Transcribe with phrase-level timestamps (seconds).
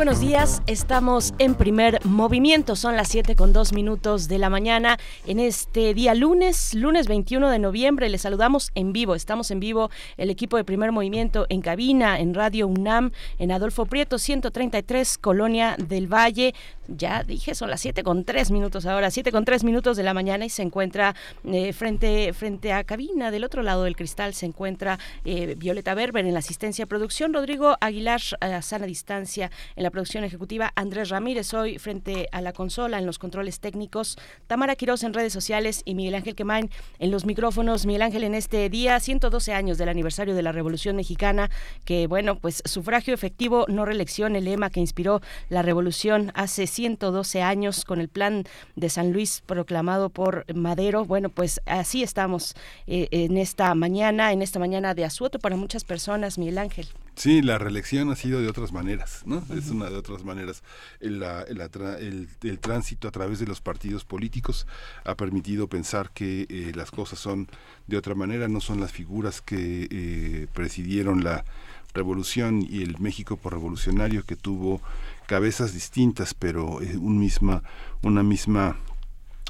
[0.00, 0.62] Buenos días.
[0.66, 2.74] Estamos en primer movimiento.
[2.74, 4.96] Son las 7 con 2 minutos de la mañana.
[5.26, 9.14] En este día lunes, lunes 21 de noviembre, les saludamos en vivo.
[9.14, 13.84] Estamos en vivo el equipo de primer movimiento en cabina, en Radio UNAM, en Adolfo
[13.84, 16.54] Prieto, 133, Colonia del Valle.
[16.88, 20.14] Ya dije, son las 7 con 3 minutos ahora, 7 con 3 minutos de la
[20.14, 21.14] mañana y se encuentra
[21.44, 23.30] eh, frente, frente a cabina.
[23.30, 27.76] Del otro lado del cristal se encuentra eh, Violeta Berber en la asistencia producción, Rodrigo
[27.82, 32.98] Aguilar a sana distancia en la producción ejecutiva, Andrés Ramírez hoy frente a la consola
[32.98, 37.24] en los controles técnicos, Tamara Quiroz en redes sociales y Miguel Ángel Quemain en los
[37.24, 37.86] micrófonos.
[37.86, 41.50] Miguel Ángel en este día, 112 años del aniversario de la Revolución Mexicana,
[41.84, 47.42] que bueno, pues sufragio efectivo, no reelección, el lema que inspiró la revolución hace 112
[47.42, 48.44] años con el plan
[48.76, 51.04] de San Luis proclamado por Madero.
[51.04, 52.54] Bueno, pues así estamos
[52.86, 56.88] eh, en esta mañana, en esta mañana de asueto para muchas personas, Miguel Ángel.
[57.14, 59.42] Sí, la reelección ha sido de otras maneras, ¿no?
[59.54, 60.62] Es una de otras maneras.
[61.00, 64.66] El, el, tránsito a través de los partidos políticos
[65.04, 67.48] ha permitido pensar que eh, las cosas son
[67.86, 71.44] de otra manera, no son las figuras que eh, presidieron la
[71.92, 74.80] revolución y el México por revolucionario que tuvo
[75.26, 77.62] cabezas distintas, pero eh, un misma,
[78.02, 78.76] una misma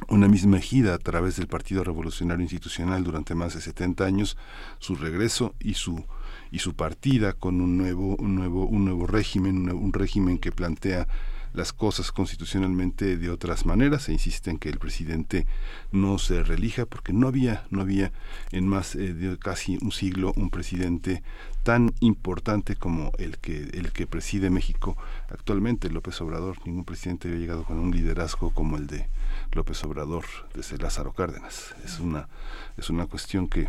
[0.08, 4.38] una misma ejida a través del Partido Revolucionario Institucional durante más de 70 años,
[4.78, 6.04] su regreso y su
[6.50, 11.06] y su partida con un nuevo, un nuevo, un nuevo régimen, un, régimen que plantea
[11.52, 15.46] las cosas constitucionalmente de otras maneras e insiste en que el presidente
[15.90, 18.12] no se relija porque no había no había
[18.52, 21.24] en más eh, de casi un siglo un presidente
[21.64, 24.96] tan importante como el que el que preside México
[25.28, 25.90] actualmente.
[25.90, 29.08] López Obrador ningún presidente había llegado con un liderazgo como el de
[29.52, 30.24] López Obrador
[30.54, 31.74] desde Lázaro Cárdenas.
[31.84, 32.28] Es una
[32.76, 33.68] es una cuestión que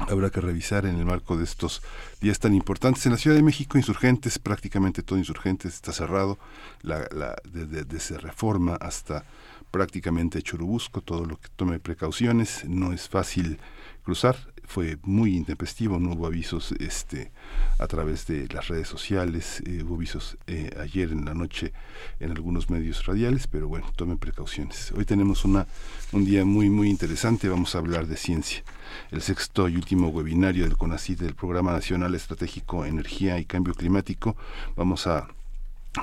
[0.00, 1.82] habrá que revisar en el marco de estos
[2.20, 3.04] días tan importantes.
[3.06, 6.38] En la Ciudad de México, insurgentes, prácticamente todo insurgentes, está cerrado,
[6.82, 9.24] la, la, desde, Reforma hasta
[9.70, 13.58] prácticamente Churubusco, todo lo que tome precauciones, no es fácil
[14.02, 14.36] cruzar,
[14.68, 17.32] fue muy intempestivo, no hubo avisos este,
[17.78, 21.72] a través de las redes sociales, eh, hubo avisos eh, ayer en la noche
[22.20, 24.92] en algunos medios radiales, pero bueno, tomen precauciones.
[24.94, 25.66] Hoy tenemos una,
[26.12, 28.62] un día muy, muy interesante, vamos a hablar de ciencia.
[29.10, 34.36] El sexto y último webinario del CONACYT, del Programa Nacional Estratégico Energía y Cambio Climático.
[34.76, 35.28] Vamos a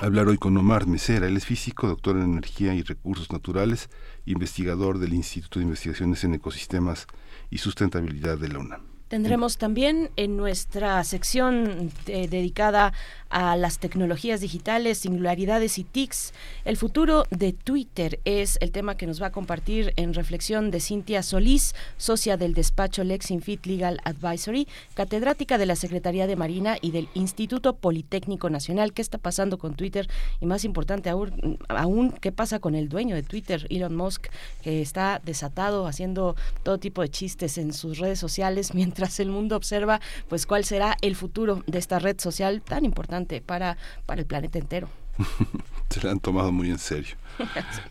[0.01, 1.27] hablar hoy con Omar Mesera.
[1.27, 3.89] Él es físico, doctor en energía y recursos naturales,
[4.25, 7.05] investigador del Instituto de Investigaciones en Ecosistemas
[7.49, 8.94] y Sustentabilidad de la UNAM.
[9.07, 12.91] Tendremos también en nuestra sección eh, dedicada
[13.29, 16.33] a las tecnologías digitales, singularidades y TICs.
[16.63, 20.79] El futuro de Twitter es el tema que nos va a compartir en reflexión de
[20.79, 26.89] Cintia Solís, socia del despacho Lexinfit Legal Advisory, catedrática de la Secretaría de Marina y
[26.91, 28.93] del Instituto Politécnico Nacional.
[28.93, 30.07] ¿Qué está pasando con Twitter?
[30.39, 34.27] Y más importante aún, aún, ¿qué pasa con el dueño de Twitter, Elon Musk,
[34.63, 39.55] que está desatado haciendo todo tipo de chistes en sus redes sociales mientras el mundo
[39.55, 44.27] observa pues cuál será el futuro de esta red social tan importante para, para el
[44.27, 44.89] planeta entero.
[45.89, 47.15] Se la han tomado muy en serio.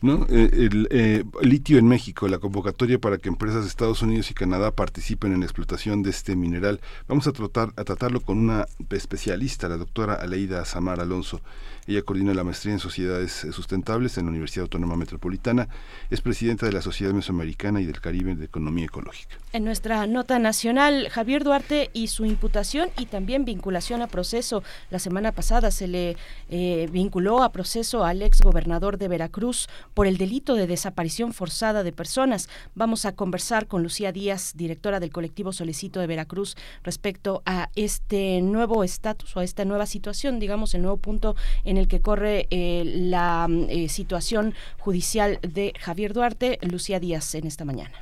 [0.01, 0.27] ¿No?
[0.29, 4.35] Eh, el, eh, litio en México, la convocatoria para que empresas de Estados Unidos y
[4.35, 6.81] Canadá participen en la explotación de este mineral.
[7.09, 11.41] Vamos a tratar a tratarlo con una especialista, la doctora Aleida Samar Alonso.
[11.87, 15.69] Ella coordina la maestría en sociedades sustentables en la Universidad Autónoma Metropolitana.
[16.09, 19.37] Es presidenta de la Sociedad Mesoamericana y del Caribe de Economía Ecológica.
[19.53, 24.63] En nuestra nota nacional, Javier Duarte y su imputación y también vinculación a proceso.
[24.91, 26.17] La semana pasada se le
[26.49, 29.34] eh, vinculó a proceso al ex gobernador de Veracruz
[29.93, 32.49] por el delito de desaparición forzada de personas.
[32.75, 38.41] Vamos a conversar con Lucía Díaz, directora del colectivo Solicito de Veracruz, respecto a este
[38.41, 42.01] nuevo estatus o a esta nueva situación, digamos, el nuevo punto en en el que
[42.01, 47.95] corre eh, la eh, situación judicial de Javier Duarte, Lucía Díaz, en esta mañana.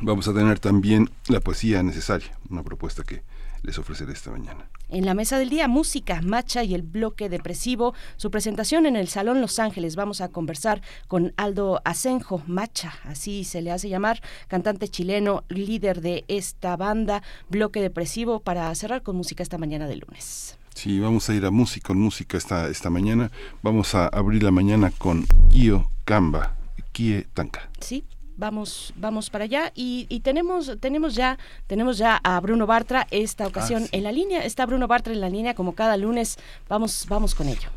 [0.00, 3.22] Vamos a tener también la poesía necesaria, una propuesta que
[3.62, 4.68] les ofreceré esta mañana.
[4.88, 7.92] En la mesa del día, música, Macha y el bloque depresivo.
[8.16, 9.96] Su presentación en el Salón Los Ángeles.
[9.96, 16.00] Vamos a conversar con Aldo Asenjo, Macha, así se le hace llamar, cantante chileno, líder
[16.00, 20.56] de esta banda, bloque depresivo, para cerrar con música esta mañana de lunes.
[20.74, 23.32] Sí, vamos a ir a música, con música esta, esta mañana.
[23.62, 26.56] Vamos a abrir la mañana con Kio Kamba.
[26.96, 27.68] Kie Tanka.
[27.78, 28.04] Sí,
[28.36, 29.72] vamos vamos para allá.
[29.74, 34.44] Y, tenemos tenemos ya tenemos ya a Bruno Bartra esta ocasión ah, en la línea.
[34.44, 36.38] Está Bruno Bartra en la línea como cada lunes.
[36.68, 37.68] Vamos vamos con ello.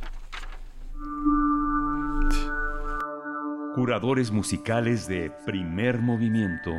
[3.75, 6.71] Curadores musicales de primer movimiento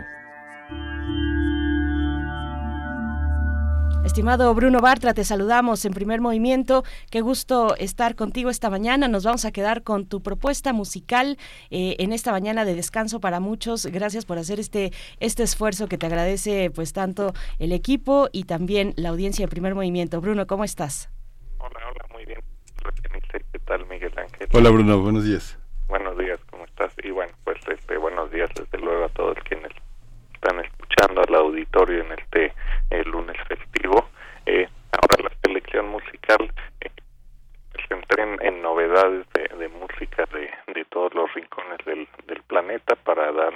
[4.05, 6.85] Estimado Bruno Bartra, te saludamos en primer movimiento.
[7.11, 9.09] Qué gusto estar contigo esta mañana.
[9.09, 11.37] Nos vamos a quedar con tu propuesta musical
[11.71, 13.87] eh, en esta mañana de descanso para muchos.
[13.87, 18.95] Gracias por hacer este, este esfuerzo que te agradece pues tanto el equipo y también
[18.97, 20.21] la audiencia de primer movimiento.
[20.21, 21.11] Bruno, ¿cómo estás?
[21.59, 22.41] Hola, hola, muy bien.
[23.53, 24.49] ¿Qué tal, Miguel Ángel?
[24.53, 25.59] Hola, Bruno, buenos días.
[25.89, 26.93] Buenos días, ¿cómo estás?
[27.05, 29.73] Y bueno, pues este, buenos días desde luego a todos quienes
[30.35, 32.55] están escuchando al auditorio en este
[32.91, 33.70] el lunes festivo.
[34.47, 36.91] Eh, ahora la selección musical eh,
[37.89, 43.33] se entra en, novedades de, música de, de, todos los rincones del, del planeta para
[43.33, 43.55] dar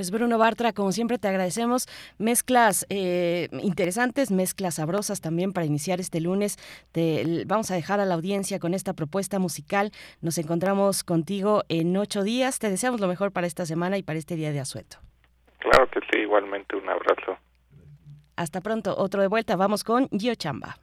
[0.00, 1.86] Pues Bruno Bartra, como siempre te agradecemos
[2.16, 6.56] mezclas eh, interesantes, mezclas sabrosas también para iniciar este lunes.
[6.90, 9.90] Te, vamos a dejar a la audiencia con esta propuesta musical.
[10.22, 12.58] Nos encontramos contigo en ocho días.
[12.58, 14.96] Te deseamos lo mejor para esta semana y para este día de asueto.
[15.58, 17.36] Claro que sí, igualmente un abrazo.
[18.36, 19.54] Hasta pronto, otro de vuelta.
[19.56, 20.78] Vamos con Gio Chamba.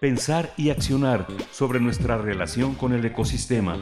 [0.00, 3.78] Pensar y accionar sobre nuestra relación con el ecosistema.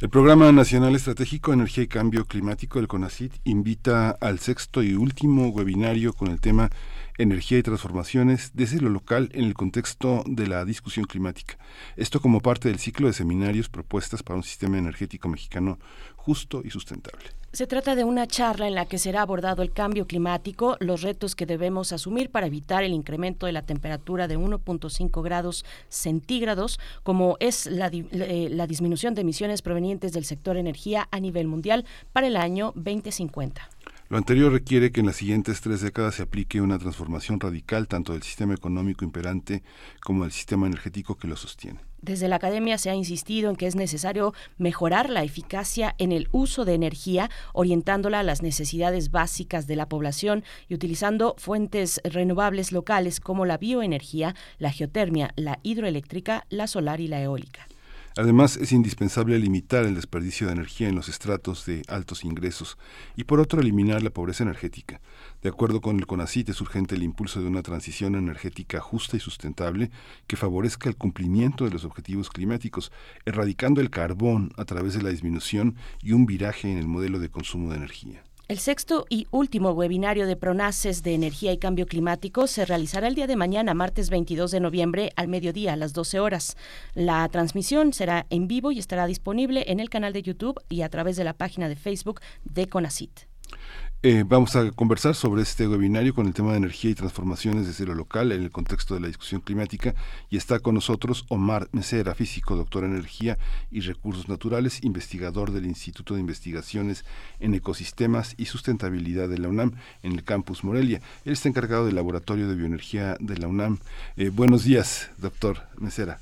[0.00, 5.48] El Programa Nacional Estratégico Energía y Cambio Climático del CONACIT invita al sexto y último
[5.48, 6.70] webinario con el tema
[7.18, 11.58] Energía y transformaciones desde lo local en el contexto de la discusión climática.
[11.96, 15.78] Esto como parte del ciclo de seminarios propuestas para un sistema energético mexicano
[16.16, 17.43] justo y sustentable.
[17.54, 21.36] Se trata de una charla en la que será abordado el cambio climático, los retos
[21.36, 27.36] que debemos asumir para evitar el incremento de la temperatura de 1.5 grados centígrados, como
[27.38, 32.26] es la, eh, la, disminución de emisiones provenientes del sector energía a nivel mundial para
[32.26, 33.70] el año 2050.
[34.14, 38.12] Lo anterior requiere que en las siguientes tres décadas se aplique una transformación radical tanto
[38.12, 39.64] del sistema económico imperante
[40.00, 41.80] como del sistema energético que lo sostiene.
[42.00, 46.28] Desde la academia se ha insistido en que es necesario mejorar la eficacia en el
[46.30, 52.70] uso de energía, orientándola a las necesidades básicas de la población y utilizando fuentes renovables
[52.70, 57.66] locales como la bioenergía, la geotermia, la hidroeléctrica, la solar y la eólica.
[58.16, 62.78] Además, es indispensable limitar el desperdicio de energía en los estratos de altos ingresos
[63.16, 65.00] y, por otro, eliminar la pobreza energética.
[65.42, 69.20] De acuerdo con el CONACIT, es urgente el impulso de una transición energética justa y
[69.20, 69.90] sustentable
[70.28, 72.92] que favorezca el cumplimiento de los objetivos climáticos,
[73.24, 77.30] erradicando el carbón a través de la disminución y un viraje en el modelo de
[77.30, 78.22] consumo de energía.
[78.46, 83.14] El sexto y último webinario de Pronaces de Energía y Cambio Climático se realizará el
[83.14, 86.58] día de mañana, martes 22 de noviembre, al mediodía, a las 12 horas.
[86.92, 90.90] La transmisión será en vivo y estará disponible en el canal de YouTube y a
[90.90, 93.20] través de la página de Facebook de CONACIT.
[94.06, 97.86] Eh, vamos a conversar sobre este webinario con el tema de energía y transformaciones desde
[97.86, 99.94] lo local en el contexto de la discusión climática
[100.28, 103.38] y está con nosotros Omar Mesera, físico, doctor en energía
[103.70, 107.06] y recursos naturales, investigador del Instituto de Investigaciones
[107.40, 111.00] en Ecosistemas y Sustentabilidad de la UNAM en el campus Morelia.
[111.24, 113.78] Él está encargado del Laboratorio de Bioenergía de la UNAM.
[114.18, 116.18] Eh, buenos días, doctor Mesera.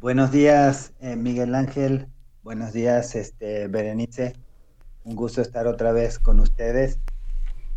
[0.00, 2.06] Buenos días, eh, Miguel Ángel.
[2.42, 4.32] Buenos días, este, Berenice
[5.04, 6.98] un gusto estar otra vez con ustedes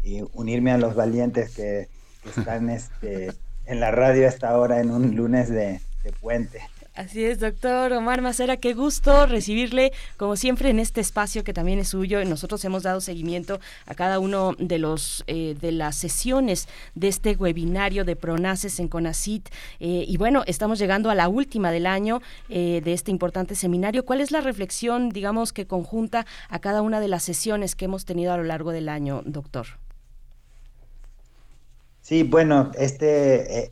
[0.04, 1.90] y unirme a los valientes que,
[2.38, 3.34] están este,
[3.66, 5.82] en la radio hasta ahora en un lunes de
[6.20, 6.62] puente.
[6.94, 11.80] Así es, doctor Omar Macera, qué gusto recibirle, como siempre, en este espacio que también
[11.80, 12.24] es suyo.
[12.26, 17.38] Nosotros hemos dado seguimiento a cada uno de los eh, de las sesiones de este
[17.38, 19.48] webinario de Pronaces en Conacit.
[19.80, 24.04] Eh, y bueno, estamos llegando a la última del año eh, de este importante seminario.
[24.04, 28.04] ¿Cuál es la reflexión, digamos, que conjunta a cada una de las sesiones que hemos
[28.04, 29.66] tenido a lo largo del año, doctor?
[32.02, 33.72] Sí, bueno, este,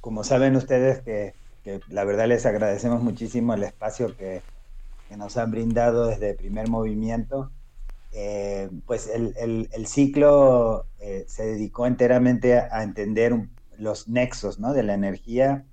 [0.00, 4.42] como saben ustedes que que la verdad les agradecemos muchísimo el espacio que,
[5.16, 7.50] nos han brindado desde el primer movimiento.
[8.12, 13.34] Eh, pues el, ciclo eh, se dedicó enteramente a, entender
[13.76, 14.72] los nexos ¿no?
[14.72, 15.64] de la energía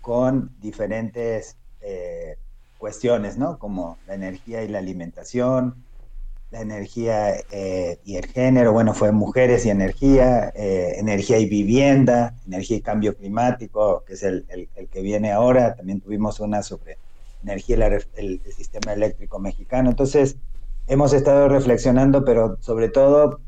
[0.00, 2.38] con diferentes eh,
[2.78, 3.58] cuestiones, ¿no?
[3.58, 5.84] como la energía y la alimentación,
[6.50, 12.34] la energía eh, y el género, bueno, fue mujeres y energía, eh, energía y vivienda,
[12.46, 14.46] energía y cambio climático, que es el,
[14.90, 16.98] que viene ahora, también tuvimos una sobre
[17.44, 19.90] energía y el, sistema eléctrico mexicano.
[19.90, 20.36] Entonces,
[20.88, 23.40] hemos estado reflexionando, pero sobre todo,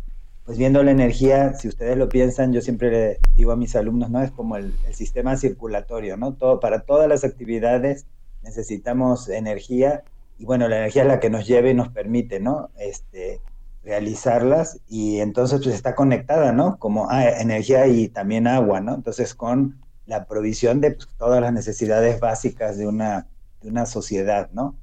[0.44, 4.10] pues viendo la energía, si ustedes lo piensan, yo siempre le digo a mis alumnos,
[4.10, 4.22] ¿no?
[4.22, 6.34] Es como el, el sistema circulatorio, ¿no?
[6.34, 8.06] Todo, para todas las actividades
[8.42, 10.04] necesitamos energía
[10.42, 12.70] y bueno, la energía es la que nos lleva y nos permite, ¿no?
[12.76, 13.40] Este,
[13.84, 16.80] realizarlas y entonces pues está conectada, ¿no?
[16.80, 18.92] Como ah, energía y también agua, ¿no?
[18.96, 23.28] Entonces con la provisión de pues, todas las necesidades básicas de una,
[23.60, 24.74] de una sociedad, ¿no?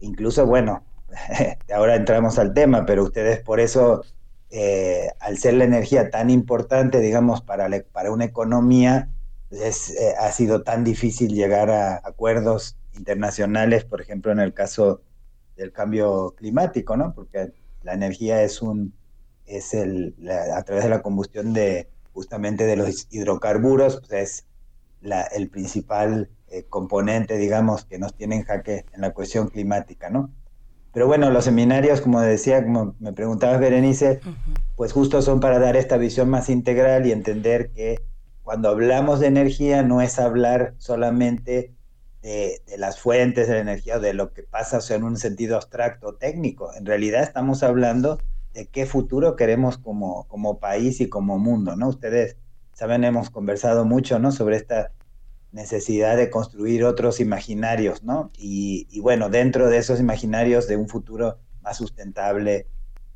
[0.00, 0.84] Incluso, bueno,
[1.74, 4.02] ahora entramos al tema, pero ustedes por eso,
[4.50, 9.08] eh, al ser la energía tan importante, digamos, para, para una economía,
[9.48, 15.02] pues, eh, ha sido tan difícil llegar a acuerdos internacionales, por ejemplo, en el caso
[15.56, 17.14] del cambio climático, ¿no?
[17.14, 18.94] Porque la energía es un
[19.46, 20.14] es el
[20.54, 24.46] a través de la combustión de justamente de los hidrocarburos, pues es
[25.00, 30.10] la, el principal eh, componente, digamos, que nos tiene en jaque en la cuestión climática,
[30.10, 30.30] ¿no?
[30.92, 34.20] Pero bueno, los seminarios, como decía, como me preguntabas, Berenice,
[34.76, 37.98] pues justo son para dar esta visión más integral y entender que
[38.42, 41.72] cuando hablamos de energía no es hablar solamente
[42.22, 46.14] de, las fuentes de la energía o de lo que pasa en un sentido abstracto
[46.14, 46.72] técnico.
[46.74, 48.18] En realidad estamos hablando
[48.54, 51.88] de qué futuro queremos como, como país y como mundo, ¿no?
[51.88, 52.36] Ustedes
[52.74, 54.30] saben, hemos conversado mucho, ¿no?
[54.30, 54.92] Sobre esta
[55.50, 58.30] necesidad de construir otros imaginarios, ¿no?
[58.36, 62.66] Y, bueno, dentro de esos imaginarios de un futuro más sustentable,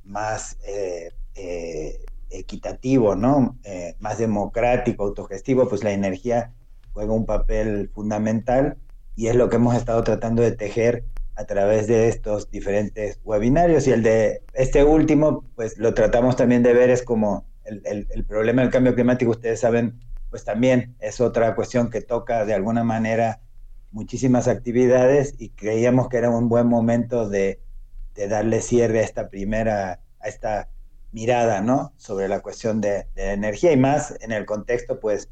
[0.05, 3.59] más eh, eh, equitativo, ¿no?
[3.65, 6.53] Eh, más democrático, autogestivo, pues la energía
[6.93, 8.79] juega un papel fundamental
[9.17, 13.87] y es lo que hemos estado tratando de tejer a través de estos diferentes webinarios
[13.87, 18.25] y el de este último, pues lo tratamos también de ver es como el, el
[18.25, 19.99] problema del cambio climático, ustedes saben,
[20.31, 23.41] pues también es otra cuestión que toca de alguna manera
[23.91, 27.61] muchísimas actividades y creíamos que era un buen momento de,
[28.15, 30.69] de darle cierre a esta primera, a esta
[31.13, 31.95] mirada, ¿no?
[31.97, 35.31] Sobre la cuestión de, de, energía y más en el contexto, pues,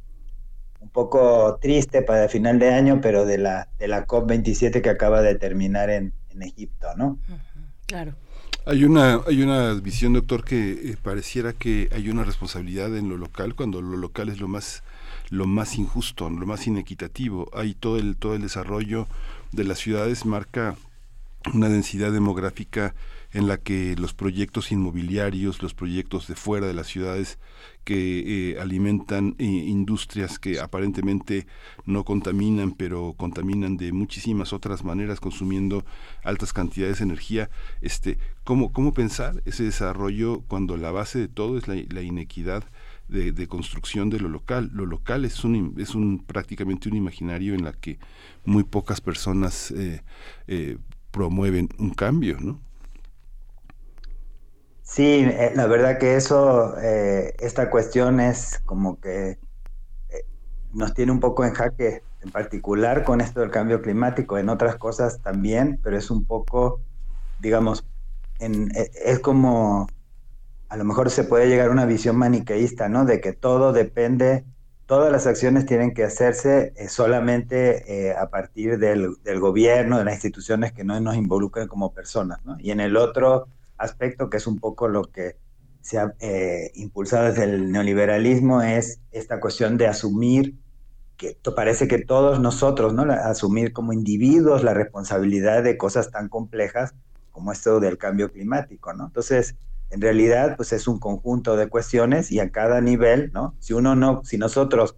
[0.84, 4.90] un poco triste para el final de año, pero de la, de la COP27 que
[4.90, 7.18] acaba de terminar en, en Egipto, ¿no?
[7.86, 8.14] Claro.
[8.66, 13.16] Hay una, hay una visión, doctor, que eh, pareciera que hay una responsabilidad en lo
[13.16, 14.82] local, cuando lo local es lo más
[15.30, 17.48] lo más injusto, lo más inequitativo.
[17.54, 19.06] Hay todo el, todo el desarrollo
[19.52, 20.76] de las ciudades marca
[21.54, 22.94] una densidad demográfica
[23.34, 27.38] en la que los proyectos inmobiliarios, los proyectos de fuera de las ciudades
[27.82, 31.48] que eh, alimentan eh, industrias que aparentemente
[31.84, 35.84] no contaminan, pero contaminan de muchísimas otras maneras, consumiendo
[36.22, 37.50] altas cantidades de energía.
[37.82, 42.64] Este, ¿cómo, ¿Cómo pensar ese desarrollo cuando la base de todo es la, inequidad
[43.08, 44.70] de, construcción de lo local.
[44.72, 47.98] Lo local es un, es un prácticamente un imaginario en la que
[48.44, 50.78] muy pocas personas eh,
[51.10, 52.60] promueven un cambio, ¿no?
[54.94, 59.38] Sí, eh, la verdad que eso, esta cuestión es como que
[60.72, 64.76] nos tiene un poco en jaque, en particular con esto del cambio climático, en otras
[64.76, 66.80] cosas también, pero es un poco,
[67.38, 67.84] digamos,
[68.38, 69.88] en, es como
[70.68, 73.04] a lo mejor se puede llegar a una visión maniqueísta, ¿no?
[73.04, 74.44] De que todo depende,
[74.86, 80.14] todas las acciones tienen que hacerse eh, solamente eh, a partir del, gobierno, de las
[80.14, 82.56] instituciones que no nos involucren como personas, ¿no?
[82.58, 85.36] Y en el otro aspecto, que es un poco lo que
[85.80, 90.54] se ha eh, impulsado desde el neoliberalismo, es esta cuestión de asumir
[91.16, 93.02] que parece que todos nosotros, ¿no?
[93.12, 96.94] asumir como individuos la responsabilidad de cosas tan complejas
[97.30, 99.06] como esto del cambio climático, ¿no?
[99.06, 99.56] Entonces,
[99.90, 103.54] en realidad pues es un conjunto de cuestiones y a cada nivel, ¿no?
[103.58, 104.96] Si uno no, si nosotros,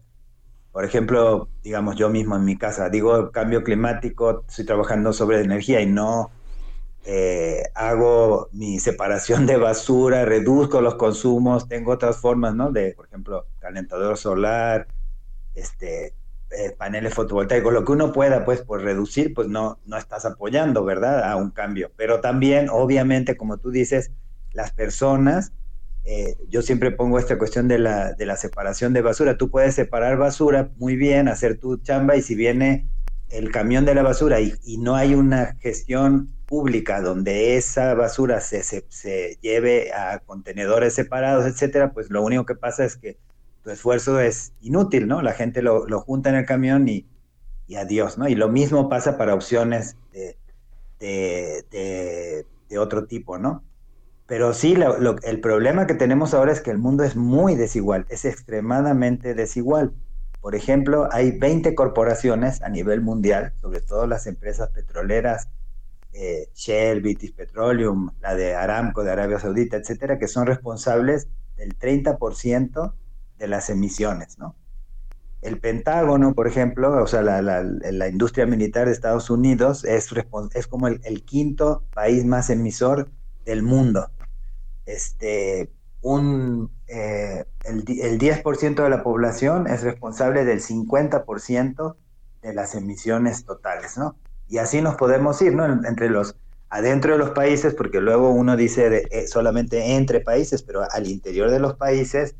[0.72, 5.80] por ejemplo, digamos yo mismo en mi casa, digo cambio climático, estoy trabajando sobre energía
[5.80, 6.30] y no
[7.08, 12.72] eh, hago mi separación de basura, reduzco los consumos, tengo otras formas, ¿no?
[12.72, 14.88] De, por ejemplo, calentador solar,
[15.54, 16.14] este,
[16.50, 20.84] eh, paneles fotovoltaicos, lo que uno pueda, pues, por reducir, pues no, no estás apoyando,
[20.84, 21.30] ¿verdad?
[21.30, 21.92] A un cambio.
[21.96, 24.10] Pero también, obviamente, como tú dices,
[24.52, 25.52] las personas,
[26.04, 29.36] eh, yo siempre pongo esta cuestión de la, de la separación de basura.
[29.36, 32.88] Tú puedes separar basura muy bien, hacer tu chamba y si viene
[33.28, 38.62] el camión de la basura y, no hay una gestión pública donde esa basura se,
[38.62, 43.18] se, lleve a contenedores separados, etcétera, pues lo único que pasa es que
[43.62, 45.22] tu esfuerzo es inútil, ¿no?
[45.22, 47.06] La gente lo, lo junta en el camión y,
[47.66, 48.28] y, adiós, ¿no?
[48.28, 50.36] Y lo mismo pasa para opciones de,
[51.00, 53.64] de, de otro tipo, ¿no?
[54.26, 54.76] Pero sí,
[55.22, 59.92] el problema que tenemos ahora es que el mundo es muy desigual, es extremadamente desigual.
[60.40, 65.48] Por ejemplo, hay 20 corporaciones a nivel mundial, sobre todo las empresas petroleras,
[66.16, 71.78] eh, Shell, British Petroleum, la de Aramco de Arabia Saudita, etcétera, que son responsables del
[71.78, 72.94] 30%
[73.38, 74.56] de las emisiones, ¿no?
[75.42, 80.08] El Pentágono, por ejemplo, o sea, la, industria militar de Estados Unidos es,
[80.68, 83.10] como el, el quinto país más emisor
[83.44, 84.10] del mundo
[84.86, 91.96] este, un, eh, el, el 10% de la población es responsable del 50%
[92.42, 94.16] de las emisiones totales, ¿no?
[94.48, 95.64] Y así nos podemos ir, ¿no?
[95.86, 96.36] Entre los,
[96.70, 101.50] adentro de los países, porque luego uno dice eh, solamente entre países, pero al interior
[101.50, 102.34] de los países,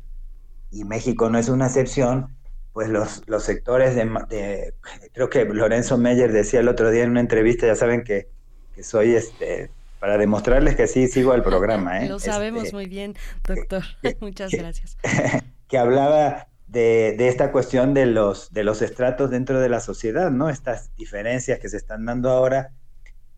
[0.71, 2.35] y México no es una excepción,
[2.73, 4.73] pues los, los sectores de, de,
[5.13, 8.27] creo que Lorenzo Meyer decía el otro día en una entrevista, ya saben que,
[8.75, 12.03] que soy este para demostrarles que sí sigo al programa.
[12.03, 12.09] ¿eh?
[12.09, 13.15] Lo sabemos este, muy bien,
[13.47, 13.83] doctor.
[14.19, 14.97] Muchas gracias.
[15.67, 20.31] Que hablaba de, de, esta cuestión de los, de los estratos dentro de la sociedad,
[20.31, 20.49] ¿no?
[20.49, 22.71] Estas diferencias que se están dando ahora,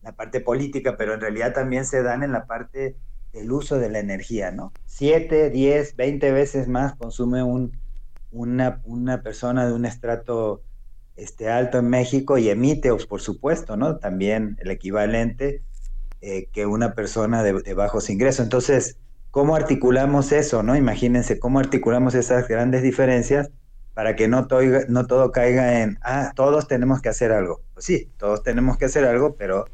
[0.01, 2.95] la parte política, pero en realidad también se dan en la parte
[3.33, 4.73] del uso de la energía, ¿no?
[4.85, 7.77] Siete, diez, veinte veces más consume un,
[8.31, 10.63] una, una persona de un estrato
[11.15, 13.97] este, alto en México y emite, por supuesto, ¿no?
[13.97, 15.61] También el equivalente
[16.21, 18.43] eh, que una persona de, bajos ingresos.
[18.43, 18.97] Entonces,
[19.31, 20.63] ¿cómo articulamos eso?
[20.63, 20.75] no?
[20.75, 23.49] Imagínense cómo articulamos esas grandes diferencias
[23.93, 24.47] para que no,
[24.87, 27.61] no todo caiga en, ah, todos tenemos que hacer algo.
[27.73, 29.65] Pues sí, todos tenemos que hacer algo, pero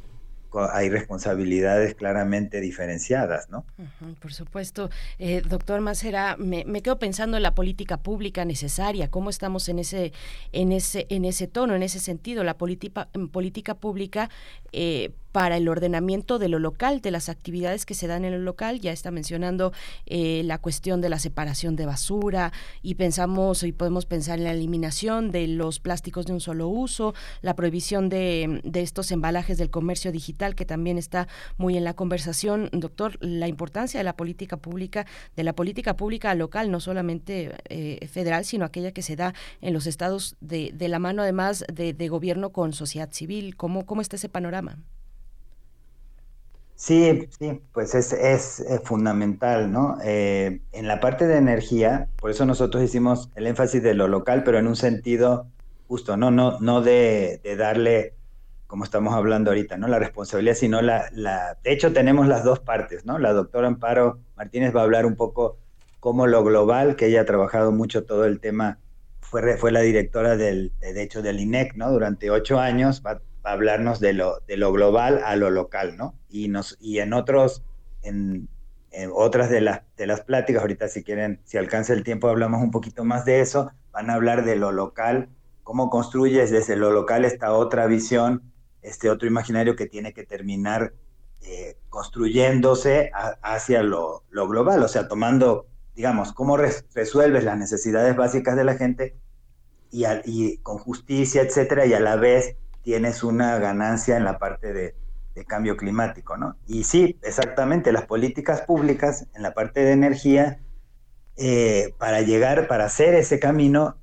[0.71, 3.65] hay responsabilidades claramente diferenciadas, ¿no?
[4.19, 4.89] por supuesto.
[5.19, 9.79] Eh, doctor Macera, me, me, quedo pensando en la política pública necesaria, cómo estamos en
[9.79, 10.13] ese,
[10.51, 14.29] en ese, en ese tono, en ese sentido, la política, política pública
[14.71, 18.39] eh, para el ordenamiento de lo local, de las actividades que se dan en lo
[18.39, 18.79] local.
[18.79, 19.73] Ya está mencionando
[20.05, 24.53] eh, la cuestión de la separación de basura y pensamos y podemos pensar en la
[24.53, 29.69] eliminación de los plásticos de un solo uso, la prohibición de, de estos embalajes del
[29.69, 32.69] comercio digital que también está muy en la conversación.
[32.71, 38.07] Doctor, la importancia de la política pública, de la política pública local, no solamente eh,
[38.07, 41.91] federal, sino aquella que se da en los estados de, de la mano además de,
[41.91, 43.57] de, gobierno con sociedad civil.
[43.57, 44.77] ¿Cómo, cómo está ese panorama?
[46.75, 49.97] Sí, sí, pues es, es, fundamental, ¿no?
[50.03, 54.43] Eh, en la parte de energía, por eso nosotros hicimos el énfasis de lo local,
[54.43, 55.47] pero en un sentido
[55.87, 56.31] justo, ¿no?
[56.31, 58.15] No, no de, de darle,
[58.67, 59.87] como estamos hablando ahorita, ¿no?
[59.87, 61.57] La responsabilidad, sino la, la...
[61.63, 63.19] De hecho, tenemos las dos partes, ¿no?
[63.19, 65.57] La doctora Amparo Martínez va a hablar un poco
[66.01, 68.79] cómo lo global, que ella ha trabajado mucho todo el tema,
[69.21, 71.89] fue, fue la directora del, de hecho, del INEC, ¿no?
[71.89, 76.15] Durante ocho años, va, hablarnos de lo, de lo global a lo local, ¿no?
[76.29, 77.63] Y, nos, y en otros,
[78.01, 78.49] en,
[79.13, 82.71] otras de las, de las pláticas, ahorita si quieren, si alcanza el tiempo, hablamos un
[82.71, 85.29] poquito más de eso, van a hablar de lo local,
[85.63, 90.93] cómo construyes desde lo local esta otra visión, este otro imaginario que tiene que terminar
[91.41, 98.55] eh, construyéndose hacia lo, lo, global, o sea, tomando, digamos, cómo resuelves las necesidades básicas
[98.55, 99.17] de la gente
[99.91, 104.71] y, y con justicia, etcétera, y a la vez tienes una ganancia en la parte
[104.71, 104.95] de,
[105.47, 106.55] cambio climático, ¿no?
[106.65, 110.61] Y sí, exactamente, las políticas públicas en la parte de energía,
[111.35, 113.97] eh, para llegar, para hacer ese camino,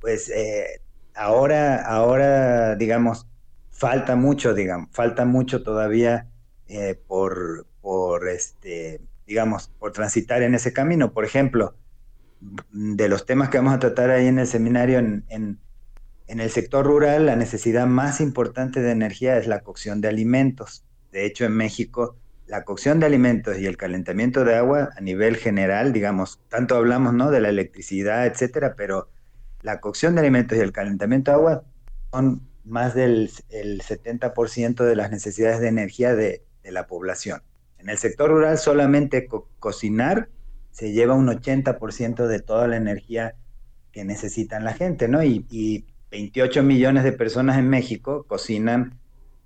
[0.00, 0.80] pues eh,
[1.14, 3.28] ahora, ahora, digamos,
[3.70, 6.26] falta mucho, digamos, falta mucho todavía
[6.66, 11.12] eh, por, por, este, digamos, por transitar en ese camino.
[11.12, 11.76] Por ejemplo,
[12.72, 15.60] de los temas que vamos a tratar ahí en el seminario en en
[16.40, 20.84] el sector rural, la necesidad más importante de energía es la cocción de alimentos.
[21.10, 22.16] De hecho, en México,
[22.46, 27.14] la cocción de alimentos y el calentamiento de agua a nivel general, digamos, tanto hablamos
[27.14, 27.30] ¿no?
[27.30, 29.08] de la electricidad, etcétera, pero
[29.62, 31.64] la cocción de alimentos y el calentamiento de agua
[32.10, 37.42] son más del el 70% de las necesidades de energía de, la población.
[37.78, 39.26] En el sector rural, solamente
[39.58, 40.28] cocinar
[40.70, 43.34] se lleva un 80% de toda la energía
[43.90, 45.24] que necesitan la gente, ¿no?
[45.24, 48.98] Y, y 28 millones de personas en México cocinan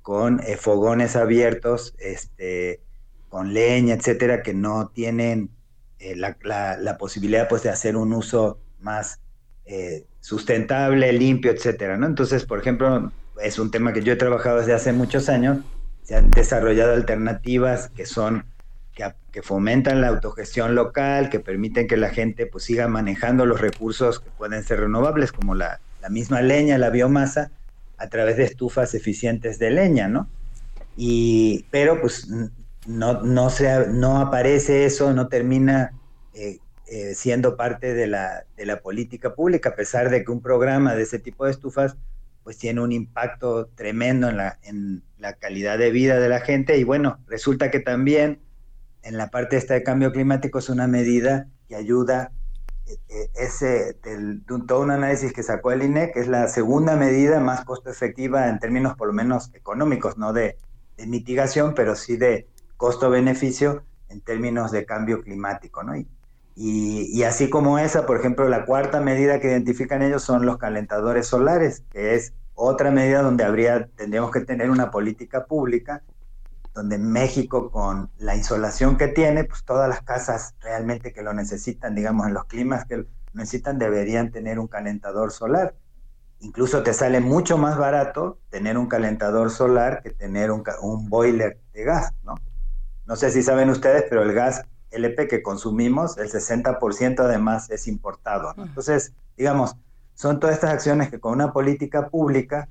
[0.03, 2.81] con eh, fogones abiertos, este,
[3.29, 5.51] con leña, etcétera, que no tienen
[6.01, 9.21] eh, la, posibilidad pues, de hacer un uso más
[9.65, 11.95] eh, sustentable, limpio, etcétera.
[11.95, 15.59] Entonces, por ejemplo, es un tema que yo he trabajado desde hace muchos años.
[16.03, 18.45] Se han desarrollado alternativas que son
[18.93, 23.61] que, que, fomentan la autogestión local, que permiten que la gente pues siga manejando los
[23.61, 27.51] recursos que pueden ser renovables, como la, la misma leña, la biomasa,
[27.99, 30.29] a través de estufas eficientes de leña, ¿no?
[30.97, 32.29] Y, pero pues
[32.87, 35.95] no, no, se, no aparece eso, no termina
[36.33, 40.41] eh, eh, siendo parte de la, de la política pública, a pesar de que un
[40.41, 41.97] programa de ese tipo de estufas
[42.45, 46.79] pues tiene un impacto tremendo en la, en la calidad de vida de la gente
[46.79, 48.39] y bueno, resulta que también
[49.03, 52.31] en la parte esta de cambio climático es una medida que ayuda
[53.35, 57.65] ese, del, de todo un análisis que sacó el INEC, es la segunda medida más
[57.65, 60.57] costo efectiva en términos por lo menos económicos, no de,
[61.07, 65.83] mitigación, pero sí de costo-beneficio en términos de cambio climático.
[65.83, 65.95] ¿no?
[65.97, 66.07] Y,
[66.57, 71.27] y, así como esa, por ejemplo, la cuarta medida que identifican ellos son los calentadores
[71.27, 76.03] solares, que es otra medida donde habría, tendríamos que tener una política pública
[76.77, 81.95] donde México con la insolación que tiene, pues todas las casas realmente que lo necesitan,
[81.95, 85.75] digamos, en los climas que lo necesitan, deberían tener un calentador solar.
[86.41, 91.85] Incluso te sale mucho más barato tener un calentador solar que tener un, boiler de
[91.85, 92.35] gas, ¿no?
[93.07, 97.89] No sé si saben ustedes, pero el gas LP que consumimos, el 60% además es
[97.89, 98.53] importado.
[98.59, 99.77] Entonces, digamos,
[100.13, 102.69] son todas estas acciones que con una política pública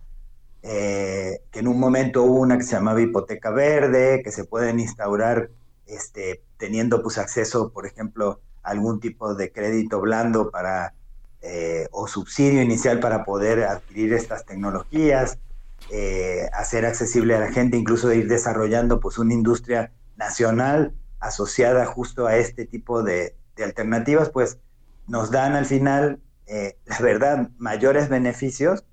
[0.67, 4.79] eh, que en un momento hubo una que se llamaba hipoteca verde, que se pueden
[4.79, 5.51] instaurar
[5.85, 10.95] este, teniendo pues acceso, por ejemplo, a algún tipo de crédito blando para
[11.43, 15.37] eh, o subsidio inicial para poder adquirir estas tecnologías,
[15.91, 22.25] eh, hacer accesible a la gente, incluso ir desarrollando pues una industria nacional asociada justo
[22.25, 24.57] a este tipo de, de alternativas, pues
[25.05, 28.83] nos dan al final, la verdad, mayores beneficios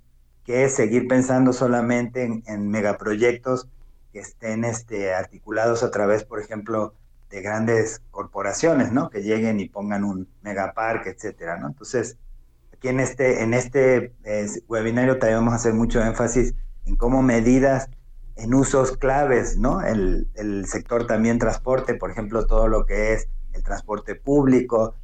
[0.45, 3.69] que es seguir pensando solamente en, megaproyectos
[4.13, 6.95] que estén este, articulados a través, por ejemplo,
[7.31, 9.09] de grandes corporaciones, ¿no?
[9.09, 11.69] Que lleguen y pongan un megapark, etcétera, ¿no?
[11.69, 12.19] Entonces,
[12.73, 17.23] aquí en este, en este eh, webinario también vamos a hacer mucho énfasis en cómo
[17.23, 17.89] medidas
[18.37, 19.81] en usos claves, ¿no?
[19.81, 24.97] El, el sector también transporte, por ejemplo, todo lo que es el transporte público,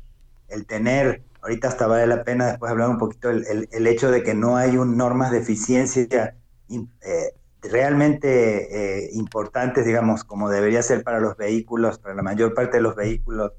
[0.49, 4.23] el tener, ahorita hasta vale la pena después hablar un poquito el, el, hecho de
[4.23, 6.35] que no hay un, normas de eficiencia
[6.71, 12.79] eh, realmente eh, importantes, digamos, como debería ser para los vehículos, para la mayor parte
[12.79, 13.53] de los vehículos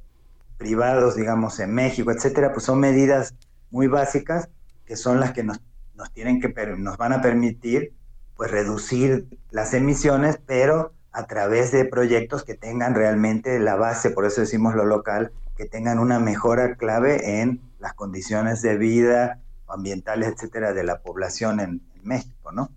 [0.57, 3.33] privados, digamos, en México, etcétera, pues son medidas
[3.71, 4.49] muy básicas
[4.85, 5.61] que son las que nos,
[5.95, 7.93] nos tienen que, nos van a permitir
[8.35, 14.25] pues reducir las emisiones, pero a través de proyectos que tengan realmente la base, por
[14.25, 20.29] eso decimos lo local, que tengan una mejora clave en las condiciones de vida ambientales,
[20.29, 22.71] etcétera, de la población en, México, ¿no?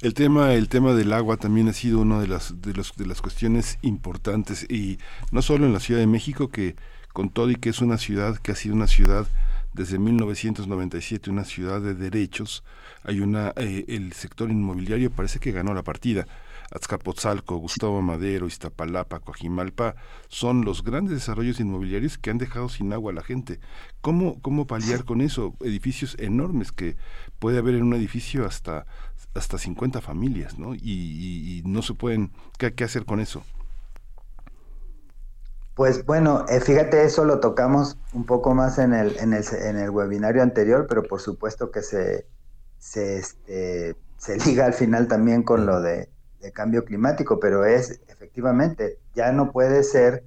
[0.00, 3.04] El tema, el tema del agua también ha sido una de las, de, los, de
[3.04, 4.98] las cuestiones importantes y
[5.32, 6.76] no solo en la Ciudad de México, que
[7.12, 9.26] con todo y que es una ciudad que ha sido una ciudad
[9.72, 12.64] desde 1997 una ciudad de derechos,
[13.04, 16.26] hay una eh, el sector inmobiliario parece que ganó la partida.
[16.70, 19.96] Azcapotzalco, Gustavo Madero, Iztapalapa, Coajimalpa,
[20.28, 23.60] son los grandes desarrollos inmobiliarios que han dejado sin agua a la gente.
[24.00, 25.54] ¿Cómo, cómo paliar con eso?
[25.60, 26.96] Edificios enormes que
[27.38, 28.86] puede haber en un edificio hasta,
[29.34, 30.74] hasta 50 familias, ¿no?
[30.74, 33.42] Y, no se pueden, ¿qué, ¿qué hacer con eso?
[35.74, 39.78] Pues bueno, eh, fíjate, eso lo tocamos un poco más en el, en el, en
[39.78, 42.26] el webinario anterior, pero por supuesto que se,
[42.78, 46.08] se, este, se liga al final también con lo de,
[46.52, 50.24] cambio climático, pero es efectivamente, ya no puede ser,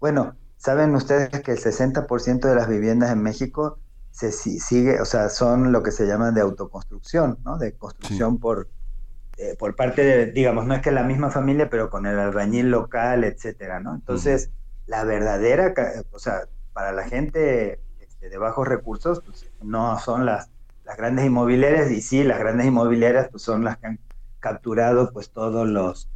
[0.00, 3.78] bueno, saben ustedes que el 60% de las viviendas en México
[4.12, 7.56] se sigue, o sea, son lo que se llama de autoconstrucción, ¿no?
[7.56, 8.68] De construcción por,
[9.38, 12.70] eh, por parte de, digamos, no es que la misma familia, pero con el albañil
[12.70, 13.94] local, etcétera, ¿no?
[13.94, 14.50] Entonces,
[14.86, 15.72] la verdadera,
[16.12, 16.42] o sea,
[16.74, 20.50] para la gente este, de bajos recursos, pues no son las,
[20.84, 23.98] las grandes inmobiliarias, y sí, las grandes inmobiliarias pues son las que han
[24.42, 26.10] capturado pues todos los,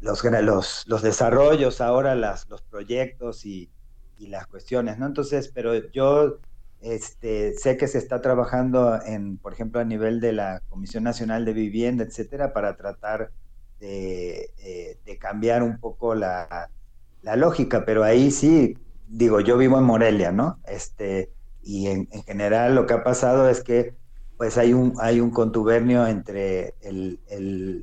[0.00, 3.70] los, los, los desarrollos ahora, las, los proyectos y,
[4.18, 5.04] las cuestiones, ¿no?
[5.04, 6.38] Entonces, pero yo
[6.80, 11.44] este, sé que se está trabajando en, por ejemplo, a nivel de la Comisión Nacional
[11.44, 13.30] de Vivienda, etcétera, para tratar
[13.78, 16.70] de, eh, cambiar un poco la,
[17.20, 20.60] la lógica, pero ahí sí, digo, yo vivo en Morelia, ¿no?
[20.66, 21.30] Este,
[21.66, 23.94] y en, general lo que ha pasado es que
[24.36, 26.74] pues hay un, hay un contubernio entre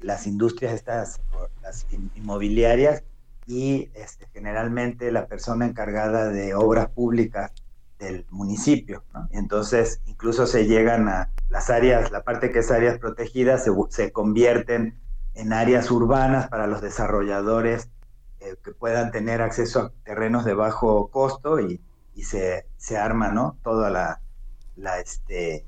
[0.01, 1.19] las industrias estas,
[1.61, 1.85] las
[2.15, 3.03] inmobiliarias
[3.47, 7.51] y este, generalmente la persona encargada de obras públicas
[7.99, 9.03] del municipio.
[9.13, 9.27] ¿no?
[9.31, 14.11] Entonces, incluso se llegan a las áreas, la parte que es áreas protegidas, se, se
[14.11, 14.99] convierten
[15.33, 17.89] en áreas urbanas para los desarrolladores
[18.39, 21.81] eh, que puedan tener acceso a terrenos de bajo costo y,
[22.21, 23.57] se, se, arma, ¿no?
[23.63, 24.21] Toda la,
[24.75, 25.65] la, este,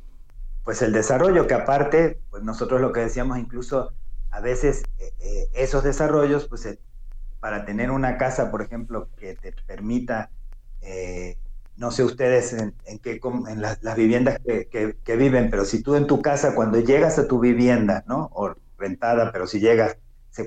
[0.65, 3.93] pues el desarrollo que aparte, pues nosotros lo que decíamos incluso
[4.31, 6.67] a veces eh, eh, esos desarrollos, pues
[7.39, 10.31] para tener una casa, por ejemplo, que te permita,
[11.77, 16.07] no sé ustedes en, qué, en las, viviendas que, que, viven, pero si tú en
[16.07, 18.31] tu casa, cuando llegas a tu vivienda, ¿no?
[18.33, 19.97] O rentada, pero si llegas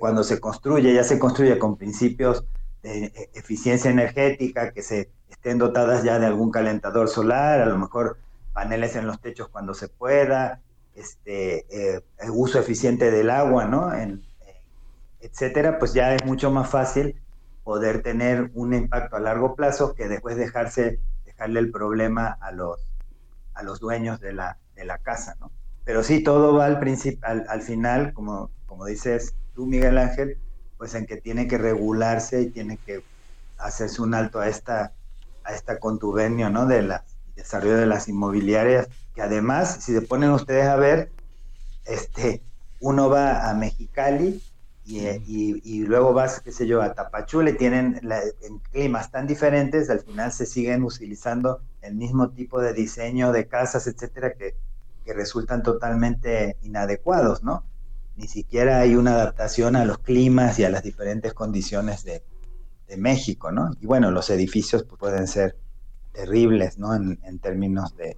[0.00, 2.44] cuando se construye, ya se construye con principios
[2.82, 8.18] de eficiencia energética, que se estén dotadas ya de algún calentador solar, a lo mejor
[8.58, 10.60] paneles en los techos cuando se pueda,
[10.96, 13.94] este, eh, el uso eficiente del agua, ¿no?
[13.94, 14.20] En,
[15.20, 17.22] etcétera, pues ya es mucho más fácil
[17.62, 22.80] poder tener un impacto a largo plazo que después dejarse, dejarle el problema a los,
[23.54, 25.52] a los dueños de la, de la casa, ¿no?
[25.84, 26.80] Pero sí, todo va al,
[27.22, 30.36] al, al final, como, como dices, tú, Miguel Ángel,
[30.78, 33.04] pues en que tiene que regularse y tiene que
[33.56, 34.94] hacerse un alto a esta,
[35.44, 36.66] a esta contubernio, ¿no?
[36.66, 37.04] De la
[37.38, 41.10] desarrollo de las inmobiliarias, que además, si se ponen ustedes a ver,
[41.86, 42.42] este,
[42.80, 44.42] uno va a Mexicali
[44.84, 48.00] y, y, luego vas, qué sé yo, a Tapachule, tienen
[48.42, 53.46] en climas tan diferentes, al final se siguen utilizando el mismo tipo de diseño de
[53.48, 54.54] casas, etcétera, que,
[55.04, 57.64] que resultan totalmente inadecuados, ¿no?
[58.18, 62.22] ni siquiera hay una adaptación a los climas y a las diferentes condiciones de,
[62.96, 63.70] México, ¿no?
[63.82, 65.58] Y bueno, los edificios pues, pueden ser
[66.12, 66.94] terribles, ¿no?
[66.94, 68.16] En, términos de,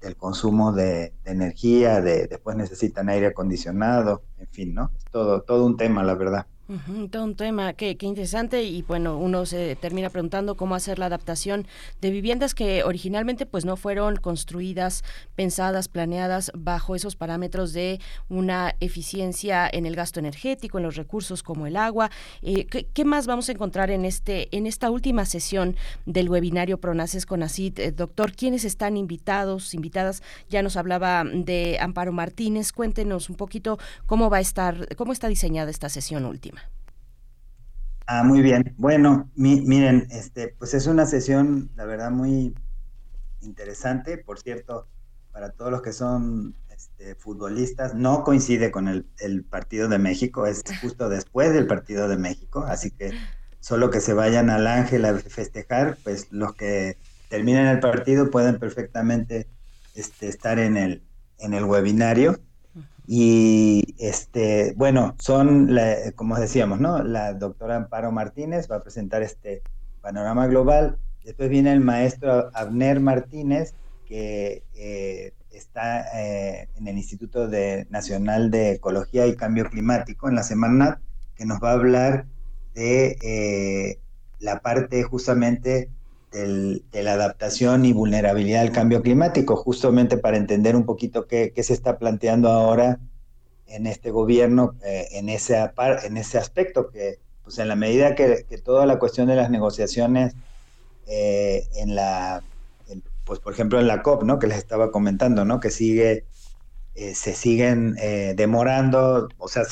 [0.00, 4.90] del consumo de, energía, de, después necesitan aire acondicionado, en fin, ¿no?
[4.96, 6.46] Es todo, todo un tema, la verdad.
[7.10, 11.66] Todo un tema que, interesante y bueno, uno se termina preguntando cómo hacer la adaptación
[12.00, 15.02] de viviendas que originalmente pues no fueron construidas,
[15.34, 21.42] pensadas, planeadas bajo esos parámetros de una eficiencia en el gasto energético, en los recursos
[21.42, 22.10] como el agua.
[22.42, 27.26] Eh, ¿qué, más vamos a encontrar en este en esta última sesión del webinario Pronaces
[27.26, 27.80] con ACID?
[27.80, 30.22] Eh, doctor, ¿quiénes están invitados, invitadas?
[30.48, 32.72] Ya nos hablaba de Amparo Martínez.
[32.72, 36.59] Cuéntenos un poquito cómo va a estar, cómo está diseñada esta sesión última.
[38.12, 38.74] Ah, muy bien.
[38.76, 42.56] Bueno, miren, este, pues es una sesión, la verdad, muy
[43.40, 44.18] interesante.
[44.18, 44.88] Por cierto,
[45.30, 50.64] para todos los que son este, futbolistas, no coincide con el, partido de México, es
[50.82, 53.12] justo después del partido de México, así que
[53.60, 58.58] solo que se vayan al Ángel a festejar, pues los que terminen el partido pueden
[58.58, 59.46] perfectamente
[59.94, 61.04] este, estar en el,
[61.38, 62.40] en el webinario.
[63.12, 65.76] Y este, bueno, son,
[66.14, 67.02] como decíamos, ¿no?
[67.02, 69.62] La doctora Amparo Martínez va a presentar este
[70.00, 70.96] panorama global.
[71.24, 73.74] Después viene el maestro Abner Martínez,
[74.06, 77.50] que eh, está eh, en el Instituto
[77.88, 81.00] Nacional de Ecología y Cambio Climático, en la semana,
[81.34, 82.26] que nos va a hablar
[82.74, 83.98] de eh,
[84.38, 85.90] la parte justamente
[86.30, 91.72] de la adaptación y vulnerabilidad al cambio climático, justamente para entender un poquito qué, se
[91.72, 93.00] está planteando ahora
[93.66, 95.58] en este gobierno eh, en, ese,
[96.04, 100.34] en ese aspecto, que pues en la medida que, toda la cuestión de las negociaciones
[101.08, 102.44] eh, en la,
[103.24, 104.38] pues por ejemplo en la COP, ¿no?
[104.38, 105.58] Que les estaba comentando, ¿no?
[105.58, 106.26] Que sigue,
[106.94, 107.96] eh, se siguen
[108.36, 109.64] demorando, o sea,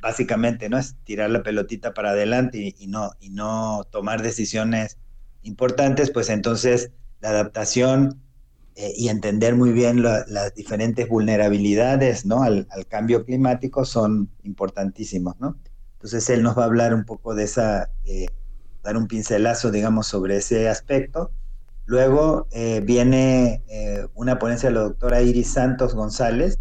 [0.00, 0.78] básicamente, ¿no?
[0.78, 4.96] Es tirar la pelotita para adelante y, no, y no tomar decisiones
[5.42, 6.90] importantes, pues entonces
[7.20, 8.22] la adaptación
[8.74, 12.42] eh, y entender muy bien las diferentes vulnerabilidades ¿no?
[12.42, 15.38] al, cambio climático son importantísimos.
[15.40, 15.58] ¿no?
[15.94, 18.26] Entonces él nos va a hablar un poco de esa, eh,
[18.82, 21.32] dar un pincelazo, digamos, sobre ese aspecto.
[21.84, 23.62] Luego eh, viene
[24.14, 26.58] una ponencia de la doctora Iris Santos González,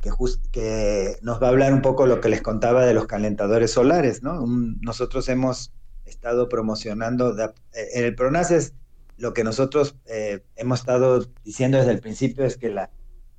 [0.00, 0.10] que,
[0.52, 4.22] que nos va a hablar un poco lo que les contaba de los calentadores solares.
[4.22, 4.46] ¿no?
[4.80, 5.72] nosotros hemos
[6.06, 8.72] estado promocionando, en el PRONAS
[9.18, 12.90] lo que nosotros eh, hemos estado diciendo desde el principio es que la,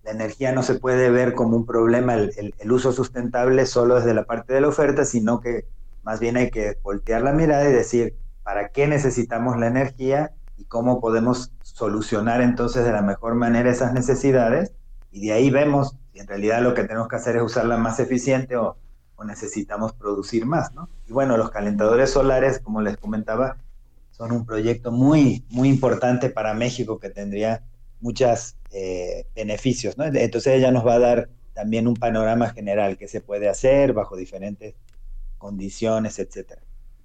[0.06, 4.54] energía no se puede ver como un problema, el, uso sustentable solo desde la parte
[4.54, 5.66] de la oferta, sino que
[6.02, 10.64] más bien hay que voltear la mirada y decir, ¿para qué necesitamos la energía y
[10.64, 14.72] cómo podemos solucionar entonces de la mejor manera esas necesidades?
[15.12, 18.00] Y de ahí vemos si en realidad lo que tenemos que hacer es usarla más
[18.00, 18.78] eficiente o,
[19.18, 20.90] o necesitamos producir más, ¿no?
[21.08, 23.58] Y bueno, los calentadores solares, como les comentaba,
[24.12, 27.64] son un proyecto muy, muy importante para México que tendría
[28.00, 29.98] muchos eh, beneficios.
[29.98, 30.06] ¿no?
[30.06, 34.16] Entonces ella nos va a dar también un panorama general que se puede hacer bajo
[34.16, 34.76] diferentes
[35.38, 36.54] condiciones, etc.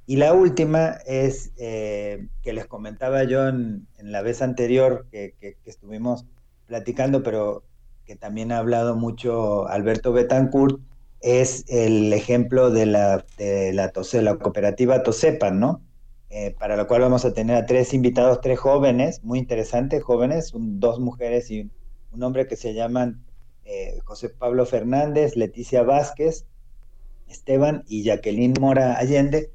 [0.06, 5.34] Y la última es eh, que les comentaba yo en, la vez anterior que,
[5.64, 6.26] estuvimos
[6.66, 7.62] platicando, pero
[8.04, 10.80] que también ha hablado mucho Alberto Betancourt,
[11.22, 15.82] es el ejemplo de la, de la, la cooperativa Tosepan, ¿no?
[16.30, 20.52] Eh, para lo cual vamos a tener a tres invitados, tres jóvenes, muy interesantes, jóvenes,
[20.54, 21.70] dos mujeres y
[22.10, 23.22] un hombre que se llaman
[23.64, 26.46] eh, José Pablo Fernández, Leticia Vázquez,
[27.28, 29.50] Esteban y Jacqueline Mora Allende,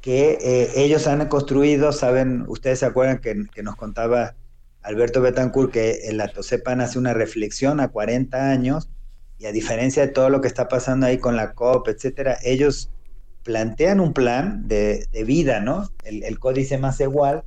[0.00, 4.34] que eh, ellos han construido, saben, ustedes se acuerdan que, que nos contaba
[4.82, 8.88] Alberto Betancourt que el Atosepan hace una reflexión a 40 años
[9.38, 12.90] y a diferencia de todo lo que está pasando ahí con la COP, etcétera, ellos
[13.42, 15.88] plantean un plan de, vida, ¿no?
[16.04, 17.44] El, códice más igual,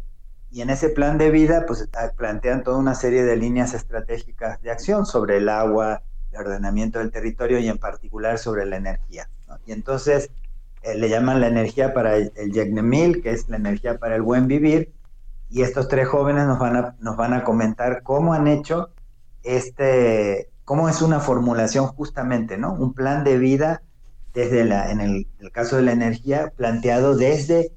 [0.52, 4.62] y en ese plan de vida, pues ah, plantean toda una serie de líneas estratégicas
[4.62, 9.30] de acción sobre el agua, el ordenamiento del territorio y en particular sobre la energía.
[9.66, 10.32] Y entonces
[10.84, 14.48] eh, le llaman la energía para el, el que es la energía para el buen
[14.48, 14.94] vivir,
[15.50, 18.90] y estos tres jóvenes nos van a, nos van a comentar cómo han hecho
[19.44, 22.76] este, cómo es una formulación justamente, ¿no?
[22.76, 23.82] Un plan de vida
[24.36, 27.74] desde la, en el, caso de la energía, planteado desde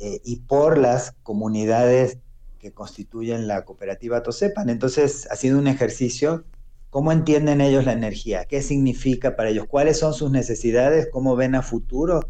[0.00, 2.18] eh, y por las comunidades
[2.58, 4.68] que constituyen la cooperativa Tosepan.
[4.68, 6.44] Entonces, ha sido un ejercicio,
[6.90, 8.46] ¿cómo entienden ellos la energía?
[8.46, 9.66] ¿Qué significa para ellos?
[9.68, 11.06] ¿Cuáles son sus necesidades?
[11.12, 12.28] ¿Cómo ven a futuro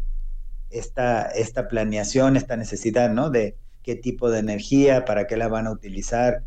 [0.69, 3.31] esta, esta planeación, esta necesidad, ¿no?
[3.31, 6.43] De qué tipo de energía, para qué la van a utilizar.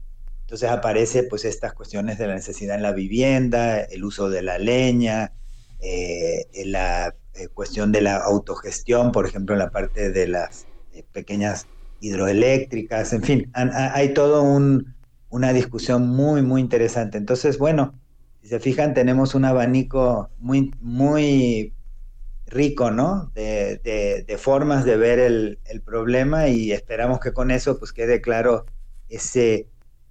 [0.49, 4.57] Entonces aparece pues estas cuestiones de la necesidad en la vivienda, el uso de la
[4.57, 5.34] leña,
[5.78, 11.05] eh, la eh, cuestión de la autogestión, por ejemplo, en la parte de las eh,
[11.12, 11.66] pequeñas
[12.01, 14.42] hidroeléctricas, en fin, hay todo
[15.28, 17.18] una discusión muy, muy interesante.
[17.18, 18.01] Entonces, bueno,
[18.40, 21.74] si se fijan, tenemos un abanico muy, muy
[22.46, 23.30] rico, ¿no?
[23.34, 28.64] De, formas de ver el, problema y esperamos que con eso pues quede claro
[29.11, 29.68] ese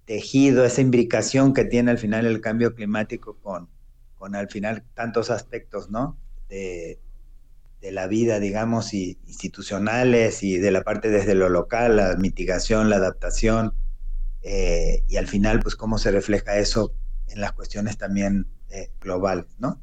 [0.08, 3.70] tejido, esa imbricación que tiene al final el cambio climático con,
[4.16, 6.18] con al final tantos aspectos, ¿no?
[6.50, 7.00] De,
[7.90, 12.98] la vida, digamos, y institucionales y de la parte desde lo local, la mitigación, la
[12.98, 13.74] adaptación,
[14.42, 16.92] eh, y al final, pues cómo se refleja eso
[17.30, 19.80] en las cuestiones también eh, globales, ¿no?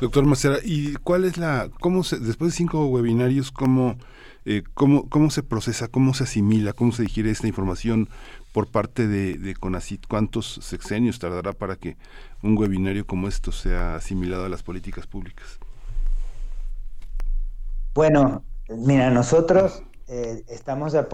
[0.00, 3.96] Doctor Macera, ¿y cuál es la, cómo se, después de cinco webinarios, cómo,
[4.44, 8.08] eh, cómo, cómo se procesa, cómo se asimila, cómo se digiere esta información
[8.52, 10.06] por parte de, de CONACIT?
[10.06, 11.96] ¿Cuántos sexenios tardará para que
[12.42, 15.58] un webinario como esto sea asimilado a las políticas públicas?
[17.94, 21.04] Bueno, mira, nosotros eh, estamos eh,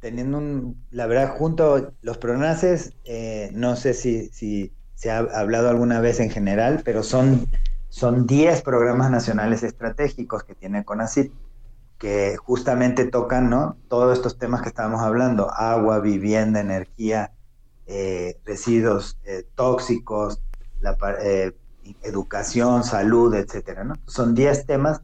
[0.00, 5.68] teniendo un, la verdad, junto los pronaces, eh, no sé si, si, se ha hablado
[5.68, 7.46] alguna vez en general, pero son,
[7.88, 11.32] son 10 programas nacionales estratégicos que tiene CONACIT,
[11.98, 13.76] que justamente tocan ¿no?
[13.88, 17.32] todos estos temas que estábamos hablando, agua, vivienda, energía,
[18.44, 19.18] residuos
[19.54, 20.40] tóxicos,
[20.80, 20.96] la,
[22.02, 23.94] educación, salud, etcétera, ¿no?
[24.06, 25.02] Son 10 temas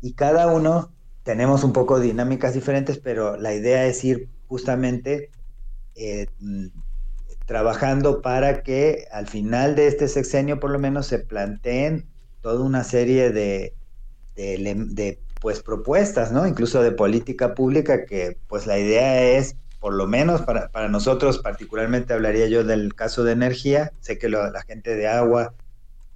[0.00, 0.90] y cada uno
[1.22, 5.30] tenemos un poco dinámicas diferentes, pero la idea es ir justamente
[5.94, 6.66] eh, mm,
[7.46, 12.06] trabajando para que al final de este sexenio por lo menos se planteen
[12.40, 13.74] toda una serie de,
[14.34, 16.46] de, pues propuestas, ¿no?
[16.46, 21.38] Incluso de política pública que pues la idea es, por lo menos para, para nosotros
[21.38, 25.52] particularmente hablaría yo del caso de energía, sé que la gente de agua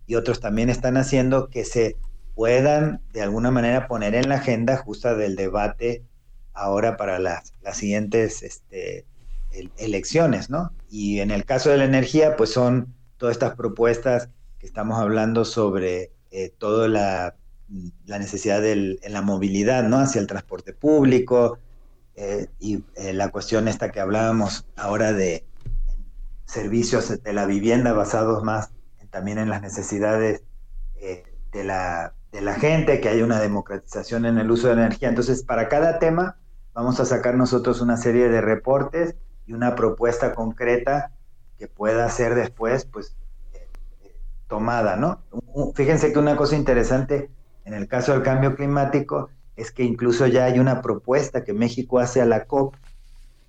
[0.07, 1.97] y otros también están haciendo que se
[2.35, 6.03] puedan de alguna manera poner en la agenda justa del debate
[6.55, 9.05] ahora para las, las siguientes este,
[9.77, 10.73] elecciones, ¿no?
[10.89, 15.45] Y en el caso de la energía, pues son todas estas propuestas que estamos hablando
[15.45, 17.35] sobre eh, toda la,
[18.07, 19.99] necesidad de la movilidad, ¿no?
[19.99, 21.59] Hacia el transporte público
[22.15, 25.45] eh, y eh, la cuestión esta que hablábamos ahora de
[26.47, 28.71] servicios de la vivienda basados más
[29.11, 30.43] también en las necesidades
[31.53, 35.09] de la de la gente, que haya una democratización en el uso de la energía.
[35.09, 36.37] Entonces, para cada tema
[36.75, 39.17] vamos a sacar nosotros una serie de reportes
[39.47, 41.13] y una propuesta concreta
[41.59, 43.17] que pueda ser después, pues,
[43.55, 43.67] eh,
[44.47, 45.23] tomada, ¿no?
[45.75, 47.31] Fíjense que una cosa interesante
[47.69, 51.99] en el caso del cambio climático es que incluso ya hay una propuesta que México
[51.99, 52.75] hace a la COP,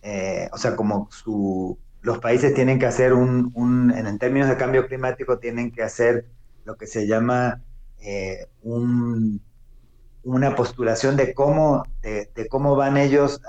[0.01, 1.07] eh, o sea, como
[2.01, 6.26] los países tienen que hacer un, en términos de cambio climático, tienen que hacer
[6.65, 7.61] lo que se llama
[8.01, 9.39] eh, una
[10.53, 13.41] postulación de cómo, de, cómo van ellos,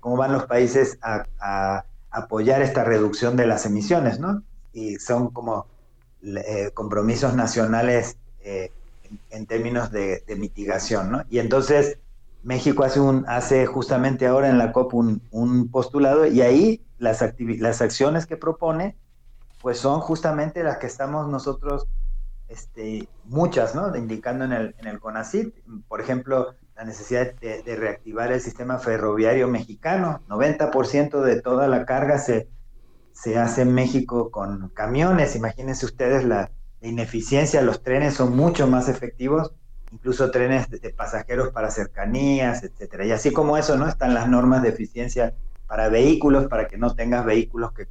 [0.00, 4.42] cómo van los países a, apoyar esta reducción de las emisiones, ¿no?
[4.72, 5.66] Y son como
[6.22, 8.16] eh, compromisos nacionales
[9.30, 11.24] en, términos de, mitigación, ¿no?
[11.30, 11.98] Y entonces
[12.42, 17.24] México hace, un, hace justamente ahora en la COP un, un postulado y ahí las,
[17.38, 18.96] las acciones que propone
[19.60, 21.88] pues son justamente las que estamos nosotros
[22.48, 23.94] este, muchas, ¿no?
[23.94, 25.54] indicando en el, en el CONACIT,
[25.86, 30.22] por ejemplo, la necesidad de, reactivar el sistema ferroviario mexicano.
[30.28, 32.48] 90% de toda la carga se,
[33.12, 35.34] se hace en México con camiones.
[35.34, 36.50] Imagínense ustedes la,
[36.80, 39.52] ineficiencia, los trenes son mucho más efectivos,
[39.92, 43.06] incluso trenes de, pasajeros para cercanías, etcétera.
[43.06, 43.88] Y así como eso, ¿no?
[43.88, 45.34] Están las normas de eficiencia
[45.66, 47.88] para vehículos, para que no tengas vehículos que,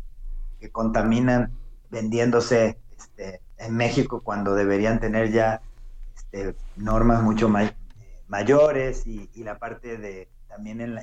[0.60, 1.52] que contaminan
[1.90, 5.62] vendiéndose este, en México cuando deberían tener ya
[6.16, 7.52] este, normas mucho
[8.28, 10.98] mayores y, la parte de también en,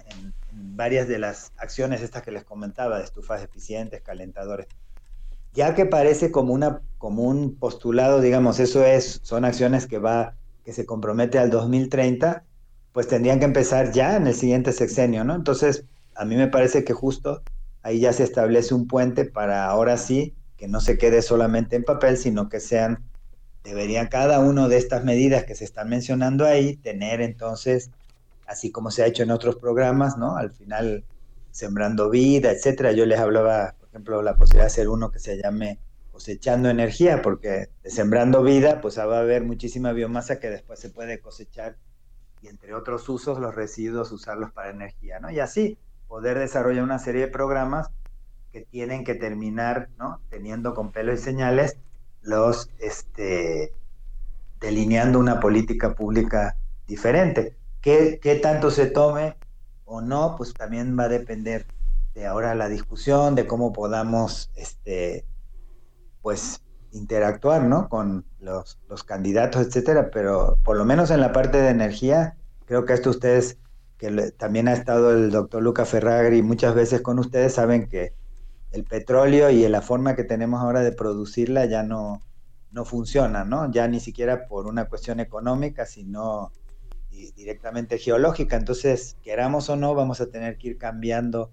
[0.53, 4.67] varias de las acciones estas que les comentaba, de estufas eficientes, calentadores.
[5.55, 10.37] Ya que parece como, una, como un postulado, digamos, eso es, son acciones que va,
[10.65, 12.45] que se compromete al 2030,
[12.93, 15.35] pues tendrían que empezar ya en el siguiente sexenio, ¿no?
[15.35, 15.85] Entonces,
[16.15, 17.43] a mí me parece que justo
[17.83, 21.85] ahí ya se establece un puente para ahora sí que no se quede solamente en
[21.85, 23.05] papel, sino que sean,
[23.65, 27.91] deberían cada una de estas medidas que se están mencionando ahí tener entonces,
[28.47, 30.37] así como se ha hecho en otros programas, ¿no?
[30.37, 31.05] Al final,
[31.51, 32.93] sembrando vida, etcétera.
[32.93, 35.79] Yo les hablaba, ejemplo, la posibilidad de hacer uno que se llame
[36.11, 41.21] cosechando energía, porque sembrando vida, pues va a haber muchísima biomasa que después se puede
[41.21, 41.77] cosechar
[42.43, 45.31] y entre otros usos, los residuos, usarlos para energía, ¿no?
[45.31, 45.79] Y así
[46.09, 47.91] poder desarrollar una serie de programas
[48.53, 50.21] que tienen que terminar, ¿no?
[50.29, 51.77] Teniendo con pelo y señales
[52.21, 53.73] los, este,
[54.61, 57.57] delineando una política pública diferente.
[57.81, 59.37] ¿Qué, ¿Qué, tanto se tome
[59.85, 60.35] o no?
[60.37, 61.67] Pues también va a depender
[62.15, 65.27] de ahora la discusión, de cómo podamos, este,
[66.23, 66.63] pues,
[66.93, 67.89] interactuar, ¿no?
[67.89, 72.37] Con los, los candidatos, etcétera, pero por lo menos en la parte de energía,
[72.67, 73.59] creo que esto ustedes,
[73.99, 78.15] que también ha estado el doctor Luca Ferragri muchas veces con ustedes, saben que
[78.71, 82.23] el petróleo y la forma que tenemos ahora de producirla ya no,
[82.71, 83.71] no funciona, ¿no?
[83.71, 86.53] Ya ni siquiera por una cuestión económica, sino
[87.11, 88.57] directamente geológica.
[88.57, 91.53] Entonces, queramos o no, vamos a tener que ir cambiando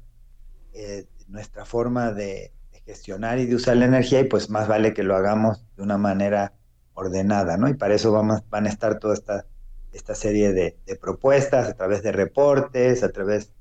[0.73, 2.51] eh, nuestra forma de,
[2.85, 5.97] gestionar y de usar la energía y pues más vale que lo hagamos de una
[5.97, 6.53] manera
[6.93, 7.69] ordenada, ¿no?
[7.69, 9.45] Y para eso vamos, van a estar toda esta,
[9.93, 13.51] esta serie de, propuestas a través de reportes, a través,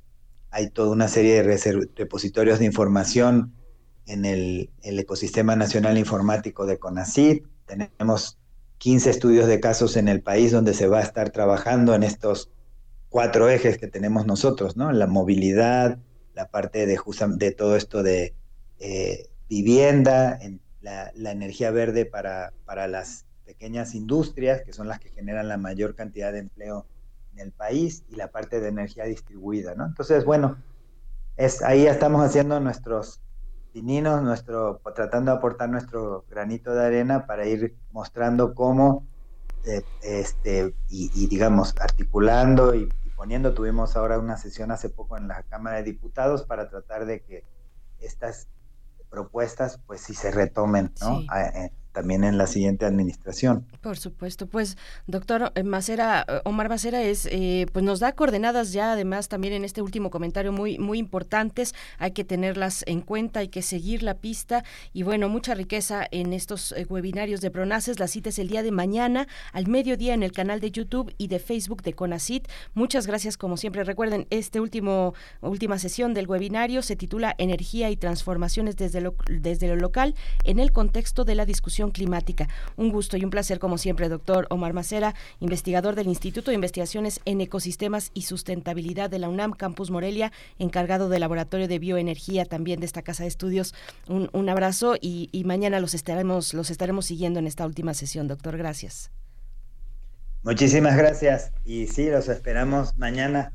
[0.50, 3.54] hay toda una serie de repositorios de información
[4.06, 8.38] en el, ecosistema nacional informático de CONACYT, tenemos
[8.78, 12.50] 15 estudios de casos en el país donde se va a estar trabajando en estos
[13.08, 14.90] cuatro ejes que tenemos nosotros, ¿no?
[14.92, 15.98] La movilidad,
[16.40, 16.98] la parte de,
[17.36, 18.34] de todo esto de
[18.78, 25.10] eh, vivienda, en la, energía verde para, para las pequeñas industrias, que son las que
[25.10, 26.86] generan la mayor cantidad de empleo
[27.34, 29.84] en el país, y la parte de energía distribuida, ¿no?
[29.84, 30.56] Entonces, bueno,
[31.36, 33.20] es, ahí estamos haciendo nuestros
[33.74, 39.06] pininos, nuestro, tratando de aportar nuestro granito de arena para ir mostrando cómo,
[39.66, 42.88] eh, este, y, digamos, articulando y,
[43.20, 47.22] poniendo, tuvimos ahora una sesión hace poco en la Cámara de Diputados para tratar de
[47.22, 47.44] que
[47.98, 48.48] estas
[49.10, 51.20] propuestas, pues sí se retomen, ¿no?
[51.36, 53.66] Eh, también en la siguiente administración.
[53.80, 54.76] Por supuesto, pues
[55.06, 59.82] doctor Macera, Omar Macera es, eh, pues nos da coordenadas ya, además también en este
[59.82, 64.64] último comentario muy muy importantes, hay que tenerlas en cuenta, hay que seguir la pista
[64.92, 68.62] y bueno, mucha riqueza en estos eh, webinarios de Pronaces, la cita es el día
[68.62, 72.48] de mañana al mediodía en el canal de YouTube y de Facebook de Conacit.
[72.74, 73.84] Muchas gracias como siempre.
[73.84, 79.68] Recuerden, este último última sesión del webinario se titula Energía y transformaciones desde lo, desde
[79.68, 80.14] lo local
[80.44, 82.48] en el contexto de la discusión climática.
[82.76, 87.20] Un gusto y un placer, como siempre, doctor Omar Macera, investigador del Instituto de Investigaciones
[87.24, 92.80] en Ecosistemas y Sustentabilidad de la UNAM Campus Morelia, encargado del Laboratorio de Bioenergía también
[92.80, 93.74] de esta Casa de Estudios.
[94.06, 98.58] Un, abrazo y, mañana los estaremos, los estaremos siguiendo en esta última sesión, doctor.
[98.58, 99.10] Gracias.
[100.42, 101.52] Muchísimas gracias.
[101.64, 103.52] Y sí, los esperamos mañana.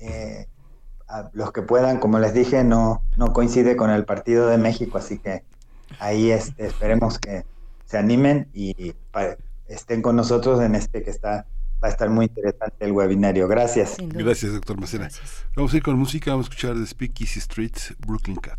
[0.00, 0.46] Eh,
[1.32, 5.18] los que puedan, como les dije, no, no coincide con el Partido de México, así
[5.18, 5.44] que
[5.98, 7.44] ahí este, esperemos que
[7.84, 8.94] se animen y
[9.68, 11.46] estén con nosotros en este que está
[11.82, 13.46] va a estar muy interesante el webinario.
[13.48, 13.96] Gracias.
[13.98, 15.08] Gracias, doctor Macena.
[15.54, 18.58] Vamos a ir con música, vamos a escuchar The Speakeasy Street, Brooklyn Cat.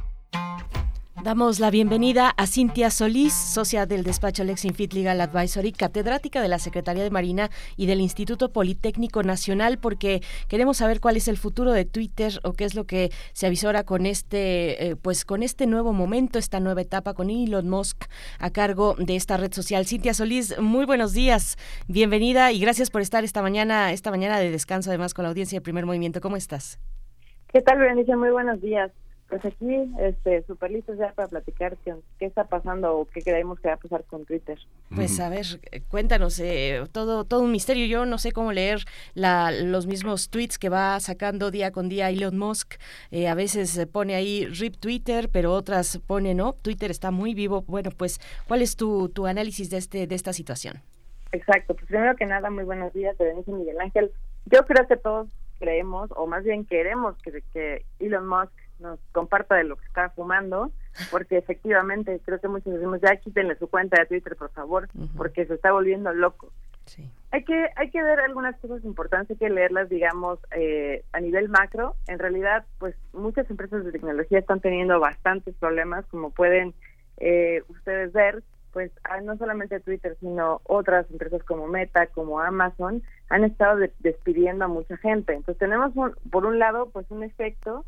[1.23, 6.57] Damos la bienvenida a Cintia Solís, socia del despacho Lexinfit Legal Advisory, catedrática de la
[6.57, 11.73] Secretaría de Marina y del Instituto Politécnico Nacional, porque queremos saber cuál es el futuro
[11.73, 15.67] de Twitter o qué es lo que se avisora con este, eh, pues con este
[15.67, 18.05] nuevo momento, esta nueva etapa con Elon Musk
[18.39, 19.85] a cargo de esta red social.
[19.85, 21.55] Cintia Solís, muy buenos días,
[21.87, 25.57] bienvenida y gracias por estar esta mañana, esta mañana de descanso, además con la audiencia
[25.57, 26.19] de Primer Movimiento.
[26.19, 26.79] ¿Cómo estás?
[27.53, 28.15] ¿Qué tal, Berenice?
[28.15, 28.91] Muy buenos días
[29.31, 33.61] Pues aquí, este, súper listos ya para platicar qué, qué, está pasando o qué creemos
[33.61, 34.59] que va a pasar con Twitter.
[34.93, 35.45] Pues a ver,
[35.87, 37.85] cuéntanos, eh, todo, todo un misterio.
[37.85, 38.79] Yo no sé cómo leer
[39.13, 42.73] la, los mismos tweets que va sacando día con día Elon Musk.
[43.09, 47.61] Eh, a veces pone ahí RIP Twitter, pero otras pone no, Twitter está muy vivo.
[47.67, 48.19] Bueno, pues,
[48.49, 50.81] ¿cuál es tu, tu análisis de, este, de esta situación?
[51.31, 54.11] Exacto, pues primero que nada, muy buenos días, Berenice Miguel Ángel.
[54.47, 58.51] Yo creo que todos creemos, o más bien queremos que, que Elon Musk
[58.81, 60.71] nos comparta de lo que está fumando,
[61.11, 65.45] porque efectivamente creo que muchos decimos, ya quítenle su cuenta de Twitter, por favor, porque
[65.45, 66.51] se está volviendo loco.
[67.31, 71.47] Hay que hay que ver algunas cosas importantes, hay que leerlas, digamos, eh, a nivel
[71.47, 71.95] macro.
[72.07, 76.73] En realidad, pues muchas empresas de tecnología están teniendo bastantes problemas, como pueden
[77.17, 83.01] eh, ustedes ver, pues ah, no solamente Twitter, sino otras empresas como Meta, como Amazon,
[83.29, 85.33] han estado despidiendo a mucha gente.
[85.33, 85.93] Entonces tenemos,
[86.29, 87.85] por un lado, pues un efecto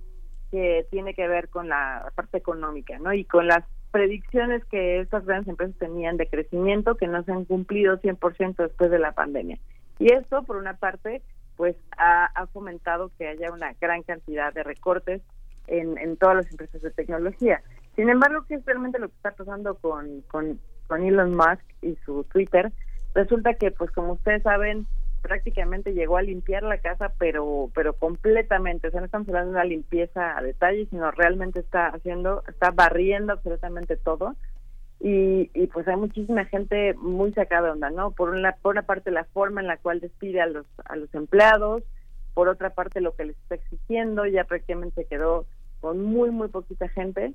[0.53, 3.11] que tiene que ver con la parte económica, ¿no?
[3.11, 7.45] Y con las predicciones que estas grandes empresas tenían de crecimiento que no se han
[7.45, 9.57] cumplido 100% después de la pandemia.
[9.97, 11.23] Y esto, por una parte,
[11.57, 15.23] pues ha, fomentado que haya una gran cantidad de recortes
[15.65, 17.63] en, todas las empresas de tecnología.
[17.95, 21.95] Sin embargo, ¿qué es realmente lo que está pasando con, con, con Elon Musk y
[22.05, 22.71] su Twitter?
[23.15, 24.85] Resulta que, pues como ustedes saben,
[25.23, 29.55] prácticamente llegó a limpiar la casa, pero pero completamente, o sea, no estamos hablando de
[29.57, 34.35] una limpieza a detalle, sino realmente está haciendo, está barriendo absolutamente todo.
[34.99, 38.11] Y, y pues hay muchísima gente muy sacada de onda, ¿no?
[38.11, 41.13] Por una, por una parte la forma en la cual despide a los, a los
[41.15, 41.83] empleados,
[42.33, 45.45] por otra parte lo que les está exigiendo, ya prácticamente quedó
[45.81, 47.33] con muy, muy poquita gente,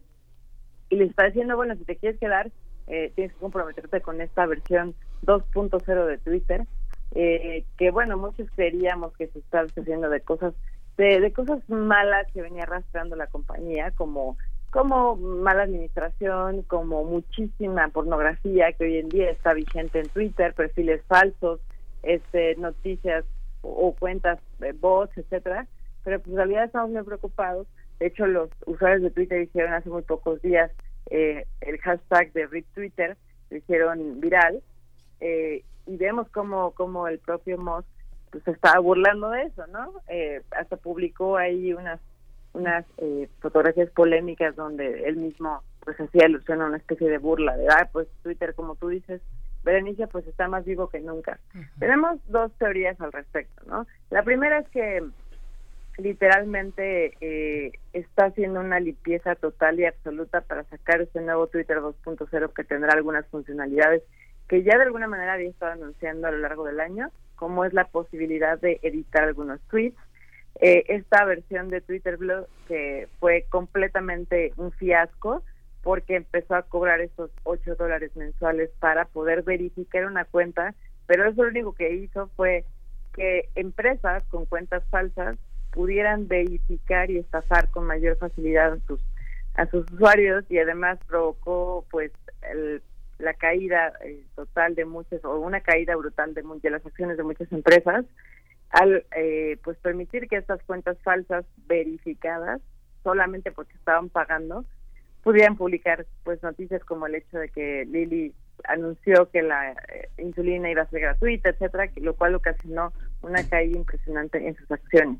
[0.91, 2.51] y les está diciendo, bueno, si te quieres quedar,
[2.87, 4.95] eh, tienes que comprometerte con esta versión
[5.27, 6.67] 2.0 de Twitter,
[7.15, 10.55] eh, que bueno, muchos creeríamos que se está haciendo de cosas
[10.97, 14.37] de, cosas malas que venía arrastrando la compañía, como
[14.71, 21.01] como mala administración, como muchísima pornografía que hoy en día está vigente en Twitter, perfiles
[21.07, 21.61] falsos,
[22.03, 23.25] este noticias
[23.63, 25.67] o, cuentas de bots, etcétera,
[26.05, 27.67] pero pues en realidad estamos muy preocupados.
[27.99, 30.71] De hecho, los usuarios de Twitter hicieron hace muy pocos días
[31.11, 33.17] eh, el hashtag de RIP Twitter,
[33.51, 34.63] lo hicieron viral,
[35.21, 37.85] eh, y vemos como, como el propio Moss
[38.31, 39.93] pues estaba burlando de eso, ¿no?
[40.09, 42.01] Eh, hasta publicó ahí unas
[42.55, 47.57] unas eh, fotografías polémicas donde él mismo pues hacía alusión a una especie de burla
[47.57, 49.23] de, ah, pues Twitter, como tú dices,
[49.65, 51.39] Berenice, pues está más vivo que nunca.
[51.79, 53.87] Tenemos dos teorías al respecto, ¿no?
[54.11, 55.03] La primera es que
[55.99, 62.53] literalmente eh, está haciendo una limpieza total y absoluta para sacar este nuevo Twitter 2.0
[62.53, 64.03] que tendrá algunas funcionalidades
[64.49, 67.73] que ya de alguna manera había estado anunciando a lo largo del año, como es
[67.73, 69.99] la posibilidad de editar algunos tweets.
[70.61, 75.43] Eh, esta versión de Twitter Blue que fue completamente un fiasco
[75.83, 80.75] porque empezó a cobrar esos 8 dólares mensuales para poder verificar una cuenta,
[81.07, 82.65] pero eso lo único que hizo fue
[83.15, 85.39] que empresas con cuentas falsas
[85.71, 89.01] pudieran verificar y estafar con mayor facilidad a sus
[89.55, 92.81] a sus usuarios y además provocó pues el
[93.19, 97.25] la caída eh, total de muchas o una caída brutal de, de las acciones de
[97.25, 98.05] muchas empresas
[98.71, 102.61] al eh, pues permitir que estas cuentas falsas verificadas
[103.03, 104.65] solamente porque estaban pagando
[105.23, 110.71] pudieran publicar pues noticias como el hecho de que Lili anunció que la eh, insulina
[110.71, 112.93] iba a ser gratuita, etcétera, lo cual ocasionó
[113.23, 115.19] una caída impresionante en sus acciones.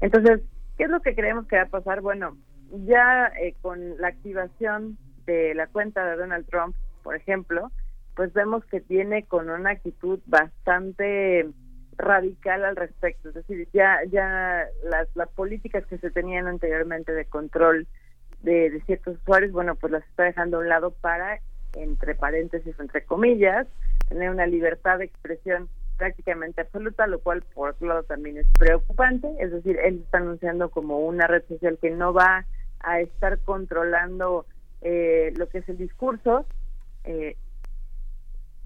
[0.00, 0.40] Entonces,
[0.76, 2.00] ¿qué es lo que creemos que va a pasar?
[2.00, 2.36] Bueno,
[2.86, 7.70] ya con la activación de la cuenta de Donald Trump por ejemplo,
[8.14, 11.48] pues vemos que tiene con una actitud bastante
[11.96, 17.26] radical al respecto, es decir, ya ya las, las políticas que se tenían anteriormente de
[17.26, 17.86] control
[18.42, 21.40] de, de ciertos usuarios, bueno, pues las está dejando a un lado para,
[21.74, 23.66] entre paréntesis, entre comillas,
[24.08, 29.28] tener una libertad de expresión prácticamente absoluta, lo cual por otro lado también es preocupante,
[29.38, 32.44] es decir, él está anunciando como una red social que no va
[32.80, 34.46] a estar controlando
[34.80, 36.44] eh, lo que es el discurso,
[37.04, 37.36] eh,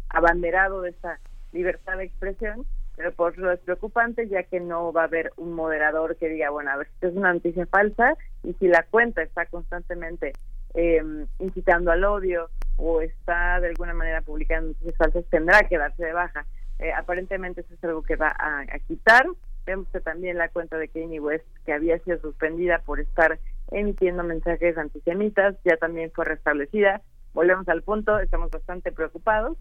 [0.08, 1.18] abanderado de esa
[1.52, 2.66] libertad de expresión,
[2.96, 6.50] pero por eso es preocupante ya que no va a haber un moderador que diga,
[6.50, 10.32] bueno, a ver, si es una noticia falsa y si la cuenta está constantemente
[10.74, 11.02] eh,
[11.38, 16.12] incitando al odio o está de alguna manera publicando noticias falsas, tendrá que darse de
[16.12, 16.46] baja.
[16.78, 19.26] Eh, aparentemente eso es algo que va a, a, quitar.
[19.64, 23.38] Vemos que también la cuenta de Kanye West, que había sido suspendida por estar
[23.70, 27.02] emitiendo mensajes antisemitas, ya también fue restablecida
[27.36, 29.58] volvemos al punto, estamos bastante preocupados.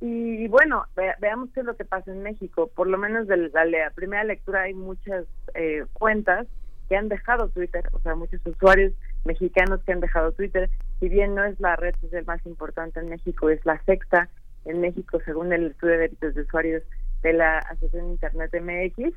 [0.00, 0.84] Y, bueno,
[1.20, 2.70] veamos qué es lo que pasa en México.
[2.74, 6.46] Por lo menos de la, primera lectura hay muchas eh, cuentas
[6.88, 8.92] que han dejado Twitter, o sea, muchos usuarios
[9.24, 10.68] mexicanos que han dejado Twitter.
[11.00, 14.28] Si bien no es la red social más importante en México, es la sexta
[14.64, 16.82] en México según el estudio de derechos de usuarios
[17.22, 19.14] de la Asociación Internet MX.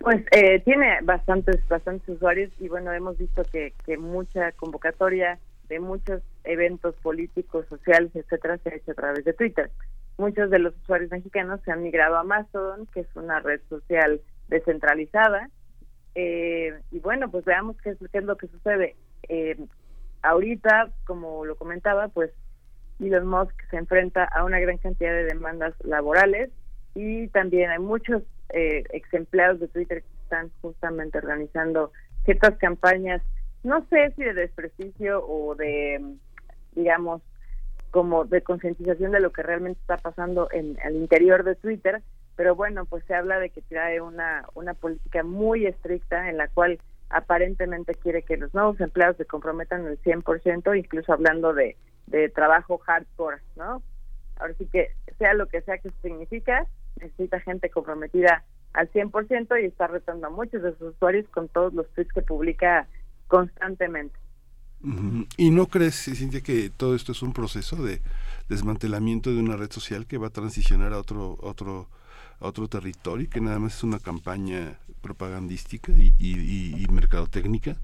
[0.00, 5.38] Pues eh, tiene bastantes, bastantes usuarios y bueno, hemos visto que, que mucha convocatoria
[5.70, 9.70] de muchos eventos políticos, sociales, etcétera, se ha hecho a través de Twitter.
[10.18, 14.20] Muchos de los usuarios mexicanos se han migrado a Mastodon, que es una red social
[14.48, 15.48] descentralizada.
[16.16, 18.96] Eh, y bueno, pues veamos qué es, qué es lo que sucede.
[19.28, 19.56] Eh,
[20.22, 22.32] ahorita, como lo comentaba, pues
[22.98, 26.50] Elon Musk se enfrenta a una gran cantidad de demandas laborales
[26.94, 31.92] y también hay muchos eh, ex empleados de Twitter que están justamente organizando
[32.24, 33.22] ciertas campañas,
[33.62, 36.00] no sé si de desprestigio o de,
[36.72, 37.22] digamos,
[37.90, 42.02] como de concientización de lo que realmente está pasando en el interior de Twitter,
[42.36, 46.48] pero bueno, pues se habla de que trae una, una política muy estricta en la
[46.48, 46.78] cual
[47.10, 52.78] aparentemente quiere que los nuevos empleados se comprometan el 100%, incluso hablando de, de trabajo
[52.78, 53.82] hardcore, ¿no?
[54.38, 56.66] Ahora sí que sea lo que sea que significa,
[57.00, 61.74] necesita gente comprometida al 100% y está retando a muchos de sus usuarios con todos
[61.74, 62.86] los tweets que publica
[63.30, 64.18] constantemente.
[65.36, 68.00] ¿Y no crees, Cintia, que todo esto es un proceso de
[68.48, 71.88] desmantelamiento de una red social que va a transicionar a otro, otro,
[72.40, 77.76] a otro territorio, que nada más es una campaña propagandística y, y, y, mercadotécnica?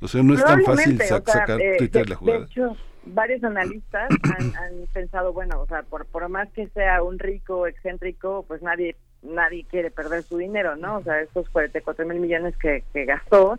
[0.00, 2.38] O sea, no es tan fácil sacar eh, Twitter de, la jugada.
[2.40, 2.76] De hecho,
[3.06, 7.68] varios analistas han, han, pensado, bueno, o sea, por, por más que sea un rico
[7.68, 10.96] excéntrico, pues nadie nadie quiere perder su dinero, ¿no?
[10.96, 13.58] O sea, estos 44 mil millones que, que gastó,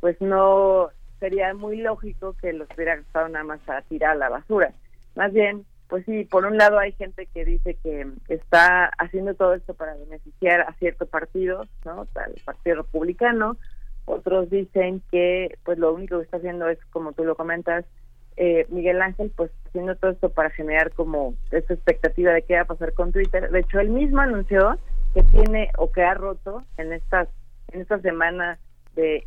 [0.00, 0.90] pues no
[1.20, 4.72] sería muy lógico que los hubiera gastado nada más para tirar a la basura.
[5.16, 9.54] Más bien, pues sí, por un lado hay gente que dice que está haciendo todo
[9.54, 12.06] esto para beneficiar a cierto partido, ¿no?
[12.26, 13.56] El Partido Republicano.
[14.04, 17.84] Otros dicen que, pues lo único que está haciendo es, como tú lo comentas,
[18.36, 22.60] eh, Miguel Ángel, pues haciendo todo esto para generar como esa expectativa de qué va
[22.60, 23.50] a pasar con Twitter.
[23.50, 24.78] De hecho, él mismo anunció
[25.14, 27.28] que tiene o que ha roto en estas
[27.72, 28.58] en esta semana
[28.94, 29.26] de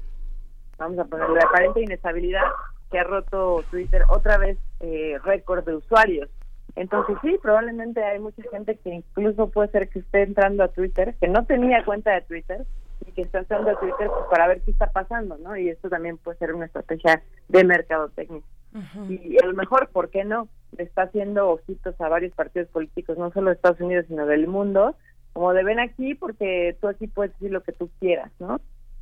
[0.81, 2.43] vamos a ponerle aparente inestabilidad
[2.89, 6.29] que ha roto Twitter otra vez eh, récord de usuarios.
[6.75, 11.15] Entonces sí, probablemente hay mucha gente que incluso puede ser que esté entrando a Twitter,
[11.19, 12.65] que no tenía cuenta de Twitter
[13.05, 15.55] y que está entrando a Twitter pues, para ver qué está pasando, ¿no?
[15.55, 18.41] Y esto también puede ser una estrategia de mercadotecnia.
[18.73, 20.47] Uh Y a lo mejor, ¿por qué no?
[20.77, 24.95] Está haciendo ojitos a varios partidos políticos, no solo de Estados Unidos, sino del mundo,
[25.33, 28.61] como de ven aquí porque tú aquí puedes decir lo que tú quieras, ¿no?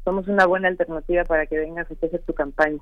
[0.10, 2.80] Somos una buena alternativa para que vengas a hacer tu campaña.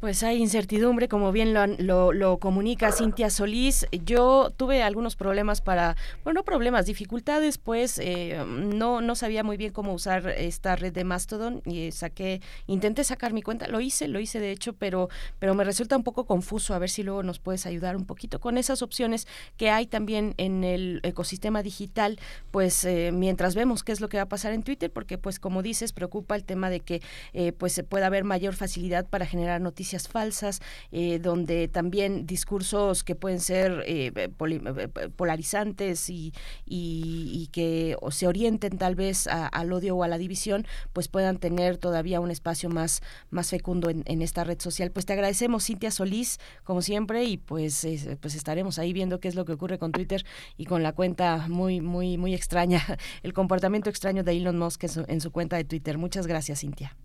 [0.00, 3.84] Pues hay incertidumbre, como bien lo, lo, lo, comunica Cintia Solís.
[3.90, 9.56] Yo tuve algunos problemas para, bueno, no problemas, dificultades, pues eh, no, no sabía muy
[9.56, 14.06] bien cómo usar esta red de Mastodon y saqué, intenté sacar mi cuenta, lo hice,
[14.06, 15.08] lo hice de hecho, pero,
[15.40, 16.74] pero me resulta un poco confuso.
[16.74, 19.26] A ver si luego nos puedes ayudar un poquito con esas opciones
[19.56, 22.20] que hay también en el ecosistema digital,
[22.52, 25.40] pues eh, mientras vemos qué es lo que va a pasar en Twitter, porque pues
[25.40, 29.26] como dices, preocupa el tema de que eh, pues se pueda haber mayor facilidad para
[29.26, 30.60] generar noticias falsas,
[30.92, 34.28] eh, donde también discursos que pueden ser eh,
[35.16, 36.32] polarizantes y,
[36.66, 41.08] y, que o se orienten tal vez a, al odio o a la división, pues
[41.08, 44.90] puedan tener todavía un espacio más, más fecundo en, esta red social.
[44.90, 49.28] Pues te agradecemos, Cintia Solís, como siempre, y pues, eh, pues estaremos ahí viendo qué
[49.28, 50.24] es lo que ocurre con Twitter
[50.56, 52.84] y con la cuenta muy, muy, muy extraña,
[53.22, 55.98] el comportamiento extraño de Elon Musk en su, en su cuenta de Twitter.
[55.98, 56.96] Muchas gracias, Cintia.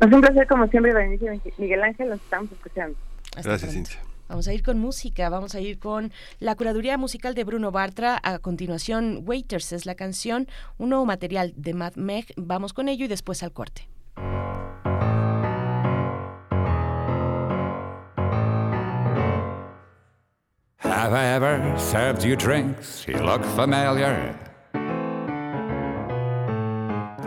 [0.00, 2.96] Es un placer, como siempre, Berenice Miguel Ángel, nos estamos escuchando.
[3.36, 3.90] Hasta Gracias, pronto.
[3.90, 4.08] Cintia.
[4.28, 8.20] Vamos a ir con música, vamos a ir con la curaduría musical de Bruno Bartra.
[8.22, 10.46] A continuación, Waiters es la canción,
[10.76, 12.26] un nuevo material de Matt Meg.
[12.36, 13.88] Vamos con ello y después al corte.
[20.80, 23.06] Have I ever served you drinks?
[23.06, 24.47] You look familiar.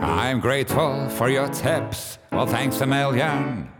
[0.02, 2.18] I'm grateful for your tips.
[2.32, 3.70] Well, thanks a million.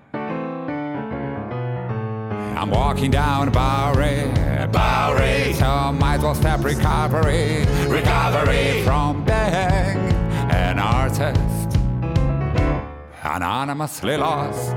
[2.54, 4.30] I'm walking down Bowery,
[4.68, 5.52] Bowery.
[5.54, 9.34] So might as well step recovery, recovery from being
[10.52, 11.76] an artist,
[13.24, 14.76] anonymously lost.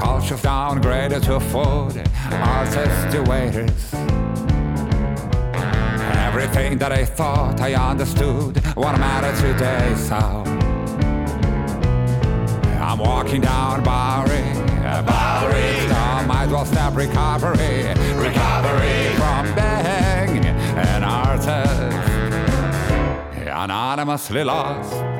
[0.00, 4.27] Culture downgraded to food, artists to waiters.
[6.28, 10.16] Everything that I thought I understood won't matter today, so
[12.78, 14.42] I'm walking down Bowery,
[15.06, 15.88] Bowery.
[15.88, 17.94] So might well recovery,
[18.26, 20.44] recovery from being
[20.76, 21.96] an artist,
[23.48, 25.17] anonymously lost.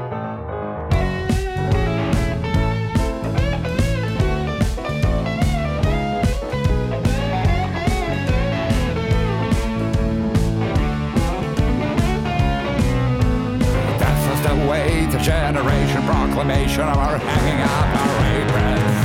[14.62, 18.98] away the generation proclamation of our hanging up our aprons.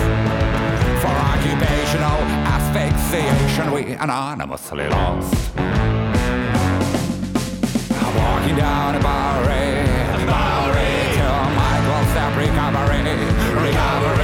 [1.02, 2.20] For occupational
[2.56, 5.52] asphyxiation, we anonymously lost.
[8.02, 9.86] I'm walking down a Bowery,
[10.26, 13.02] Bowery, till Michael's step recovery,
[13.68, 14.23] recovery.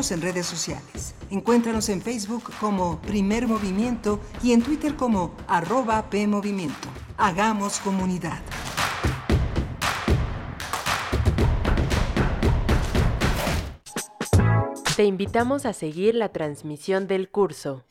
[0.00, 1.14] En redes sociales.
[1.30, 6.88] Encuéntranos en Facebook como Primer Movimiento y en Twitter como arroba PMovimiento.
[7.18, 8.40] Hagamos comunidad.
[14.96, 17.84] Te invitamos a seguir la transmisión del curso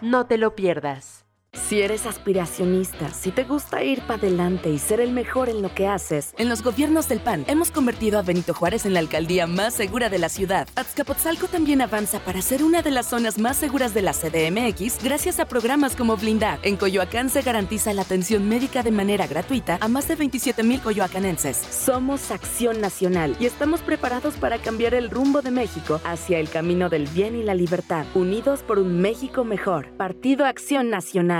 [0.00, 1.19] No te lo pierdas.
[1.52, 5.74] Si eres aspiracionista, si te gusta ir para adelante y ser el mejor en lo
[5.74, 9.48] que haces, en los gobiernos del PAN hemos convertido a Benito Juárez en la alcaldía
[9.48, 10.68] más segura de la ciudad.
[10.76, 15.40] Azcapotzalco también avanza para ser una de las zonas más seguras de la CDMX gracias
[15.40, 16.60] a programas como Blindar.
[16.62, 20.80] En Coyoacán se garantiza la atención médica de manera gratuita a más de 27 mil
[20.80, 21.56] coyoacanenses.
[21.56, 26.88] Somos Acción Nacional y estamos preparados para cambiar el rumbo de México hacia el camino
[26.88, 28.06] del bien y la libertad.
[28.14, 29.88] Unidos por un México mejor.
[29.96, 31.39] Partido Acción Nacional.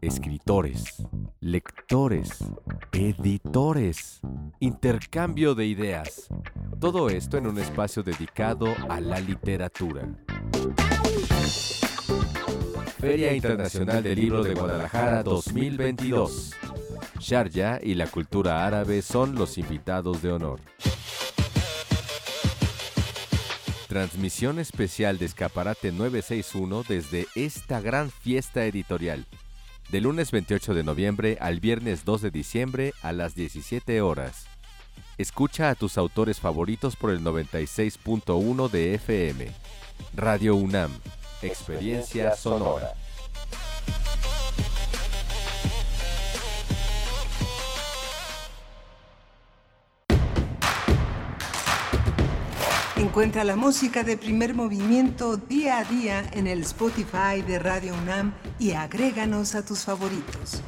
[0.00, 1.02] Escritores,
[1.40, 2.38] lectores,
[2.92, 4.20] editores,
[4.60, 6.28] intercambio de ideas.
[6.78, 10.06] Todo esto en un espacio dedicado a la literatura.
[12.98, 16.52] Feria Internacional del Libro de Guadalajara 2022.
[17.18, 20.60] Sharjah y la cultura árabe son los invitados de honor.
[23.94, 29.24] Transmisión especial de Escaparate 961 desde esta gran fiesta editorial.
[29.88, 34.46] De lunes 28 de noviembre al viernes 2 de diciembre a las 17 horas.
[35.16, 39.46] Escucha a tus autores favoritos por el 96.1 de FM.
[40.16, 40.90] Radio UNAM.
[41.40, 42.94] Experiencia sonora.
[53.14, 58.34] Encuentra la música de primer movimiento día a día en el Spotify de Radio UNAM
[58.58, 60.60] y agréganos a tus favoritos.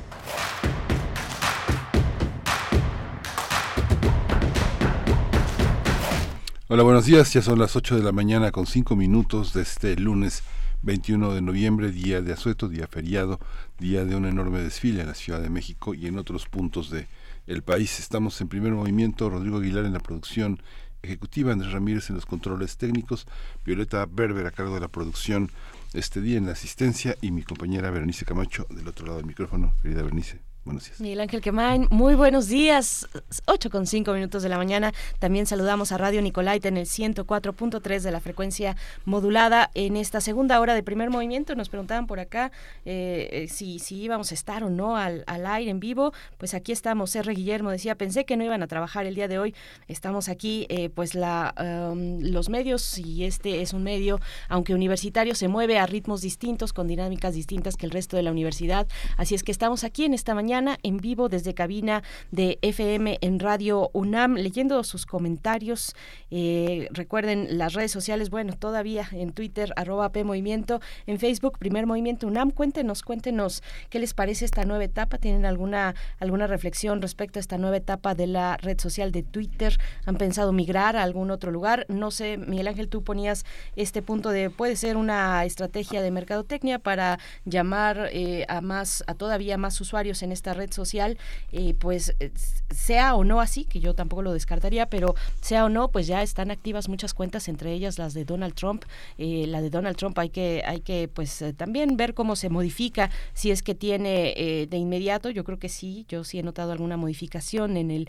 [6.69, 7.33] Hola, buenos días.
[7.33, 10.45] Ya son las 8 de la mañana con 5 minutos de este lunes
[10.83, 13.41] 21 de noviembre, día de asueto, día feriado,
[13.81, 17.09] día de un enorme desfile en la Ciudad de México y en otros puntos de
[17.49, 17.99] el país.
[17.99, 20.63] Estamos en primer movimiento, Rodrigo Aguilar en la producción
[21.07, 23.27] ejecutiva, Andrés Ramírez en los controles técnicos,
[23.65, 25.51] Violeta Berber a cargo de la producción
[25.95, 29.75] este día en la asistencia y mi compañera Berenice Camacho del otro lado del micrófono.
[29.83, 30.56] Querida Berenice.
[30.99, 33.07] Miguel Ángel Quemain, muy buenos días.
[33.45, 34.93] 8 con 5 minutos de la mañana.
[35.21, 39.71] También saludamos a Radio Nicolaita en el 104.3 de la frecuencia modulada.
[39.75, 42.51] En esta segunda hora de primer movimiento nos preguntaban por acá
[42.85, 46.13] eh, eh, si, si íbamos a estar o no al, al, aire en vivo.
[46.37, 47.15] Pues aquí estamos.
[47.15, 47.33] R.
[47.33, 49.55] Guillermo decía, pensé que no iban a trabajar el día de hoy.
[49.87, 51.55] Estamos aquí, eh, pues la,
[51.93, 56.73] um, los medios, y este es un medio, aunque universitario, se mueve a ritmos distintos,
[56.73, 58.89] con dinámicas distintas que el resto de la universidad.
[59.17, 63.39] Así es que estamos aquí en esta mañana en vivo desde cabina de FM en
[63.41, 65.95] Radio UNAM, leyendo sus comentarios.
[66.31, 71.87] Eh, recuerden las redes sociales, bueno, todavía en Twitter, arroba P Movimiento, en Facebook, Primer
[71.87, 72.53] Movimiento UNAM.
[72.53, 75.19] Cuéntenos, cuéntenos qué les parece esta nueva etapa.
[75.19, 79.77] ¿Tienen alguna, alguna reflexión respecto a esta nueva etapa de la red social de Twitter?
[80.07, 81.85] ¿Han pensado migrar a algún otro lugar?
[81.89, 83.45] No sé, Miguel Ángel, tú ponías
[83.77, 89.15] este punto de puede ser una estrategia de mercadotecnia para llamar eh, a más, a
[89.15, 91.19] todavía más usuarios en esta red social,
[91.51, 92.31] eh, pues eh,
[92.71, 96.23] sea o no así, que yo tampoco lo descartaría, pero sea o no, pues ya
[96.23, 98.85] están activas muchas cuentas, entre ellas las de Donald Trump.
[99.19, 103.11] Eh, la de Donald Trump hay que, hay que pues también ver cómo se modifica,
[103.35, 106.97] si es que tiene de inmediato, yo creo que sí, yo sí he notado alguna
[106.97, 108.09] modificación en el,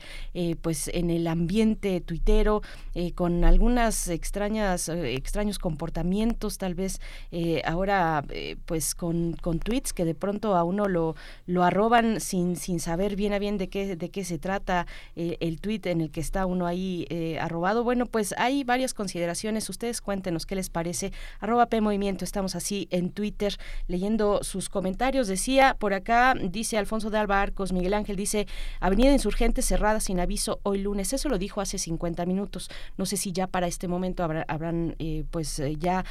[0.61, 2.61] pues en el ambiente tuitero,
[3.15, 6.99] con algunas extrañas, extraños comportamientos, tal vez
[7.65, 8.23] ahora
[8.65, 11.15] pues con, con tweets que de pronto a uno lo,
[11.47, 15.37] lo arroban sin, sin saber bien a bien de qué, de qué se trata eh,
[15.39, 17.83] el tuit en el que está uno ahí eh, arrobado.
[17.83, 19.69] Bueno, pues hay varias consideraciones.
[19.69, 21.11] Ustedes cuéntenos qué les parece.
[21.39, 23.55] Arroba P Movimiento, estamos así en Twitter
[23.87, 25.27] leyendo sus comentarios.
[25.27, 28.47] Decía por acá, dice Alfonso de Alba Arcos, Miguel Ángel dice,
[28.79, 31.13] Avenida Insurgente cerrada sin aviso hoy lunes.
[31.13, 32.69] Eso lo dijo hace 50 minutos.
[32.97, 36.03] No sé si ya para este momento habrán eh, pues ya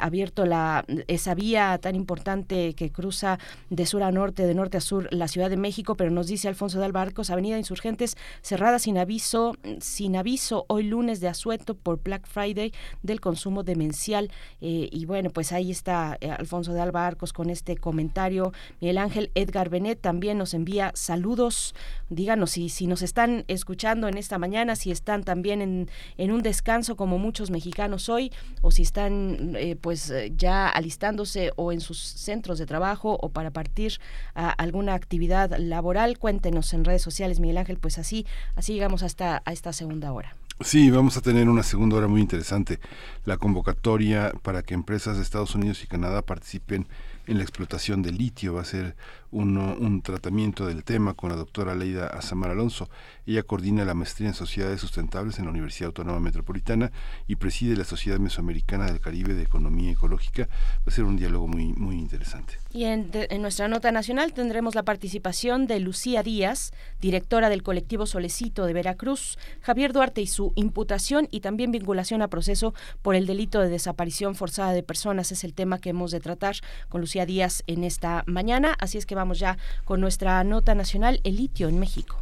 [0.00, 3.38] abierto la esa vía tan importante que cruza
[3.70, 6.48] de sur a norte, de norte a sur la ciudad de México, pero nos dice
[6.48, 12.02] Alfonso de Albarcos, Avenida Insurgentes cerrada sin aviso, sin aviso hoy lunes de asueto por
[12.02, 12.72] Black Friday
[13.02, 14.30] del consumo demencial.
[14.60, 18.52] Eh, y bueno, pues ahí está eh, Alfonso de Albarcos con este comentario.
[18.80, 21.74] Miguel Ángel Edgar Benet también nos envía saludos.
[22.08, 26.42] Díganos si, si nos están escuchando en esta mañana, si están también en, en un
[26.42, 28.32] descanso como muchos mexicanos hoy,
[28.62, 33.50] o si están eh, pues ya alistándose o en sus centros de trabajo o para
[33.50, 33.98] partir
[34.34, 36.18] a alguna actividad laboral.
[36.18, 40.36] Cuéntenos en redes sociales, Miguel Ángel, pues así, así llegamos hasta a esta segunda hora.
[40.60, 42.80] Sí, vamos a tener una segunda hora muy interesante.
[43.26, 46.88] La convocatoria para que empresas de Estados Unidos y Canadá participen
[47.26, 48.96] en la explotación de litio va a ser
[49.30, 52.88] un, un tratamiento del tema con la doctora Leida Azamar Alonso.
[53.26, 56.92] Ella coordina la maestría en Sociedades Sustentables en la Universidad Autónoma Metropolitana
[57.26, 60.48] y preside la Sociedad Mesoamericana del Caribe de Economía Ecológica.
[60.48, 62.54] Va a ser un diálogo muy, muy interesante.
[62.70, 68.06] Y en, en nuestra nota nacional tendremos la participación de Lucía Díaz, directora del colectivo
[68.06, 73.26] Solecito de Veracruz, Javier Duarte y su imputación y también vinculación a proceso por el
[73.26, 75.32] delito de desaparición forzada de personas.
[75.32, 76.56] Es el tema que hemos de tratar
[76.88, 78.76] con Lucía Díaz en esta mañana.
[78.78, 82.16] Así es que vamos ya con nuestra nota nacional, el litio en México.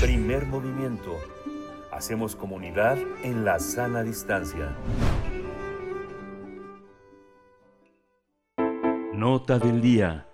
[0.00, 1.16] Primer movimiento.
[1.92, 4.74] Hacemos comunidad en la sana distancia.
[9.14, 10.26] Nota del día.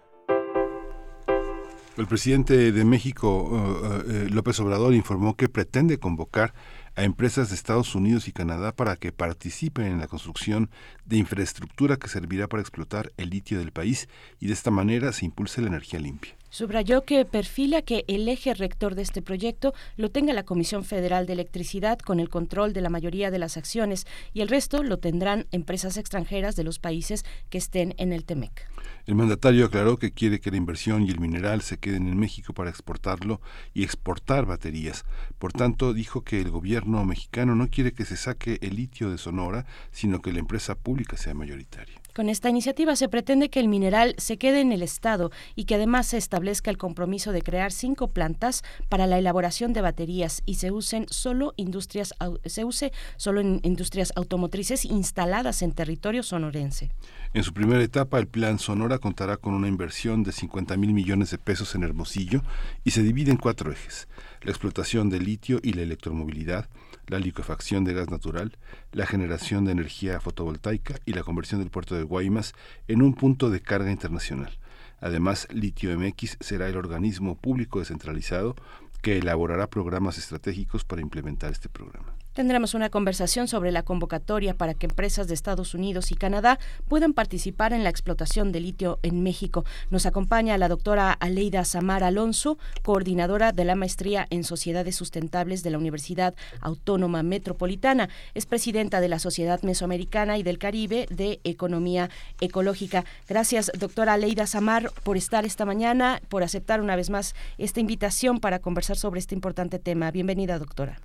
[1.97, 6.53] El presidente de México, uh, uh, López Obrador, informó que pretende convocar
[6.97, 10.71] a empresas de Estados Unidos y Canadá para que participen en la construcción
[11.05, 14.09] de infraestructura que servirá para explotar el litio del país
[14.41, 16.36] y de esta manera se impulse la energía limpia.
[16.57, 21.27] Subrayó que perfila que el eje rector de este proyecto lo tenga la Comisión Federal
[21.27, 24.97] de Electricidad con el control de la mayoría de las acciones y el resto lo
[24.97, 28.71] tendrán empresas extranjeras de los países que estén en el TEMEC.
[29.05, 32.55] El mandatario aclaró que quiere que la inversión y el mineral se queden en México
[32.55, 33.43] para exportarlo
[33.75, 35.05] y exportar baterías.
[35.39, 39.19] Por tanto, dijo que el gobierno mexicano no quiere que se saque el litio de
[39.19, 42.01] Sonora, sino que la empresa pública sea mayoritaria.
[42.17, 45.75] Con esta iniciativa se pretende que el mineral se quede en el Estado y que
[45.75, 50.55] además se establezca el compromiso de crear cinco plantas para la elaboración de baterías y
[50.55, 52.15] se usen solo industrias
[52.47, 56.91] se use solo en industrias automotrices instaladas en territorio sonorense.
[57.35, 61.33] En su primera etapa, el Plan Sonora contará con una inversión de 50 mil millones
[61.33, 62.41] de pesos en Hermosillo
[62.83, 64.09] y se divide en cuatro ejes:
[64.41, 66.71] la explotación de litio y la electromovilidad,
[67.09, 68.57] la liquefacción de gas natural,
[68.93, 72.55] la generación de energía fotovoltaica y la conversión del puerto de Guaymas
[72.89, 74.59] en un punto de carga internacional.
[75.01, 78.57] Además, Litio MX será el organismo público descentralizado
[79.03, 82.16] que elaborará programas estratégicos para implementar este programa.
[82.37, 87.15] Tendremos una conversación sobre la convocatoria para que empresas de Estados Unidos y Canadá puedan
[87.15, 89.65] participar en la explotación de litio en México.
[89.89, 95.71] Nos acompaña la doctora Aleida Samar Alonso, coordinadora de la maestría en Sociedades Sustentables de
[95.71, 98.11] la Universidad Autónoma Metropolitana.
[98.35, 102.11] Es presidenta de la Sociedad Mesoamericana y del Caribe de Economía
[102.43, 103.07] Ecológica.
[103.27, 108.41] Gracias, doctora Aleida Samar, por estar esta mañana, por aceptar una vez más esta invitación
[108.41, 110.11] para conversar sobre este importante tema.
[110.11, 111.01] Bienvenida, doctora.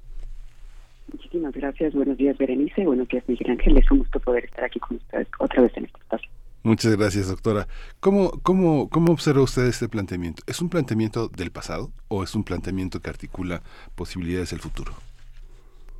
[1.11, 1.93] Muchísimas gracias.
[1.93, 2.85] Buenos días, Berenice.
[2.85, 3.77] Buenos días, Miguel Ángel.
[3.77, 6.29] Es un gusto poder estar aquí con ustedes otra vez en este espacio.
[6.63, 7.67] Muchas gracias, doctora.
[7.99, 10.43] ¿Cómo, cómo, ¿Cómo observa usted este planteamiento?
[10.45, 13.61] ¿Es un planteamiento del pasado o es un planteamiento que articula
[13.95, 14.93] posibilidades del futuro?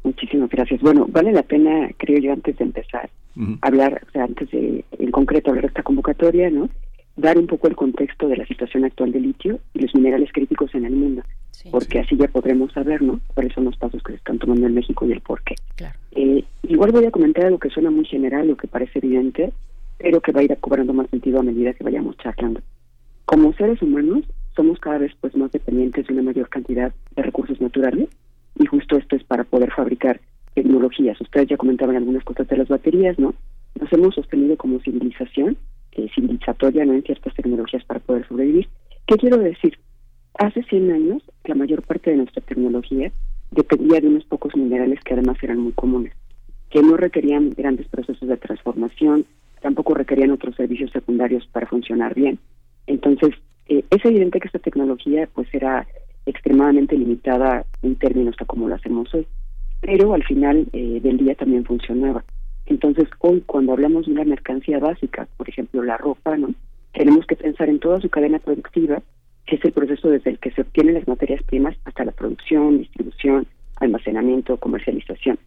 [0.04, 0.82] Muchísimas gracias.
[0.82, 3.10] Bueno, vale la pena, creo yo, antes de empezar,
[3.62, 6.70] hablar, o sea, antes de, en concreto, hablar de esta convocatoria, ¿no?
[7.16, 10.74] Dar un poco el contexto de la situación actual del litio y los minerales críticos
[10.76, 11.24] en el mundo
[11.70, 13.20] porque así ya podremos saber ¿no?
[13.34, 15.56] cuáles son los pasos que se están tomando en México y el por qué.
[16.12, 19.52] Eh, igual voy a comentar algo que suena muy general, lo que parece evidente,
[19.98, 22.62] pero que va a ir cobrando más sentido a medida que vayamos charlando.
[23.26, 24.26] Como seres humanos,
[24.56, 28.10] somos cada vez pues más dependientes de una mayor cantidad de recursos naturales
[28.60, 30.20] y justo esto es para poder fabricar
[30.54, 31.20] tecnologías.
[31.22, 33.34] Ustedes ya comentaban algunas cosas de las baterías, ¿no?
[33.80, 35.58] Nos hemos sostenido como civilización,
[35.94, 36.94] eh, civilizatoria, ¿no?
[36.94, 38.68] En ciertas tecnologías para poder sobrevivir.
[39.08, 39.78] ¿Qué quiero decir?
[40.40, 43.12] Hace 100 años, la mayor parte de nuestra tecnología
[43.52, 46.14] dependía de unos pocos minerales que además eran muy comunes,
[46.70, 49.26] que no requerían grandes procesos de transformación,
[49.62, 52.40] tampoco requerían otros servicios secundarios para funcionar bien.
[52.88, 53.32] Entonces,
[53.68, 55.86] eh, es evidente que esta tecnología pues era
[56.26, 59.28] extremadamente limitada en términos a como lo hacemos hoy,
[59.82, 62.24] pero al final eh, del día también funcionaba.
[62.66, 66.54] Entonces, hoy cuando hablamos de una mercancía básica, por ejemplo la ropa, ¿no?
[66.94, 69.02] Tenemos que pensar en toda su cadena productiva
[69.56, 73.48] es el proceso desde el que se obtienen las materias primas hasta la producción, distribución,
[73.78, 75.38] almacenamiento, comercialización.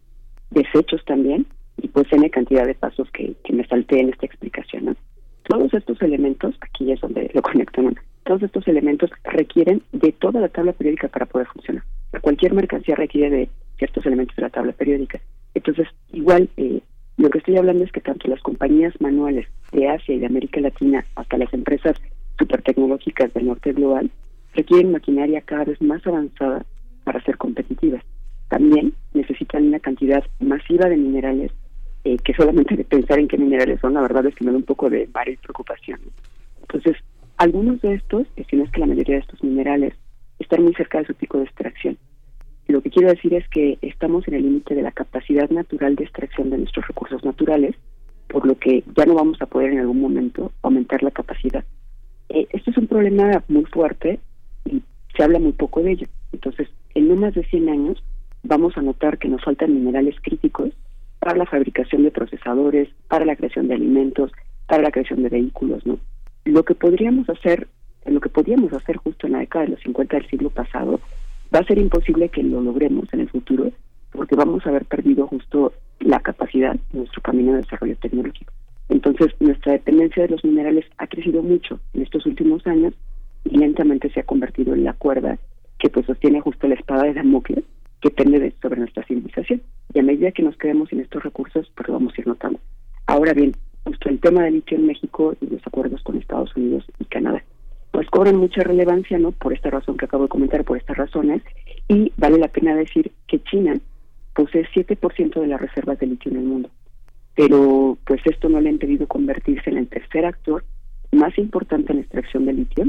[0.51, 1.45] Desechos también,
[1.81, 4.95] y pues tiene cantidad de pasos que, me salté en esta explicación.
[5.43, 7.81] Todos estos elementos, aquí es donde lo conecto,
[8.23, 11.83] todos estos elementos requieren de toda la tabla periódica para poder funcionar.
[12.21, 15.19] Cualquier mercancía requiere de ciertos elementos de la tabla periódica.
[15.53, 16.81] Entonces, igual, eh,
[17.17, 20.59] lo que estoy hablando es que tanto las compañías manuales de Asia y de América
[20.59, 22.01] Latina hasta las empresas
[22.37, 24.11] supertecnológicas del norte global
[24.53, 26.65] requieren maquinaria cada vez más avanzada
[27.03, 28.03] para ser competitivas.
[28.49, 31.51] También necesitan una cantidad masiva de minerales
[32.03, 34.63] eh, que solamente pensar en qué minerales son, la verdad es que me da un
[34.63, 35.99] poco de varias preocupación.
[36.61, 36.97] Entonces,
[37.37, 39.93] algunos de estos, si no es que la mayoría de estos minerales,
[40.39, 41.97] están muy cerca de su pico de extracción.
[42.67, 46.03] Lo que quiero decir es que estamos en el límite de la capacidad natural de
[46.03, 47.75] extracción de nuestros recursos naturales,
[48.27, 51.63] por lo que ya no vamos a poder en algún momento aumentar la capacidad
[52.29, 54.19] eh, esto es un problema muy fuerte
[54.65, 54.81] y
[55.15, 56.07] se habla muy poco de ello.
[56.31, 58.03] Entonces, en no más de 100 años
[58.43, 60.71] vamos a notar que nos faltan minerales críticos
[61.19, 64.31] para la fabricación de procesadores, para la creación de alimentos,
[64.67, 65.97] para la creación de vehículos, ¿no?
[66.43, 67.67] Lo que podríamos hacer,
[68.05, 70.99] lo que podíamos hacer justo en la década de los 50 del siglo pasado,
[71.53, 73.71] va a ser imposible que lo logremos en el futuro
[74.11, 78.53] porque vamos a haber perdido justo la capacidad de nuestro camino de desarrollo tecnológico.
[78.89, 82.93] Entonces, nuestra dependencia de los minerales ha crecido mucho en estos últimos años
[83.43, 85.37] y lentamente se ha convertido en la cuerda
[85.79, 87.63] que pues sostiene justo la espada de Damocles
[88.01, 89.61] que pende sobre nuestra civilización.
[89.93, 92.59] Y a medida que nos quedemos sin estos recursos, pues lo vamos a ir notando.
[93.07, 93.53] Ahora bien,
[93.83, 97.43] justo el tema del litio en México y los acuerdos con Estados Unidos y Canadá,
[97.91, 99.31] pues cobran mucha relevancia, ¿no?
[99.31, 101.41] Por esta razón que acabo de comentar, por estas razones,
[101.87, 103.73] y vale la pena decir que China
[104.35, 106.69] posee 7% de las reservas de litio en el mundo
[107.35, 110.63] pero pues esto no le ha impedido convertirse en el tercer actor
[111.11, 112.85] más importante en la extracción de litio,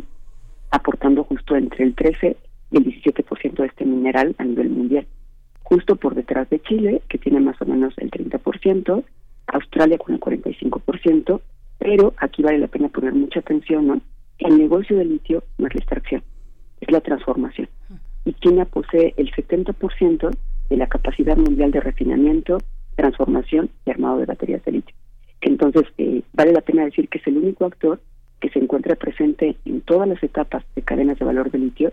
[0.71, 2.37] aportando justo entre el 13
[2.71, 5.07] y el 17% de este mineral a nivel mundial,
[5.63, 9.05] justo por detrás de Chile, que tiene más o menos el 30%,
[9.49, 11.41] Australia con el 45%,
[11.79, 14.01] pero aquí vale la pena poner mucha atención, ¿no?
[14.39, 16.23] El negocio del litio no es la extracción,
[16.81, 17.69] es la transformación.
[18.25, 20.37] Y China posee el 70%
[20.69, 22.59] de la capacidad mundial de refinamiento,
[22.97, 24.97] transformación y armado de baterías de litio.
[25.41, 28.01] Entonces, eh, vale la pena decir que es el único actor
[28.41, 31.93] que se encuentra presente en todas las etapas de cadenas de valor de litio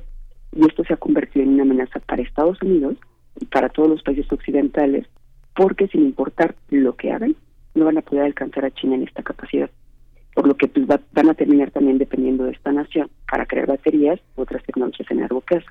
[0.51, 2.95] y esto se ha convertido en una amenaza para Estados Unidos
[3.39, 5.07] y para todos los países occidentales
[5.55, 7.35] porque sin importar lo que hagan,
[7.75, 9.69] no van a poder alcanzar a China en esta capacidad.
[10.33, 14.19] Por lo que pues, van a terminar también dependiendo de esta nación para crear baterías
[14.35, 15.63] u otras tecnologías en.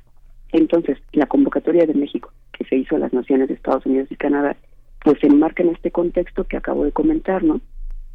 [0.53, 4.17] Entonces, la convocatoria de México que se hizo a las naciones de Estados Unidos y
[4.17, 4.57] Canadá,
[5.03, 7.61] pues se enmarca en este contexto que acabo de comentar, ¿no?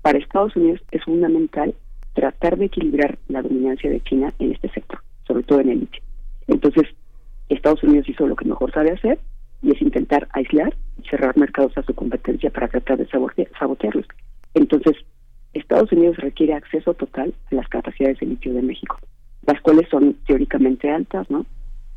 [0.02, 1.76] Para Estados Unidos es fundamental
[2.14, 6.02] tratar de equilibrar la dominancia de China en este sector, sobre todo en el litio.
[6.48, 6.88] Entonces,
[7.50, 9.20] Estados Unidos hizo lo que mejor sabe hacer
[9.62, 14.06] y es intentar aislar y cerrar mercados a su competencia para tratar de sabotearlos.
[14.54, 14.96] Entonces,
[15.54, 18.98] Estados Unidos requiere acceso total a las capacidades de litio de México,
[19.46, 21.46] las cuales son teóricamente altas, ¿no?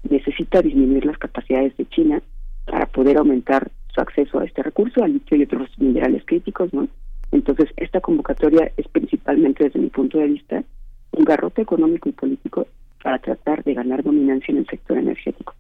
[0.09, 2.23] Necesita disminuir las capacidades de China
[2.67, 6.89] para poder aumentar acceso a este recurso, al litio y otros minerales críticos, ¿no?
[7.33, 10.65] Entonces, esta convocatoria es principalmente, desde mi punto de vista,
[11.13, 12.67] un garrote económico y político
[13.03, 15.55] para tratar de ganar dominancia en el sector energético.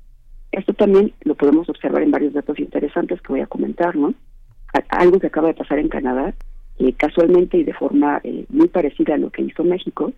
[0.52, 4.14] Esto también lo podemos observar en varios datos interesantes que voy a comentar, ¿no?
[4.88, 6.32] algo que acaba de pasar en Canadá,
[6.78, 10.12] eh, casualmente y de forma eh, muy parecida a lo que hizo México,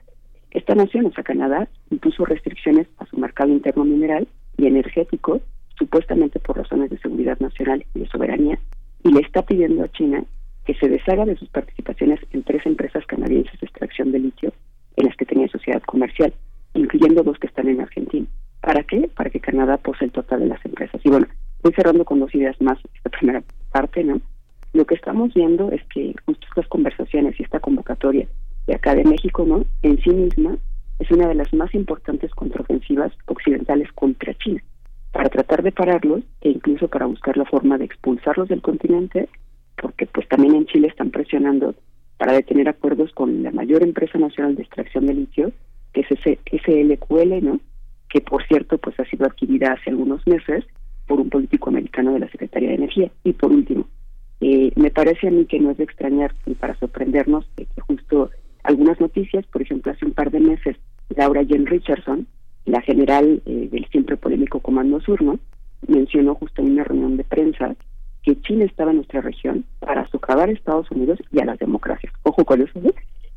[0.51, 4.29] esta nación, o sea, Canadá, impuso restricciones a su mercado interno mineral
[4.59, 5.41] y energético,
[5.79, 8.59] supuestamente por razones de seguridad nacional y de soberanía,
[9.05, 10.25] y le está pidiendo a China
[10.65, 14.53] que se deshaga de sus participaciones en tres empresas canadienses de extracción de litio
[14.97, 16.33] en las que tenía sociedad comercial,
[16.75, 18.27] incluyendo dos que están en Argentina.
[18.61, 19.11] ¿Para qué?
[19.17, 21.01] Para que Canadá posee el total de las empresas.
[21.05, 21.27] Y bueno,
[21.63, 23.43] voy cerrando con dos ideas más esta primera
[23.73, 24.21] parte, ¿no?
[24.73, 28.27] Lo que estamos viendo es que justo estas conversaciones y esta convocatoria
[28.67, 29.65] de acá de México, ¿no?
[29.83, 30.57] En sí misma
[30.99, 34.63] es una de las más importantes contraofensivas occidentales contra China,
[35.13, 39.29] para tratar de pararlos e incluso para buscar la forma de expulsarlos del continente,
[39.81, 41.75] porque pues también en Chile están presionando
[42.17, 45.53] para detener acuerdos con la mayor empresa nacional de extracción de litio,
[45.93, 47.61] que es SLQL, ¿no?
[48.09, 50.65] que por cierto pues ha sido adquirida hace algunos meses
[51.07, 53.11] por un político americano de la Secretaría de Energía.
[53.25, 53.89] Y por último,
[54.41, 58.31] eh, me parece a mí que no es de extrañar ni para sorprendernos que justo
[58.63, 60.77] algunas noticias, por ejemplo, hace un par de meses,
[61.17, 62.27] Laura Jen Richardson,
[62.65, 65.39] la general eh, del siempre polémico Comando Sur, ¿no?
[65.87, 67.75] mencionó justo en una reunión de prensa
[68.23, 72.13] que China estaba en nuestra región para socavar a Estados Unidos y a las democracias.
[72.23, 72.81] Ojo con eso,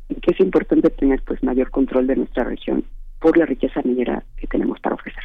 [0.08, 2.84] y que es importante tener pues mayor control de nuestra región
[3.20, 5.24] por la riqueza minera que tenemos para ofrecer.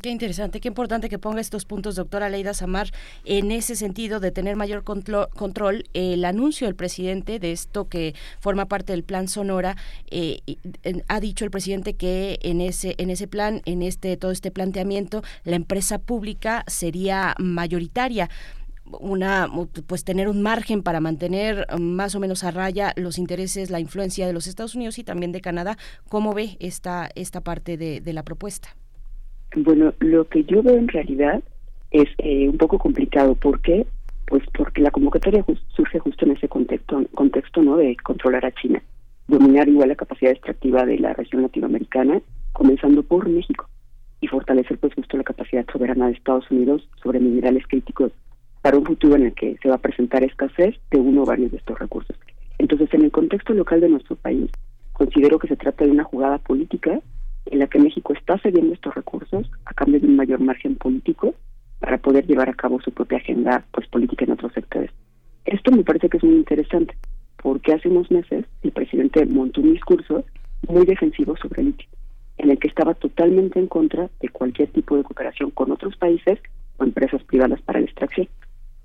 [0.00, 2.90] Qué interesante, qué importante que ponga estos puntos, doctora Leida Samar,
[3.24, 5.84] en ese sentido de tener mayor control.
[5.92, 9.76] El anuncio del presidente de esto que forma parte del plan Sonora,
[10.10, 10.40] eh,
[11.08, 15.22] ha dicho el presidente que en ese, en ese plan, en este, todo este planteamiento,
[15.44, 18.30] la empresa pública sería mayoritaria
[19.00, 19.48] una
[19.86, 24.26] pues tener un margen para mantener más o menos a raya los intereses, la influencia
[24.26, 25.76] de los Estados Unidos y también de Canadá.
[26.08, 28.76] ¿Cómo ve esta esta parte de, la propuesta?
[29.56, 31.42] Bueno, lo que yo veo en realidad
[31.90, 33.34] es eh, un poco complicado.
[33.34, 33.86] ¿Por qué?
[34.26, 38.82] Pues porque la convocatoria surge justo en ese contexto, contexto no de controlar a China,
[39.28, 42.20] dominar igual la capacidad extractiva de la región latinoamericana,
[42.52, 43.66] comenzando por México,
[44.20, 48.12] y fortalecer pues justo la capacidad soberana de Estados Unidos sobre minerales críticos
[48.60, 51.50] para un futuro en el que se va a presentar escasez de uno o varios
[51.52, 52.16] de estos recursos.
[52.58, 54.50] Entonces, en el contexto local de nuestro país,
[54.92, 57.00] considero que se trata de una jugada política
[57.46, 61.34] en la que México está cediendo estos recursos a cambio de un mayor margen político
[61.80, 64.90] para poder llevar a cabo su propia agenda pues política en otros sectores.
[65.44, 66.96] Esto me parece que es muy interesante,
[67.42, 70.24] porque hace unos meses el presidente montó un discurso
[70.68, 71.88] muy defensivo sobre el litio,
[72.38, 76.38] en el que estaba totalmente en contra de cualquier tipo de cooperación con otros países
[76.78, 78.28] o empresas privadas para la extracción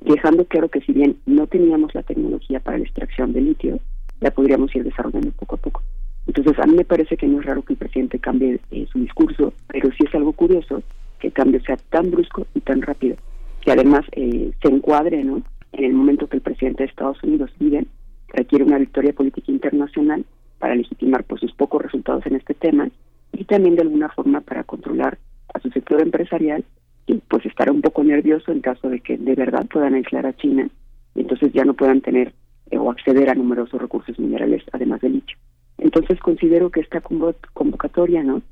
[0.02, 3.80] dejando claro que si bien no teníamos la tecnología para la extracción de litio,
[4.20, 5.84] la podríamos ir desarrollando poco a poco.
[6.28, 9.00] Entonces, a mí me parece que no es raro que el presidente cambie eh, su
[9.00, 10.84] discurso, pero sí es algo curioso
[11.20, 13.16] que el cambio sea tan brusco y tan rápido,
[13.62, 15.42] que además eh, se encuadre ¿no?
[15.72, 17.88] en el momento que el presidente de Estados Unidos, Biden,
[18.30, 20.26] requiere una victoria política internacional
[20.60, 22.90] para legitimar pues, sus pocos resultados en este tema
[23.34, 25.18] y también de alguna forma para controlar
[25.54, 26.64] a su sector empresarial
[27.08, 30.36] y pues estará un poco nervioso en caso de que de verdad puedan aislar a
[30.36, 30.70] China
[31.16, 32.34] y entonces ya no puedan tener
[32.70, 35.38] eh, o acceder a numerosos recursos minerales además de litio.
[35.82, 38.44] Entonces considero que esta convocatoria no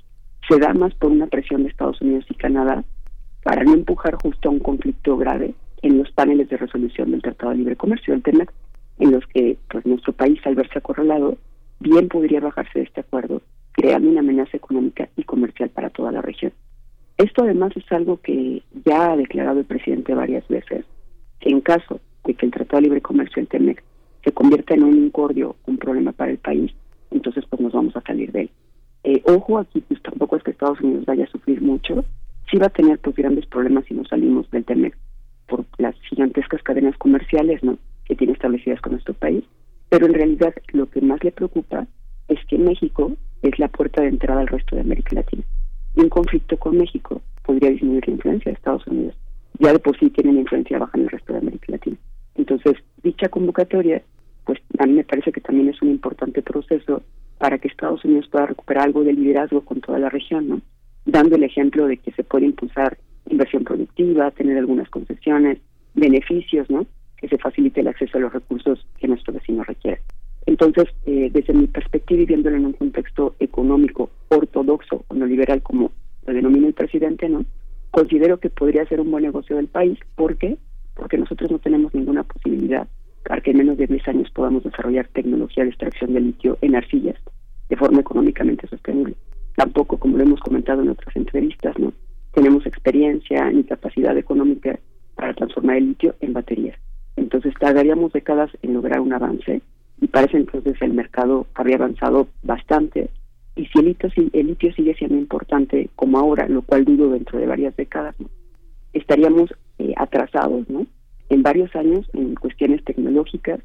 [0.50, 2.84] se da más por una presión de Estados Unidos y Canadá
[3.44, 5.54] para no empujar justo a un conflicto grave
[5.84, 8.52] en los paneles de resolución del Tratado de Libre Comercio, el TEMEC,
[8.98, 11.38] en los que pues nuestro país al verse acorralado
[11.80, 13.44] bien podría bajarse de este acuerdo,
[13.74, 16.52] creando una amenaza económica y comercial para toda la región.
[17.20, 20.84] Esto además es algo que ya ha declarado el presidente varias veces,
[21.40, 23.84] que en caso de que el Tratado de Libre Comercio, el TEMEC,
[24.24, 26.74] se convierta en un incordio, un problema para el país,
[27.12, 28.50] entonces pues nos vamos a salir de él.
[29.04, 32.06] Eh, ojo, aquí pues tampoco es que Estados Unidos vaya a sufrir mucho,
[32.50, 34.98] sí va a tener pues grandes problemas si no salimos del TEMEX
[35.48, 37.78] por las gigantescas cadenas comerciales ¿no?
[38.06, 39.44] que tiene establecidas con nuestro país,
[39.90, 41.88] pero en realidad lo que más le preocupa
[42.28, 45.44] es que México es la puerta de entrada al resto de América Latina.
[45.96, 49.16] Un conflicto con México podría disminuir la influencia de Estados Unidos.
[49.60, 51.98] Ya de por sí tienen influencia baja en el resto de América Latina.
[52.36, 54.02] Entonces, dicha convocatoria,
[54.50, 57.04] pues a mí me parece que también es un importante proceso
[57.38, 60.62] para que Estados Unidos pueda recuperar algo de liderazgo con toda la región, ¿no?
[61.06, 62.98] Dando el ejemplo de que se puede impulsar
[63.30, 65.60] inversión productiva, tener algunas concesiones,
[65.94, 66.88] beneficios, ¿no?
[67.18, 70.02] Que se facilite el acceso a los recursos que nuestro vecino requiere.
[70.48, 75.62] Entonces, eh, desde mi perspectiva y viéndolo en un contexto económico ortodoxo o no liberal,
[75.62, 75.92] como
[76.26, 77.46] lo denomina el presidente, ¿no?
[77.92, 80.00] Considero que podría ser un buen negocio del país.
[80.16, 80.58] ¿Por qué?
[80.96, 82.88] Porque nosotros no tenemos ninguna posibilidad
[83.30, 86.76] para que en menos de 10 años podamos desarrollar tecnología de extracción de litio en
[86.76, 87.16] arcillas
[87.70, 89.14] de forma económicamente sostenible.
[89.56, 91.94] Tampoco, como lo hemos comentado en otras entrevistas, no
[92.34, 94.80] tenemos experiencia ni capacidad económica
[95.14, 96.76] para transformar el litio en baterías.
[97.18, 99.62] Entonces tardaríamos décadas en lograr un avance
[100.02, 103.12] y parece entonces el mercado habría avanzado bastante
[103.56, 107.38] y si el litio, el litio sigue siendo importante como ahora, lo cual dudo dentro
[107.38, 108.16] de varias décadas,
[108.92, 110.88] estaríamos eh, atrasados, ¿no?
[111.30, 113.60] En varios años en cuestiones tecnológicas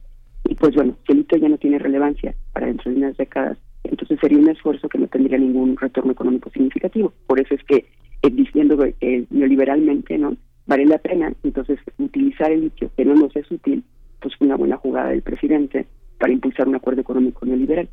[0.49, 3.59] y pues bueno, si el litio ya no tiene relevancia para dentro de unas décadas,
[3.82, 7.12] entonces sería un esfuerzo que no tendría ningún retorno económico significativo.
[7.27, 7.86] Por eso es que
[8.23, 10.36] eh, diciendo eh, neoliberalmente, ¿no?
[10.66, 13.85] Vale la pena entonces utilizar el litio que no nos es útil,
[14.20, 15.86] pues fue una buena jugada del presidente
[16.19, 17.89] para impulsar un acuerdo económico neoliberal.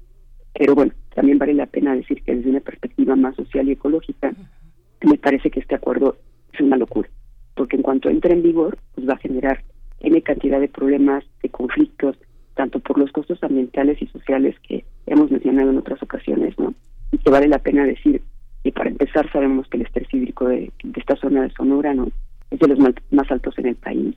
[0.54, 4.34] Pero bueno, también vale la pena decir que desde una perspectiva más social y ecológica,
[5.02, 6.18] me parece que este acuerdo
[6.54, 7.10] es una locura
[7.56, 9.64] porque en cuanto entre en vigor, pues va a generar
[10.00, 12.18] N cantidad de problemas, de conflictos,
[12.56, 16.74] tanto por los costos ambientales y sociales que hemos mencionado en otras ocasiones, ¿no?
[17.12, 18.22] Y que vale la pena decir,
[18.64, 22.10] y para empezar sabemos que el estrés hídrico de, esta zona de Sonora, ¿no?
[22.50, 24.16] Es de los más, altos en el país.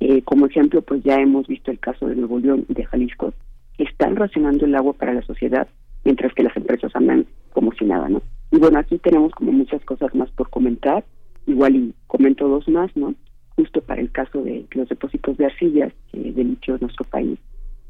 [0.00, 3.34] Eh, como ejemplo, pues ya hemos visto el caso de Nuevo León y de Jalisco,
[3.76, 5.68] que están racionando el agua para la sociedad,
[6.04, 8.22] mientras que las empresas andan como si nada, ¿no?
[8.50, 11.04] Y bueno, aquí tenemos como muchas cosas más por comentar,
[11.46, 13.14] igual y comento dos más, ¿no?
[13.56, 17.38] Justo para el caso de los depósitos de arcillas de litio en nuestro país.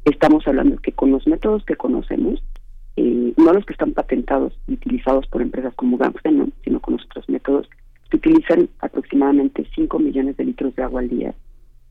[0.05, 2.43] Estamos hablando que con los métodos que conocemos,
[2.97, 6.49] eh, no los que están patentados y utilizados por empresas como Gangster, ¿no?
[6.63, 7.69] sino con otros métodos,
[8.11, 11.33] se utilizan aproximadamente 5 millones de litros de agua al día,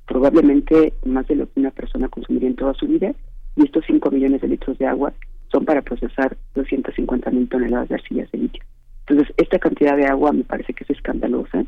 [0.07, 3.15] probablemente más de lo que una persona consumiría en toda su vida,
[3.57, 5.13] y estos 5 millones de litros de agua
[5.51, 8.65] son para procesar 250 mil toneladas de arcillas de litio.
[9.07, 11.65] Entonces, esta cantidad de agua me parece que es escandalosa.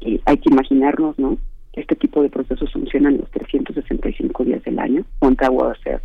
[0.00, 1.36] y hay que imaginarnos, ¿no?
[1.72, 5.04] Que este tipo de procesos funcionan los 365 días del año.
[5.18, 6.00] ¿Cuánta agua va a ser?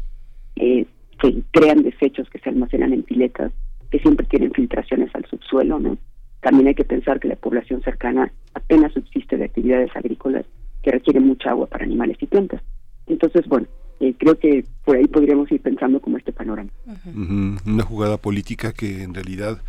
[0.57, 0.85] Eh,
[1.21, 3.53] se crean desechos que se almacenan en piletas,
[3.89, 5.97] que siempre tienen filtraciones al subsuelo, ¿no?
[6.41, 10.45] También hay que pensar que la población cercana apenas subsiste de actividades agrícolas
[10.83, 12.61] que requieren mucha agua para animales y plantas.
[13.07, 13.67] Entonces, bueno,
[13.99, 16.69] eh, creo que por ahí podríamos ir pensando como este panorama.
[17.65, 19.61] Una jugada política que en realidad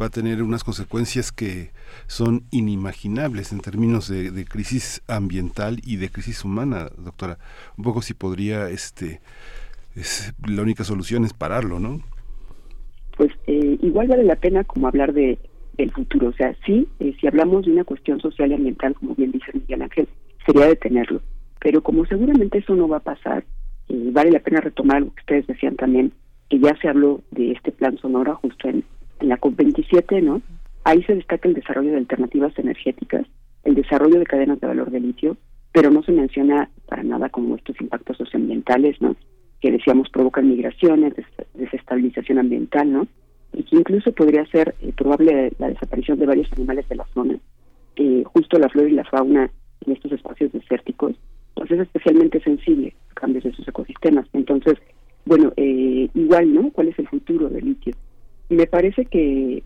[0.00, 1.70] va a tener unas consecuencias que
[2.06, 7.38] son inimaginables en términos de, crisis ambiental y de crisis humana, doctora.
[7.76, 9.20] Un poco si podría, este,
[9.94, 12.00] es, la única solución es pararlo, ¿no?
[13.16, 15.38] Pues eh, igual vale la pena como hablar de
[15.76, 19.14] del futuro, o sea, sí, eh, si hablamos de una cuestión social y ambiental, como
[19.14, 20.08] bien dice Miguel Ángel,
[20.46, 21.20] sería detenerlo,
[21.60, 23.44] pero como seguramente eso no va a pasar,
[23.88, 26.12] eh, vale la pena retomar lo que ustedes decían también,
[26.48, 28.84] que ya se habló de este plan Sonora justo en
[29.20, 30.42] en la COP27, ¿no?
[30.84, 33.26] Ahí se destaca el desarrollo de alternativas energéticas,
[33.64, 35.36] el desarrollo de cadenas de valor de litio,
[35.72, 39.16] pero no se menciona para nada como estos impactos socioambientales, ¿no?
[39.60, 41.14] Que decíamos provocan migraciones,
[41.54, 43.06] desestabilización ambiental, ¿no?
[43.52, 47.38] Y que incluso podría ser eh, probable la desaparición de varios animales de la zona.
[47.96, 49.50] Eh, justo la flora y la fauna
[49.86, 51.14] en estos espacios desérticos,
[51.54, 54.26] pues es especialmente sensible a cambios de sus ecosistemas.
[54.32, 54.78] Entonces,
[55.24, 56.70] bueno, eh, igual, ¿no?
[56.70, 57.94] ¿Cuál es el futuro del litio?
[58.48, 59.62] Me parece que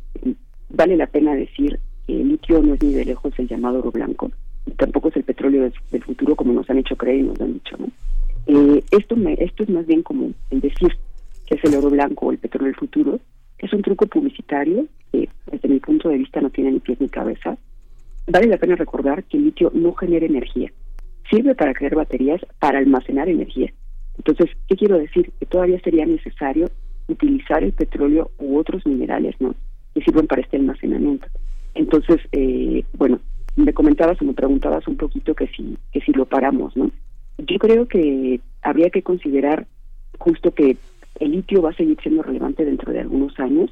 [0.70, 3.90] vale la pena decir que el litio no es ni de lejos el llamado oro
[3.90, 4.30] blanco,
[4.66, 7.54] y tampoco es el petróleo del, futuro como nos han hecho creer y nos han
[7.54, 7.76] dicho.
[7.78, 7.88] ¿no?
[8.46, 10.96] Eh, esto, me, esto es más bien como el decir
[11.46, 13.20] que es el oro blanco o el petróleo del futuro,
[13.58, 17.08] es un truco publicitario que desde mi punto de vista no tiene ni pies ni
[17.08, 17.56] cabeza.
[18.26, 20.70] Vale la pena recordar que el litio no genera energía,
[21.30, 23.72] sirve para crear baterías para almacenar energía.
[24.16, 25.30] Entonces, ¿qué quiero decir?
[25.38, 26.70] Que todavía sería necesario
[27.08, 29.54] utilizar el petróleo u otros minerales, ¿no?
[29.94, 31.26] Que sirven para este almacenamiento.
[31.74, 33.20] Entonces, eh, bueno,
[33.56, 36.90] me comentabas o me preguntabas un poquito que si, que si lo paramos, ¿no?
[37.38, 39.66] Yo creo que habría que considerar
[40.18, 40.76] justo que
[41.20, 43.70] el litio va a seguir siendo relevante dentro de algunos años,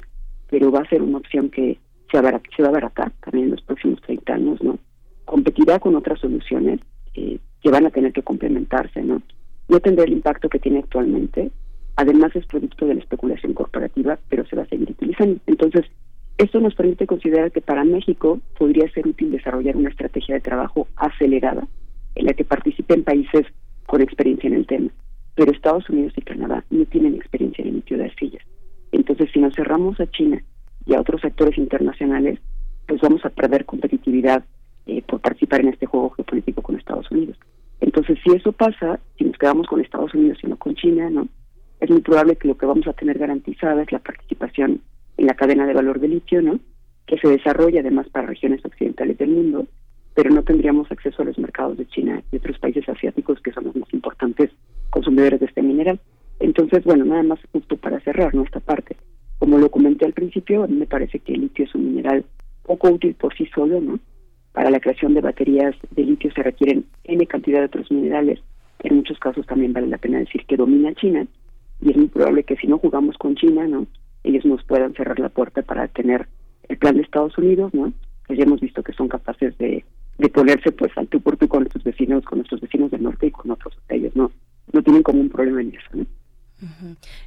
[0.49, 1.77] pero va a ser una opción que
[2.11, 4.79] se, va a abaratar también en los próximos 30 años, ¿no?
[5.25, 6.79] Competirá con otras soluciones
[7.17, 9.21] eh, que van a tener que complementarse, ¿no?
[9.67, 11.49] No tendrá el impacto que tiene actualmente,
[11.95, 15.39] además es producto de la especulación corporativa, pero se va a seguir utilizando.
[15.47, 15.85] Entonces,
[16.37, 20.87] esto nos permite considerar que para México podría ser útil desarrollar una estrategia de trabajo
[20.95, 21.67] acelerada
[22.13, 23.47] en la que participen países
[23.87, 24.89] con experiencia en el tema.
[25.33, 28.43] Pero Estados Unidos y Canadá no tienen experiencia en el litio de arcillas.
[28.91, 30.43] Entonces, si nos cerramos a China
[30.85, 32.39] y a otros sectores internacionales,
[32.87, 34.45] pues vamos a perder competitividad
[34.87, 37.37] eh, por participar en este juego geopolítico con Estados Unidos.
[37.79, 41.27] Entonces, si eso pasa, si nos quedamos con Estados Unidos y no con China, no,
[41.79, 44.81] es muy probable que lo que vamos a tener garantizada es la participación
[45.17, 46.59] en la cadena de valor de litio, ¿no?
[47.05, 49.67] Que se desarrolla además para regiones occidentales del mundo,
[50.15, 53.65] pero no tendríamos acceso a los mercados de China y otros países asiáticos que son
[53.65, 54.49] los más importantes
[54.89, 55.99] consumidores de este mineral.
[56.39, 58.97] Entonces, bueno, nada más justo para cerrar nuestra parte.
[59.39, 62.25] Como lo comenté al principio, a mí me parece que el litio es un mineral
[62.63, 63.99] poco útil por sí solo, ¿no?
[64.57, 68.39] Para la creación de baterías de litio se requieren N cantidad de otros minerales.
[68.79, 71.27] En muchos casos también vale la pena decir que domina China
[71.79, 73.85] y es muy probable que si no jugamos con China, ¿no?
[74.23, 76.27] Ellos nos puedan cerrar la puerta para tener
[76.69, 77.93] el plan de Estados Unidos, ¿no?
[78.29, 79.85] Ya hemos visto que son capaces de,
[80.17, 83.27] de ponerse pues al tú por tú con nuestros vecinos, con nuestros vecinos del norte
[83.27, 84.31] y con otros ellos, ¿no?
[84.73, 86.05] No tienen como un problema en eso, ¿no?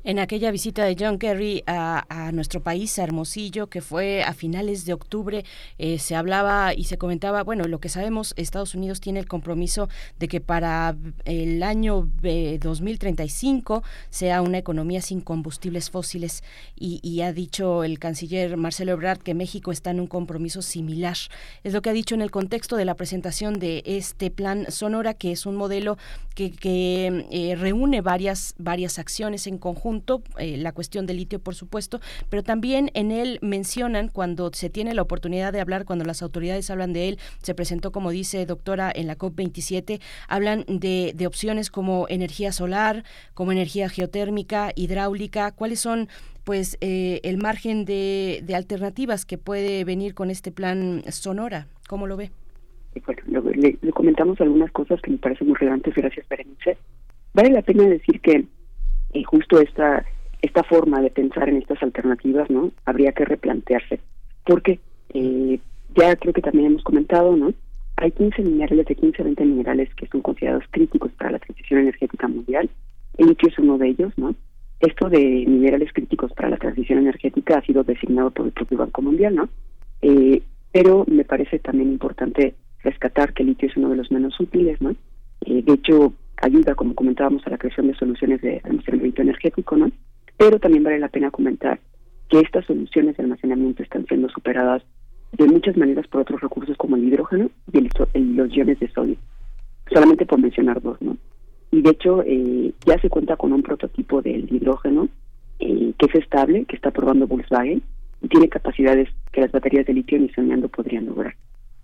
[0.02, 4.84] En aquella visita de John Kerry a, nuestro país, a Hermosillo, que fue a finales
[4.86, 5.44] de octubre,
[5.78, 9.88] eh, se hablaba y se comentaba, bueno, lo que sabemos, Estados Unidos tiene el compromiso
[10.18, 16.42] de que para el año 2035 eh, sea una economía sin combustibles fósiles
[16.76, 21.16] y, ha dicho el canciller Marcelo Ebrard que México está en un compromiso similar.
[21.64, 25.14] Es lo que ha dicho en el contexto de la presentación de este plan Sonora,
[25.14, 25.98] que es un modelo
[26.34, 32.00] que, eh, reúne varias, varias acciones en conjunto, eh, la cuestión del litio, por supuesto,
[32.28, 36.70] pero también en él mencionan cuando se tiene la oportunidad de hablar, cuando las autoridades
[36.70, 41.70] hablan de él, se presentó, como dice doctora, en la COP27, hablan de, de opciones
[41.70, 46.08] como energía solar, como energía geotérmica, hidráulica, cuáles son
[46.44, 51.66] pues eh, el margen de, de, alternativas que puede venir con este plan Sonora.
[51.88, 52.30] ¿Cómo lo ve?
[53.54, 56.76] Le, comentamos algunas cosas que me parecen muy relevantes, gracias Berenice.
[57.34, 58.46] Vale la pena decir que
[59.12, 60.04] y justo esta
[60.42, 64.00] esta forma de pensar en estas alternativas no habría que replantearse.
[64.46, 64.80] Porque
[65.12, 65.60] eh,
[65.94, 67.52] ya creo que también hemos comentado no
[67.96, 71.80] hay 15 minerales de 15 a 20 minerales que son considerados críticos para la transición
[71.80, 72.70] energética mundial.
[73.18, 74.34] El litio es uno de ellos no
[74.80, 79.02] esto de minerales críticos para la transición energética ha sido designado por el propio Banco
[79.02, 79.48] Mundial no
[80.02, 80.42] eh,
[80.72, 84.80] pero me parece también importante rescatar que el litio es uno de los menos útiles
[84.80, 84.92] no
[85.42, 89.90] eh, de hecho ayuda, como comentábamos, a la creación de soluciones de almacenamiento energético, ¿no?
[90.36, 91.80] Pero también vale la pena comentar
[92.28, 94.82] que estas soluciones de almacenamiento están siendo superadas
[95.32, 99.16] de muchas maneras por otros recursos como el hidrógeno y los iones de sodio,
[99.92, 101.16] solamente por mencionar dos, ¿no?
[101.72, 105.08] Y de hecho eh, ya se cuenta con un prototipo del hidrógeno
[105.60, 107.82] eh, que es estable, que está probando Volkswagen
[108.22, 111.34] y tiene capacidades que las baterías de litio ni soñando podrían lograr.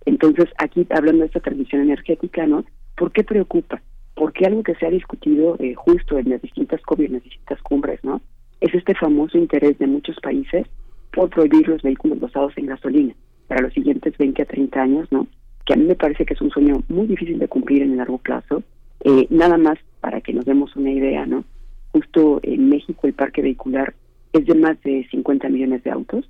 [0.06, 2.64] Entonces, aquí hablando de esta transición energética, ¿no?
[2.96, 3.82] ¿Por qué preocupa?
[4.16, 7.60] Porque algo que se ha discutido eh, justo en las distintas COP en las distintas
[7.62, 8.22] cumbres, ¿no?
[8.60, 10.66] Es este famoso interés de muchos países
[11.12, 13.14] por prohibir los vehículos basados en gasolina
[13.46, 15.26] para los siguientes 20 a 30 años, ¿no?
[15.66, 17.98] Que a mí me parece que es un sueño muy difícil de cumplir en el
[17.98, 18.62] largo plazo.
[19.04, 21.44] Eh, nada más para que nos demos una idea, ¿no?
[21.92, 23.94] Justo en México el parque vehicular
[24.32, 26.28] es de más de 50 millones de autos,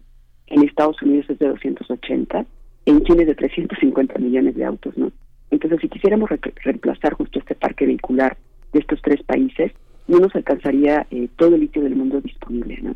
[0.49, 2.47] en Estados Unidos es de 280,
[2.87, 5.13] en Chile es de 350 millones de autos, ¿no?
[5.51, 6.31] Entonces, si quisiéramos
[6.65, 8.37] reemplazar justo este parque vehicular
[8.73, 9.73] de estos tres países,
[10.09, 12.95] no nos alcanzaría eh, todo el litio del mundo disponible, ¿no?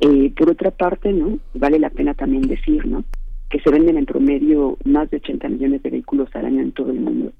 [0.00, 1.38] Eh, por otra parte, ¿no?
[1.54, 3.04] Vale la pena también decir, ¿no?
[3.48, 6.90] Que se venden en promedio más de 80 millones de vehículos al año en todo
[6.90, 7.32] el mundo.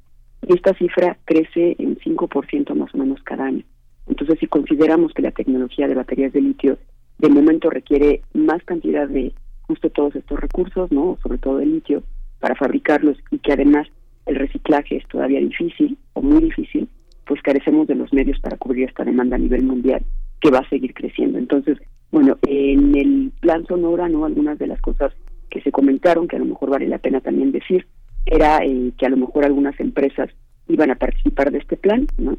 [0.47, 3.65] Y esta cifra crece en 5% más o menos cada año.
[4.09, 6.79] Entonces, si consideramos que la tecnología de baterías de litio
[7.19, 9.33] de momento requiere más cantidad de
[9.63, 11.19] justo todos estos recursos, ¿no?
[11.23, 12.03] Sobre todo el litio,
[12.41, 13.89] para fabricarlos y que además
[14.27, 16.89] el reciclaje es todavía difícil o muy difícil,
[17.27, 20.05] pues carecemos de los medios para cubrir esta demanda a nivel mundial
[20.41, 21.39] que va a seguir creciendo.
[21.39, 21.79] Entonces,
[22.11, 24.25] bueno, en el plan Sonora, ¿no?
[24.25, 25.13] Algunas de las cosas
[25.51, 27.87] que se comentaron, que a lo mejor vale la pena también decir,
[28.27, 30.31] era eh, que a lo mejor algunas empresas
[30.69, 32.39] iban a participar de este plan, ¿no?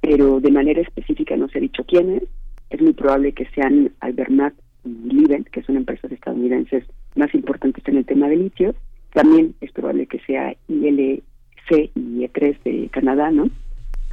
[0.00, 2.22] Pero de manera específica no se ha dicho quiénes.
[2.70, 4.54] Es muy probable que sean Albernat
[4.84, 6.84] y Livent, que son empresas estadounidenses
[7.16, 8.74] más importantes en el tema de litio,
[9.12, 11.22] también es probable que sea ILC
[11.68, 13.50] y E3 de Canadá, ¿no?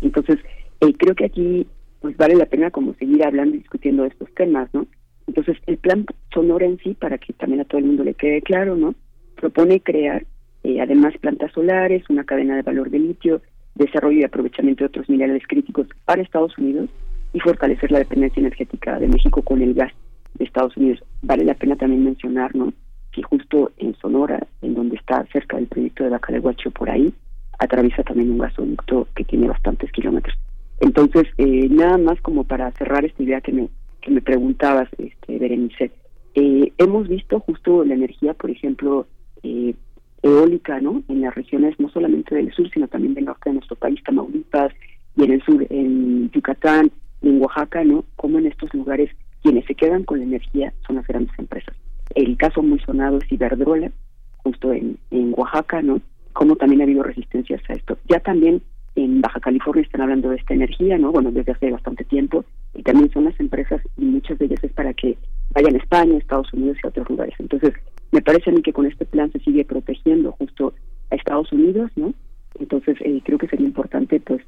[0.02, 0.38] Entonces,
[0.82, 1.68] eh, creo que aquí
[2.02, 4.86] pues vale la pena como seguir hablando y discutiendo estos temas, ¿no?
[5.28, 8.42] Entonces, el plan Sonora en sí, para que también a todo el mundo le quede
[8.42, 8.96] claro, ¿no?
[9.36, 10.26] Propone crear,
[10.64, 13.42] eh, además, plantas solares, una cadena de valor de litio,
[13.76, 16.90] desarrollo y aprovechamiento de otros minerales críticos para Estados Unidos
[17.34, 19.92] y fortalecer la dependencia energética de México con el gas
[20.36, 21.04] de Estados Unidos.
[21.22, 22.74] Vale la pena también mencionar, ¿no?
[23.18, 27.12] Que justo en Sonora, en donde está cerca del proyecto de Guacho, por ahí,
[27.58, 30.38] atraviesa también un gasoducto que tiene bastantes kilómetros.
[30.82, 33.70] Entonces, eh, nada más como para cerrar esta idea que me,
[34.02, 35.90] que me preguntabas, este, Berenice,
[36.36, 39.08] eh, hemos visto justo la energía, por ejemplo,
[39.42, 39.74] eh,
[40.22, 41.02] eólica, ¿no?
[41.08, 44.72] En las regiones no solamente del sur, sino también del norte de nuestro país, Tamaulipas,
[45.16, 46.92] y en el sur, en Yucatán,
[47.24, 48.06] en Oaxaca, ¿no?
[48.16, 49.10] Como en estos lugares
[49.42, 51.76] quienes se quedan con la energía son las grandes empresas.
[52.16, 53.92] El caso muy sonado es Iberdrola,
[54.38, 56.02] justo en, en Oaxaca, ¿no?
[56.34, 57.98] Como también ha habido resistencias a esto.
[58.08, 58.62] Ya también
[58.96, 61.12] en Baja California están hablando de esta energía, ¿no?
[61.12, 64.74] Bueno, desde hace bastante tiempo, y también son las empresas, y muchas de ellas es
[64.74, 65.18] para que
[65.52, 67.36] vayan a España, Estados Unidos y otros lugares.
[67.40, 67.74] Entonces,
[68.12, 70.74] me parece a mí que con este plan se sigue protegiendo justo
[71.12, 72.14] a Estados Unidos, ¿no?
[72.60, 74.42] Entonces, eh, creo que sería importante, pues,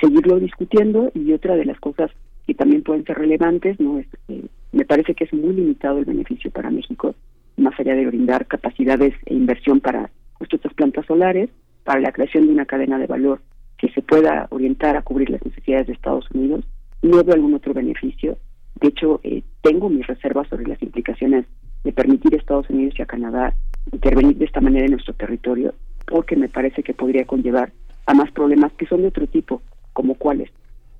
[0.00, 2.10] seguirlo discutiendo, y otra de las cosas
[2.46, 3.98] que también pueden ser relevantes, ¿no?
[3.98, 4.44] Es, eh,
[4.76, 7.14] me parece que es muy limitado el beneficio para México,
[7.56, 11.48] más allá de brindar capacidades e inversión para justo estas plantas solares,
[11.82, 13.40] para la creación de una cadena de valor
[13.78, 16.62] que se pueda orientar a cubrir las necesidades de Estados Unidos.
[17.00, 18.36] No veo algún otro beneficio.
[18.78, 21.46] De hecho, eh, tengo mis reservas sobre las implicaciones
[21.82, 23.54] de permitir a Estados Unidos y a Canadá
[23.90, 25.72] intervenir de esta manera en nuestro territorio,
[26.06, 27.72] porque me parece que podría conllevar
[28.04, 29.62] a más problemas que son de otro tipo,
[29.94, 30.50] como cuáles,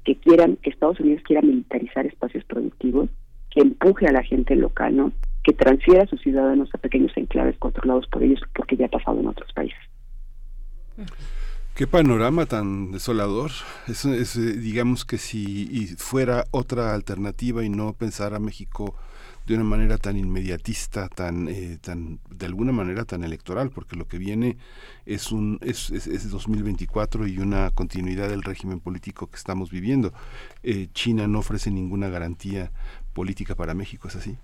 [0.02, 3.10] que quieran, que Estados Unidos quiera militarizar espacios productivos,
[3.56, 5.12] empuje a la gente local, ¿no?
[5.46, 9.20] que transfiera a sus ciudadanos a pequeños enclaves controlados por ellos, porque ya ha pasado
[9.20, 9.78] en otros países.
[11.76, 13.52] Qué panorama tan desolador.
[13.86, 18.96] Es, es, eh, digamos que si fuera otra alternativa y no pensar a México
[19.46, 24.08] de una manera tan inmediatista, tan, eh, tan, de alguna manera tan electoral, porque lo
[24.08, 24.56] que viene
[25.04, 30.12] es un es, es, 2024 y una continuidad del régimen político que estamos viviendo.
[30.64, 32.72] Eh, China no ofrece ninguna garantía
[33.16, 34.36] política para México, ¿es así?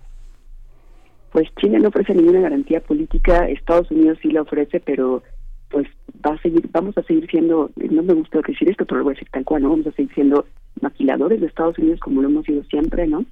[1.31, 5.21] Pues China no ofrece ninguna garantía política, Estados Unidos sí la ofrece, pero
[5.69, 5.87] pues
[6.25, 9.13] va a seguir, vamos a seguir siendo, no me gusta decir esto, pero lo voy
[9.13, 9.69] a decir tal cual, ¿no?
[9.69, 10.45] Vamos a seguir siendo
[10.81, 13.25] maquiladores de Estados Unidos como lo hemos sido siempre, ¿no?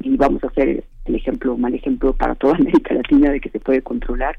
[0.00, 3.60] Y vamos a ser el ejemplo, mal ejemplo para toda América Latina de que se
[3.60, 4.38] puede controlar.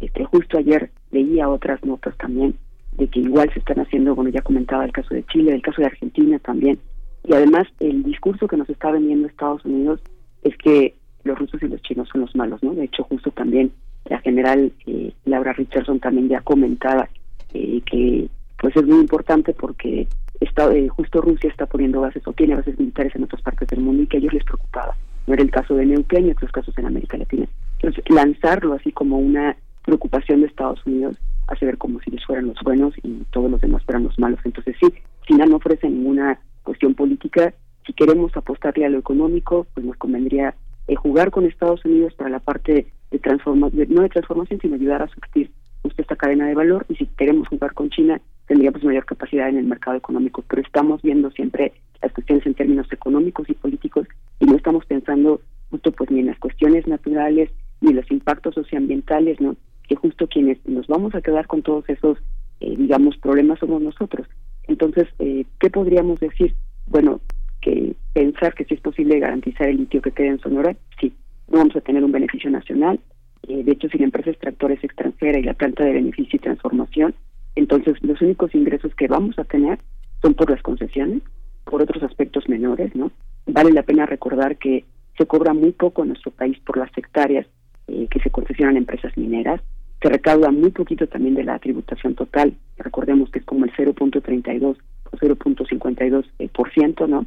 [0.00, 2.54] Este, justo ayer leía otras notas también
[2.92, 5.80] de que igual se están haciendo, bueno, ya comentaba el caso de Chile, el caso
[5.80, 6.78] de Argentina también.
[7.24, 10.00] Y además el discurso que nos está vendiendo Estados Unidos
[10.42, 10.94] es que
[11.24, 12.74] los rusos y los chinos son los malos, ¿no?
[12.74, 13.72] De hecho, justo también
[14.04, 17.08] la general eh, Laura Richardson también ya comentaba
[17.54, 18.28] eh, que
[18.58, 20.06] pues es muy importante porque
[20.40, 23.80] está, eh, justo Rusia está poniendo bases o tiene bases militares en otras partes del
[23.80, 24.96] mundo y que a ellos les preocupaba.
[25.26, 27.46] No era el caso de Neuquén y otros casos en América Latina.
[27.78, 32.46] Entonces, lanzarlo así como una preocupación de Estados Unidos hace ver como si ellos fueran
[32.46, 34.40] los buenos y todos los demás fueran los malos.
[34.44, 34.86] Entonces, sí,
[35.26, 37.54] China no ofrece ninguna cuestión política.
[37.86, 40.54] Si queremos apostarle a lo económico, pues nos convendría
[40.96, 45.08] jugar con Estados Unidos para la parte de transformación, no de transformación, sino ayudar a
[45.08, 45.50] surtir
[45.82, 49.58] justo esta cadena de valor y si queremos jugar con China tendríamos mayor capacidad en
[49.58, 51.72] el mercado económico, pero estamos viendo siempre
[52.02, 54.06] las cuestiones en términos económicos y políticos
[54.40, 57.50] y no estamos pensando justo pues ni en las cuestiones naturales
[57.80, 59.56] ni los impactos socioambientales, ¿no?
[59.88, 62.18] Que justo quienes nos vamos a quedar con todos esos,
[62.60, 64.26] eh, digamos, problemas somos nosotros.
[64.68, 66.54] Entonces, eh, ¿qué podríamos decir?
[66.86, 67.20] Bueno,
[67.60, 71.12] que pensar que si es posible garantizar el litio que quede en Sonora, sí,
[71.48, 73.00] no vamos a tener un beneficio nacional.
[73.48, 76.40] Eh, de hecho, si la empresa extractora es extranjera y la planta de beneficio y
[76.40, 77.14] transformación,
[77.56, 79.78] entonces los únicos ingresos que vamos a tener
[80.22, 81.22] son por las concesiones,
[81.64, 83.10] por otros aspectos menores, ¿no?
[83.46, 84.84] Vale la pena recordar que
[85.16, 87.46] se cobra muy poco en nuestro país por las hectáreas
[87.86, 89.60] eh, que se concesionan a empresas mineras,
[90.04, 94.76] se recauda muy poquito también de la tributación total, recordemos que es como el 0.32
[95.10, 97.24] o 0.52%, eh, por ciento, ¿no?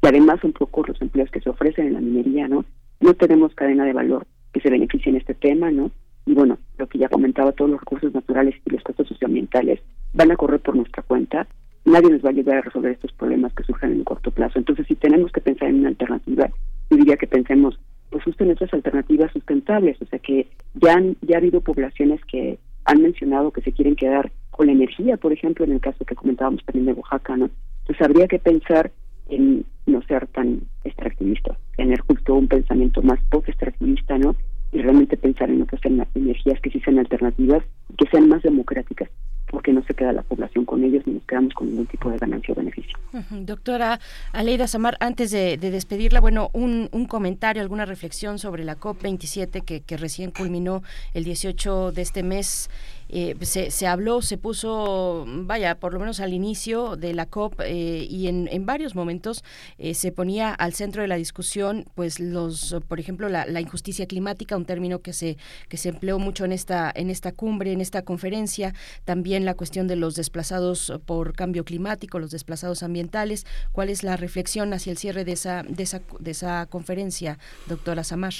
[0.00, 2.64] Y además un poco los empleos que se ofrecen en la minería, ¿no?
[3.00, 5.90] no tenemos cadena de valor que se beneficie en este tema, ¿no?
[6.24, 9.80] Y bueno, lo que ya comentaba, todos los recursos naturales y los costos socioambientales
[10.12, 11.48] van a correr por nuestra cuenta.
[11.84, 14.60] Nadie nos va a ayudar a resolver estos problemas que surjan en un corto plazo.
[14.60, 16.48] Entonces, si tenemos que pensar en una alternativa,
[16.90, 17.80] yo diría que pensemos
[18.10, 22.20] pues justo en otras alternativas sustentables, o sea que ya han, ya ha habido poblaciones
[22.24, 26.04] que han mencionado que se quieren quedar con la energía, por ejemplo, en el caso
[26.04, 27.50] que comentábamos también de Oaxaca, ¿no?
[27.80, 28.90] Entonces habría que pensar
[29.28, 34.34] en no ser tan extractivista, tener justo un pensamiento más poco extractivista, ¿no?
[34.72, 35.80] Y realmente pensar en otras
[36.14, 37.64] energías que sí sean alternativas,
[37.96, 39.08] que sean más democráticas,
[39.50, 42.18] porque no se queda la población con ellos ni nos quedamos con ningún tipo de
[42.18, 42.98] ganancia o beneficio.
[43.30, 44.00] Doctora
[44.32, 49.96] Aleida Samar, antes de, despedirla, bueno, un, comentario, alguna reflexión sobre la COP27 que, que
[49.96, 50.82] recién culminó
[51.14, 52.70] el 18 de este mes
[53.12, 57.60] eh, se, se, habló, se puso, vaya, por lo menos al inicio de la COP
[57.60, 59.42] eh, y en, en, varios momentos
[59.78, 64.56] eh, se ponía al centro de la discusión, pues los, por ejemplo, la, injusticia climática,
[64.56, 65.36] un término que se
[65.68, 68.74] que se empleó mucho en esta en esta cumbre, en esta conferencia,
[69.04, 73.44] también la cuestión de los desplazados por cambio climático, los desplazados ambientales.
[73.72, 77.38] ¿Cuál es la reflexión hacia el cierre de esa de esa de esa conferencia,
[77.68, 78.34] doctora Samar?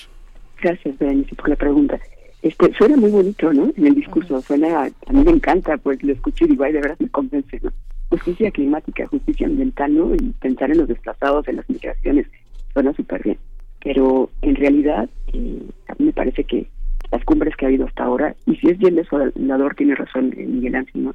[0.62, 0.94] Gracias,
[1.36, 1.98] por la pregunta.
[2.42, 3.70] Este, suena muy bonito, ¿no?
[3.76, 6.80] En el discurso, suena, a mí me encanta, pues lo escucho y digo, ay, de
[6.80, 7.70] verdad me convence, ¿no?
[8.08, 10.14] Justicia climática, justicia ambiental, ¿no?
[10.14, 12.26] Y pensar en los desplazados, en las migraciones,
[12.72, 13.38] suena súper bien.
[13.84, 16.66] Pero en realidad, eh, a mí me parece que
[17.12, 20.46] las cumbres que ha habido hasta ahora, y si es bien desolador, tiene razón eh,
[20.46, 21.14] Miguel Ángel, ¿no?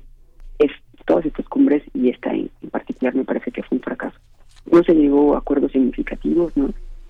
[0.59, 0.71] Es
[1.05, 4.17] todas estas cumbres y esta en, en particular me parece que fue un fracaso.
[4.71, 6.69] No se llegó a acuerdos significativos, ¿no?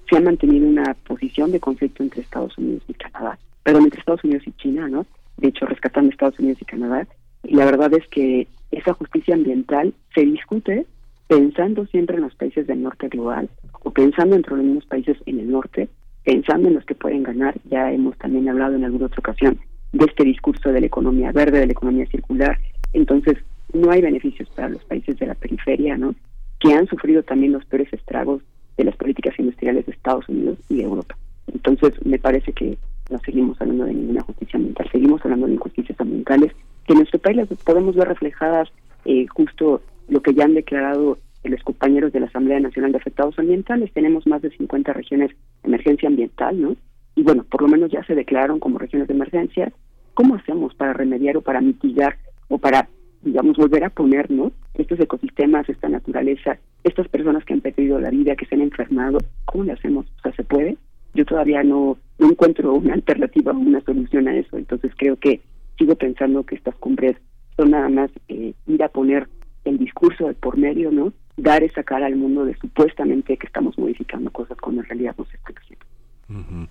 [0.09, 4.23] Se ha mantenido una posición de conflicto entre Estados Unidos y Canadá perdón, entre Estados
[4.23, 5.07] Unidos y China, ¿no?
[5.37, 7.07] De hecho, rescatando Estados Unidos y Canadá.
[7.43, 10.85] Y la verdad es que esa justicia ambiental se discute
[11.27, 13.49] pensando siempre en los países del norte global
[13.81, 15.89] o pensando entre los mismos países en el norte,
[16.23, 17.55] pensando en los que pueden ganar.
[17.71, 19.59] Ya hemos también hablado en alguna otra ocasión
[19.93, 22.59] de este discurso de la economía verde, de la economía circular.
[22.93, 23.37] Entonces,
[23.73, 26.13] no hay beneficios para los países de la periferia, ¿no?
[26.59, 28.43] Que han sufrido también los peores estragos
[28.77, 31.17] de las políticas industriales de Estados Unidos y de Europa.
[31.51, 32.77] Entonces, me parece que
[33.09, 36.51] no seguimos hablando de ninguna justicia ambiental, seguimos hablando de injusticias ambientales
[36.85, 38.69] que en nuestro país podemos ver reflejadas
[39.05, 41.17] eh, justo lo que ya han declarado
[41.49, 43.91] los compañeros de la Asamblea Nacional de Afectados Ambientales.
[43.93, 46.75] Tenemos más de 50 regiones de emergencia ambiental, ¿no?
[47.15, 49.71] Y bueno, por lo menos ya se declararon como regiones de emergencia.
[50.13, 52.17] ¿Cómo hacemos para remediar o para mitigar
[52.47, 52.89] o para,
[53.21, 54.51] digamos, volver a poner, ¿no?
[54.73, 59.19] Estos ecosistemas, esta naturaleza, estas personas que han perdido la vida, que se han enfermado,
[59.45, 60.05] ¿cómo le hacemos?
[60.17, 60.77] O sea, ¿se puede?
[61.15, 64.57] Yo todavía no, no encuentro una alternativa o una solución a eso.
[64.57, 65.41] Entonces creo que
[65.77, 67.17] sigo pensando que estas cumbres
[67.57, 69.27] son nada más eh, ir a poner
[69.63, 71.13] el discurso de por medio, ¿no?
[71.37, 75.25] Dar esa cara al mundo de supuestamente que estamos modificando cosas cuando en realidad no
[75.25, 76.69] se está haciendo.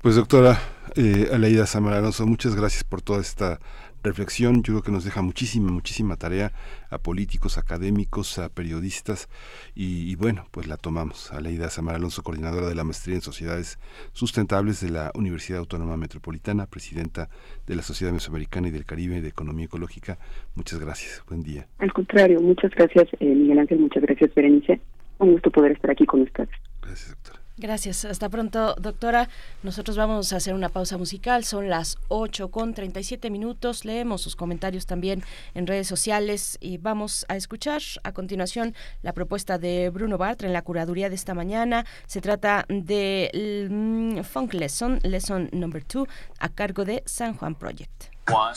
[0.00, 0.58] Pues doctora
[0.94, 3.58] eh, Aleida Samar muchas gracias por toda esta
[4.02, 4.62] reflexión.
[4.62, 6.52] Yo creo que nos deja muchísima, muchísima tarea
[6.90, 9.28] a políticos, académicos, a periodistas
[9.74, 11.32] y, bueno, pues la tomamos.
[11.32, 13.78] Aleida Samar Alonso, coordinadora de la Maestría en Sociedades
[14.12, 17.28] Sustentables de la Universidad Autónoma Metropolitana, presidenta
[17.66, 20.18] de la Sociedad Mesoamericana y del Caribe de Economía Ecológica.
[20.54, 21.22] Muchas gracias.
[21.28, 21.66] Buen día.
[21.78, 24.80] Al contrario, muchas gracias eh, Miguel Ángel, muchas gracias Berenice.
[25.18, 26.50] Un gusto poder estar aquí con ustedes.
[26.80, 27.37] Gracias, doctora.
[27.58, 28.04] Gracias.
[28.04, 29.28] Hasta pronto, doctora.
[29.64, 31.42] Nosotros vamos a hacer una pausa musical.
[31.44, 33.84] Son las 8 con 37 minutos.
[33.84, 35.24] Leemos sus comentarios también
[35.54, 40.52] en redes sociales y vamos a escuchar a continuación la propuesta de Bruno Bartra en
[40.52, 41.84] la curaduría de esta mañana.
[42.06, 46.06] Se trata de mm, Funk Lesson, Lesson Number 2,
[46.38, 48.04] a cargo de San Juan Project.
[48.30, 48.54] One,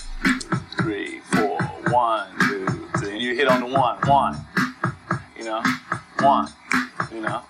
[0.78, 1.58] three, four,
[1.92, 2.66] one, two,
[3.00, 3.18] three.
[3.18, 4.38] You hit on the one, one.
[5.38, 5.64] You know,
[6.20, 6.48] one,
[7.12, 7.42] you know.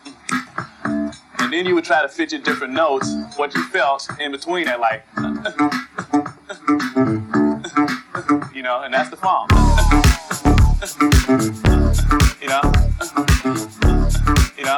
[1.41, 4.65] And then you would try to fit your different notes, what you felt in between
[4.65, 5.03] that, like,
[8.53, 9.49] you know, and that's the funk.
[12.41, 12.61] you know,
[14.57, 14.77] you know.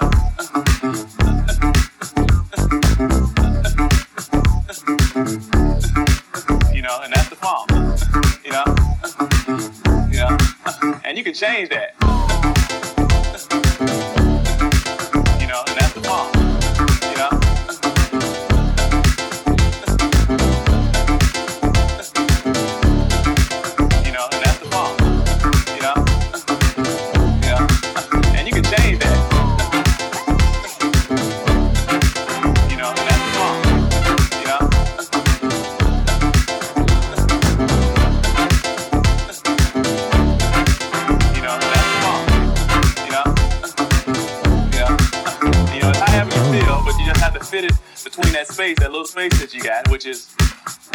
[6.73, 7.35] You know, and that's the.
[8.43, 8.65] You know,
[10.09, 10.37] you know,
[11.03, 12.02] and you can change that.
[48.33, 50.35] That space, that little space that you got, which is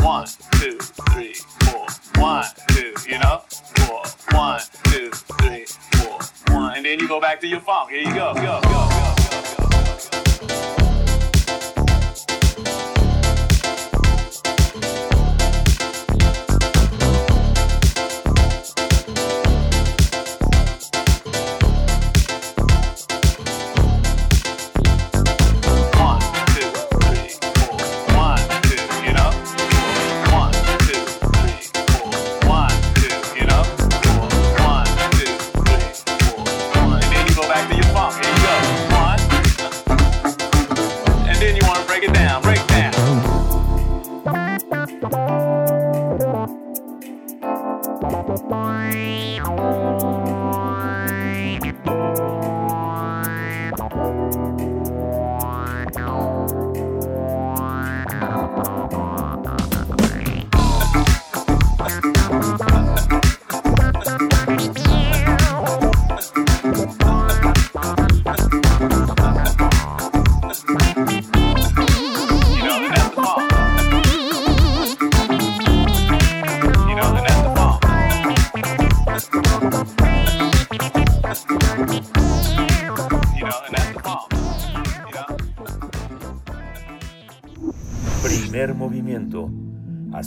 [0.00, 0.76] one, two,
[1.12, 1.86] three, four,
[2.16, 3.42] one, two, you know?
[3.76, 4.02] Four,
[4.32, 6.18] one, two, three, four,
[6.54, 6.76] one.
[6.76, 7.90] And then you go back to your funk.
[7.90, 9.17] Here you go, go, go, go.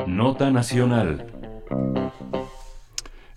[0.08, 1.26] Nota Nacional.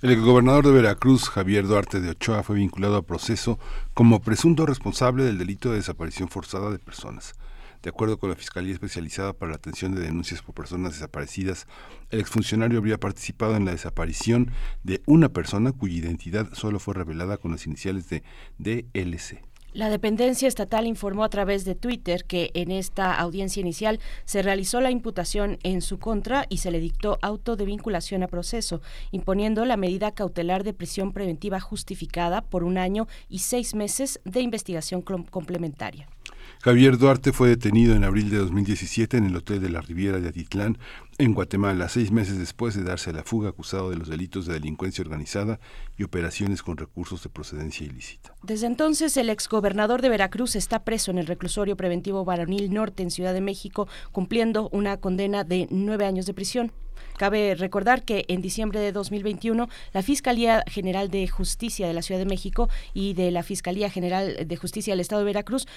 [0.02, 3.60] El exgobernador de Veracruz, Javier Duarte de Ochoa, fue vinculado a proceso
[3.94, 7.34] como presunto responsable del delito de desaparición forzada de personas.
[7.82, 11.68] De acuerdo con la Fiscalía Especializada para la Atención de Denuncias por Personas Desaparecidas,
[12.10, 14.52] el exfuncionario habría participado en la desaparición
[14.84, 18.24] de una persona cuya identidad solo fue revelada con las iniciales de
[18.58, 19.42] DLC.
[19.78, 24.82] La dependencia estatal informó a través de Twitter que en esta audiencia inicial se realizó
[24.82, 28.82] la imputación en su contra y se le dictó auto de vinculación a proceso,
[29.12, 34.42] imponiendo la medida cautelar de prisión preventiva justificada por un año y seis meses de
[34.42, 36.08] investigación complementaria.
[36.68, 40.28] Javier Duarte fue detenido en abril de 2017 en el Hotel de la Riviera de
[40.28, 40.78] Atitlán,
[41.18, 44.56] en Guatemala, seis meses después de darse a la fuga acusado de los delitos de
[44.56, 45.62] delincuencia organizada
[45.98, 48.36] y operaciones con recursos de procedencia ilícita.
[48.44, 53.12] Desde entonces, el exgobernador de Veracruz está preso en el reclusorio preventivo Varonil Norte en
[53.12, 56.74] Ciudad de México, cumpliendo una condena de nueve años de prisión.
[57.18, 62.20] Cabe recordar que en diciembre de 2021 la Fiscalía General de Justicia de la Ciudad
[62.20, 65.68] de México y de la Fiscalía General de Justicia del Estado de Veracruz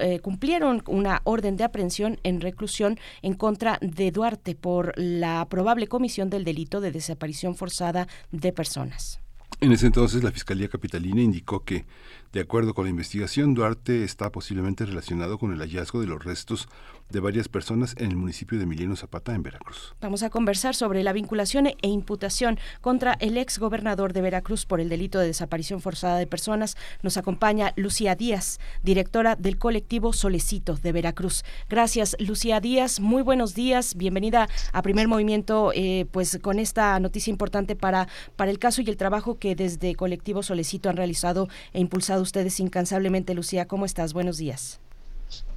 [0.00, 5.86] eh, cumplieron una orden de aprehensión en reclusión en contra de Duarte por la probable
[5.86, 9.20] comisión del delito de desaparición forzada de personas.
[9.58, 11.86] En ese entonces, la Fiscalía Capitalina indicó que,
[12.32, 16.68] de acuerdo con la investigación, Duarte está posiblemente relacionado con el hallazgo de los restos
[17.10, 19.94] de varias personas en el municipio de Emiliano Zapata, en Veracruz.
[20.00, 24.80] Vamos a conversar sobre la vinculación e imputación contra el ex gobernador de Veracruz por
[24.80, 26.76] el delito de desaparición forzada de personas.
[27.02, 31.44] Nos acompaña Lucía Díaz, directora del colectivo Solecito de Veracruz.
[31.68, 33.00] Gracias, Lucía Díaz.
[33.00, 33.94] Muy buenos días.
[33.94, 38.88] Bienvenida a Primer Movimiento, eh, pues con esta noticia importante para, para el caso y
[38.88, 43.34] el trabajo que desde colectivo Solecito han realizado e impulsado ustedes incansablemente.
[43.34, 44.12] Lucía, ¿cómo estás?
[44.12, 44.80] Buenos días.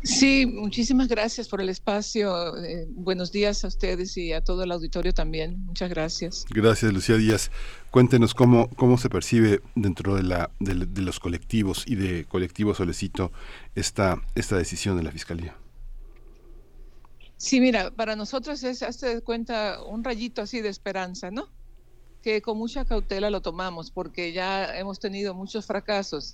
[0.01, 2.55] Sí, muchísimas gracias por el espacio.
[2.63, 5.59] Eh, buenos días a ustedes y a todo el auditorio también.
[5.65, 6.45] Muchas gracias.
[6.49, 7.51] Gracias, Lucía Díaz.
[7.91, 12.73] Cuéntenos cómo, cómo se percibe dentro de, la, de, de los colectivos y de Colectivo
[12.73, 13.33] Solecito
[13.75, 15.55] esta, esta decisión de la Fiscalía.
[17.35, 21.49] Sí, mira, para nosotros es, hazte cuenta, un rayito así de esperanza, ¿no?
[22.21, 26.33] Que con mucha cautela lo tomamos porque ya hemos tenido muchos fracasos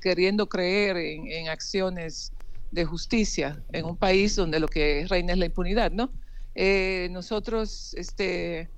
[0.00, 2.32] queriendo creer en, acciones
[2.70, 6.10] de justicia en un país donde lo que reina es la impunidad, ¿no?
[6.54, 8.68] Eh, nosotros este,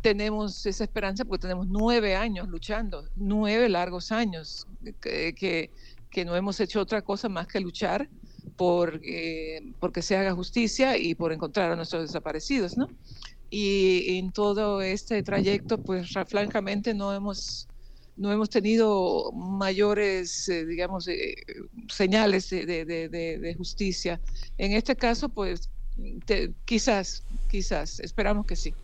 [0.00, 4.66] tenemos esa esperanza porque tenemos nueve años luchando, nueve largos años
[5.00, 5.34] que,
[6.10, 8.08] que, no hemos hecho otra cosa más que luchar
[8.56, 12.88] por eh, porque se haga justicia y por encontrar a nuestros desaparecidos, ¿no?
[13.50, 17.68] Y en todo este trayecto, pues francamente no hemos,
[18.16, 21.34] no hemos tenido mayores, eh, digamos, eh,
[21.88, 24.20] señales de, de, de, justicia.
[24.58, 25.70] En este caso, pues
[26.64, 28.74] quizás, quizás, esperamos que sí.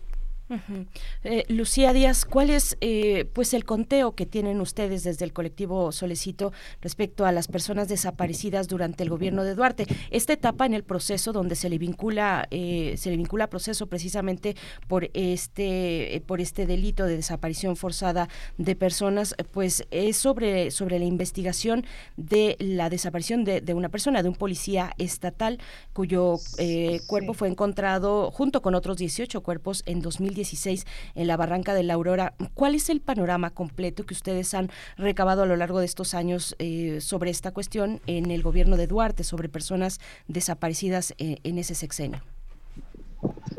[1.24, 5.92] Eh, Lucía Díaz, ¿cuál es eh, pues el conteo que tienen ustedes desde el colectivo
[5.92, 9.86] Solecito respecto a las personas desaparecidas durante el gobierno de Duarte?
[10.10, 14.56] Esta etapa en el proceso donde se le vincula eh, se le vincula proceso precisamente
[14.88, 21.04] por este por este delito de desaparición forzada de personas, pues es sobre sobre la
[21.04, 21.84] investigación
[22.16, 25.58] de la desaparición de, una persona, de un policía estatal
[25.92, 26.36] cuyo
[27.06, 30.41] cuerpo fue encontrado junto con otros 18 cuerpos en 2010
[31.14, 32.34] en la Barranca de la Aurora.
[32.54, 36.54] ¿Cuál es el panorama completo que ustedes han recabado a lo largo de estos años
[36.58, 41.74] eh, sobre esta cuestión en el gobierno de Duarte, sobre personas desaparecidas eh, en ese
[41.74, 42.22] sexenio?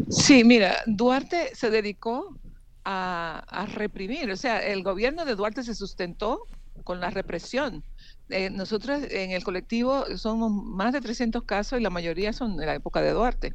[0.10, 2.38] Sí, mira, Duarte se dedicó
[2.86, 6.46] a, reprimir, o sea, el gobierno de Duarte se sustentó
[6.84, 7.84] con la represión
[8.30, 12.66] eh, nosotros en el colectivo somos más de 300 casos y la mayoría son de
[12.66, 13.54] la época de Duarte.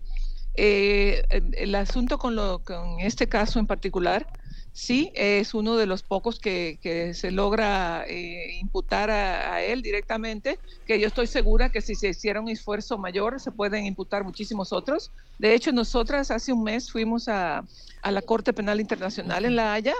[0.60, 4.26] Eh, el, asunto con, lo, con este caso en particular,
[4.72, 9.82] sí, es uno de los pocos que, que se logra eh, imputar a, a, él
[9.82, 14.24] directamente, que yo estoy segura que si se hiciera un esfuerzo mayor se pueden imputar
[14.24, 15.12] muchísimos otros.
[15.38, 17.64] De hecho, nosotras hace un mes fuimos a,
[18.02, 19.94] a la Corte Penal Internacional en La Haya,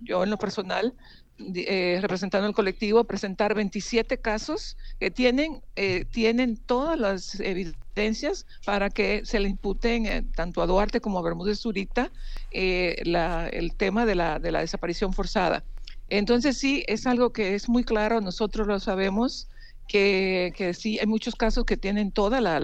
[0.00, 0.96] yo en lo personal
[1.38, 8.88] eh, representando el colectivo, presentar 27 casos que tienen, eh, tienen todas las evidencias para
[8.88, 12.10] que se le imputen eh, tanto a Duarte como a Bermúdez Zurita
[12.50, 15.62] el tema de la, de la desaparición forzada.
[16.08, 19.48] Entonces sí, es algo que es muy claro, nosotros lo sabemos,
[19.88, 22.60] que, que sí, hay muchos casos que tienen todas la,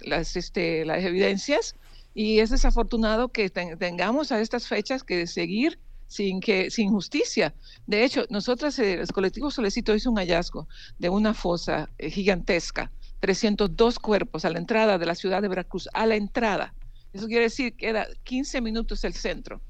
[0.00, 1.74] las, este, las evidencias
[2.14, 7.54] y es desafortunado que tengamos a estas fechas que seguir sin que sin justicia.
[7.86, 10.68] De hecho, nosotros, eh, el colectivo Solecito hizo un hallazgo
[10.98, 15.88] de una fosa eh, gigantesca, 302 cuerpos a la entrada de la ciudad de Veracruz,
[15.92, 16.74] a la entrada.
[17.12, 19.60] Eso quiere decir que era 15 minutos el centro.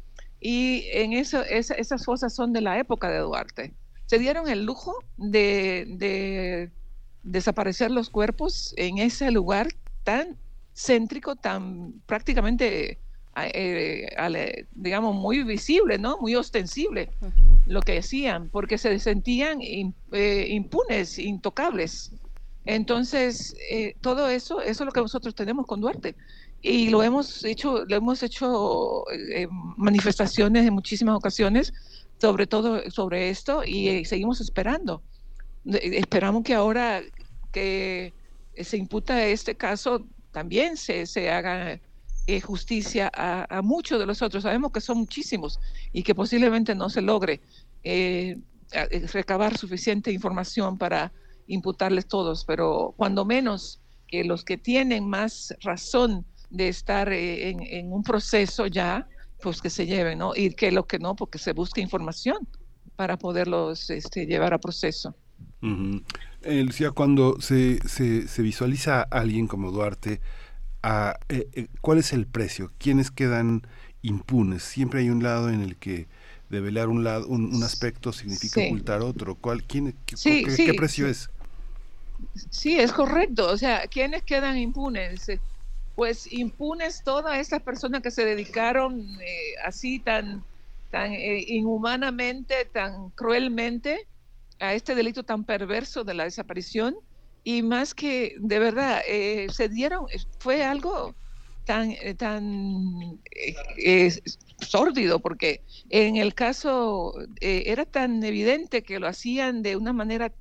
[0.41, 3.75] Y en eso, esas fosas son de la época de Duarte.
[4.07, 6.71] Se dieron el lujo de, de
[7.23, 9.69] desaparecer los cuerpos en ese lugar
[10.05, 10.39] tan
[10.75, 13.01] céntrico, tan prácticamente
[13.45, 16.19] eh, digamos, muy visible, ¿no?
[16.19, 17.11] Muy ostensible
[17.67, 22.13] lo que decían, porque se sentían eh, impunes, intocables.
[22.65, 26.17] Entonces, eh, todo eso, eso es lo que nosotros tenemos con Duarte.
[26.63, 29.05] Y lo hemos hecho, lo hemos hecho
[29.77, 31.73] manifestaciones en muchísimas ocasiones,
[32.19, 35.03] sobre todo sobre esto, y seguimos esperando.
[35.67, 37.03] Esperamos que ahora
[37.53, 38.15] que
[38.59, 41.79] se imputa este caso, también se, se haga
[42.29, 44.43] eh, justicia a, muchos de los otros.
[44.43, 45.61] Sabemos que son muchísimos
[45.93, 47.41] y que posiblemente no se logre
[47.85, 48.37] eh,
[48.73, 51.13] eh, recabar suficiente información para
[51.47, 58.03] imputarles todos, pero cuando menos que los que tienen más razón de estar en, un
[58.03, 59.09] proceso ya,
[59.41, 60.35] pues que se lleven, ¿no?
[60.35, 62.49] Y que lo que no, porque se busca información
[62.97, 65.15] para poderlos este, llevar a proceso.
[66.43, 70.21] Lucía, cuando se, se, se visualiza a alguien como Duarte,
[71.29, 73.63] eh, eh, cuál es el precio, quiénes quedan
[74.03, 74.63] impunes.
[74.63, 76.07] Siempre hay un lado en el que
[76.49, 79.35] develar un lado, un, aspecto significa ocultar otro.
[79.35, 81.31] ¿Cuál, quién, qué, precio es?
[82.51, 83.49] Sí, es correcto.
[83.49, 85.27] O sea, ¿quiénes quedan impunes?
[85.97, 90.45] Pues impunes todas estas personas que se dedicaron eh, así tan,
[90.91, 94.07] tan inhumanamente, tan cruelmente
[94.61, 96.97] a este delito tan perverso de la desaparición
[97.47, 100.07] y más que de verdad eh, se dieron
[100.41, 101.17] fue algo
[101.65, 103.21] tan eh, tan
[103.79, 104.13] eh,
[104.61, 110.35] sórdido porque en el caso era tan evidente que lo hacían de una manera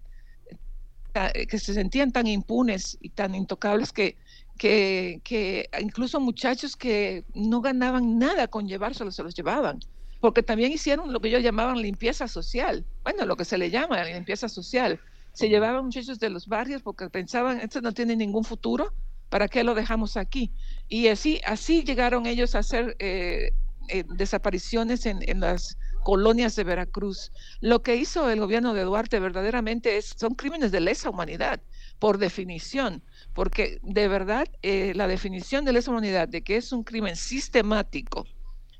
[1.48, 4.18] que se sentían tan impunes y tan intocables que,
[4.58, 9.78] que, que incluso muchachos que no ganaban nada con llevárselos se los llevaban
[10.20, 14.04] porque también hicieron lo que ellos llamaban limpieza social bueno lo que se le llama
[14.06, 15.00] limpieza social
[15.36, 18.94] se llevaban muchachos de los barrios porque pensaban, esto no tiene ningún futuro,
[19.30, 20.54] ¿para qué lo dejamos aquí?
[20.88, 23.52] Y así, así llegaron ellos a hacer eh,
[23.90, 27.34] eh, desapariciones en, las colonias de Veracruz.
[27.60, 31.60] Lo que hizo el gobierno de Duarte verdaderamente es, son crímenes de lesa humanidad,
[32.00, 33.04] por definición,
[33.34, 38.26] porque de verdad eh, la definición de lesa humanidad de que es un crimen sistemático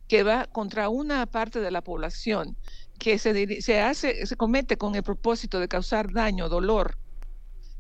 [0.08, 2.56] que va contra una parte de la población
[3.00, 6.98] que se, se, hace, se comete con el propósito de causar daño, dolor,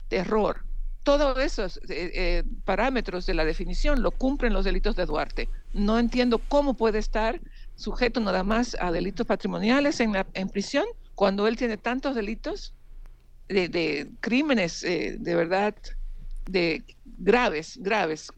[0.09, 0.65] terror.
[1.03, 5.49] Todos esos eh, eh, parámetros de la definición lo cumplen los delitos de Duarte.
[5.73, 7.39] No entiendo cómo puede estar
[7.75, 12.73] sujeto nada más a delitos patrimoniales en, la, en prisión cuando él tiene tantos delitos
[13.47, 15.75] de, crímenes eh, de verdad
[16.47, 16.83] de
[17.17, 18.31] graves, graves.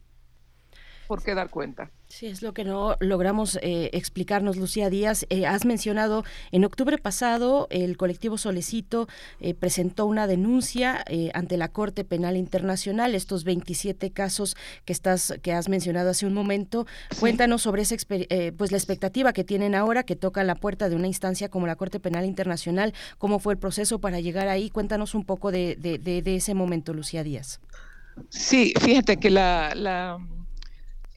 [1.06, 1.90] ¿Por qué dar cuenta?
[2.08, 5.26] Sí, es lo que no logramos eh, explicarnos, Lucía Díaz.
[5.28, 9.08] Eh, has mencionado, en octubre pasado, el colectivo Solecito
[9.40, 11.04] eh, presentó una denuncia
[11.34, 14.56] ante la Corte Penal Internacional, estos 27 casos
[14.86, 16.86] que, estás, que has mencionado hace un momento.
[17.20, 17.96] Cuéntanos sobre esa,
[18.56, 21.76] pues, la expectativa que tienen ahora, que tocan la puerta de una instancia como la
[21.76, 22.94] Corte Penal Internacional.
[23.18, 24.70] ¿Cómo fue el proceso para llegar ahí?
[24.70, 27.60] Cuéntanos un poco de, de, ese momento, Lucía Díaz.
[28.30, 30.18] Sí, fíjate que la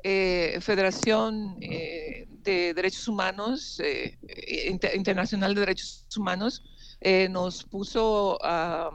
[0.04, 4.18] eh, Federación eh, de Derechos Humanos, eh,
[4.96, 6.64] Internacional de Derechos Humanos,
[7.30, 8.92] nos puso a,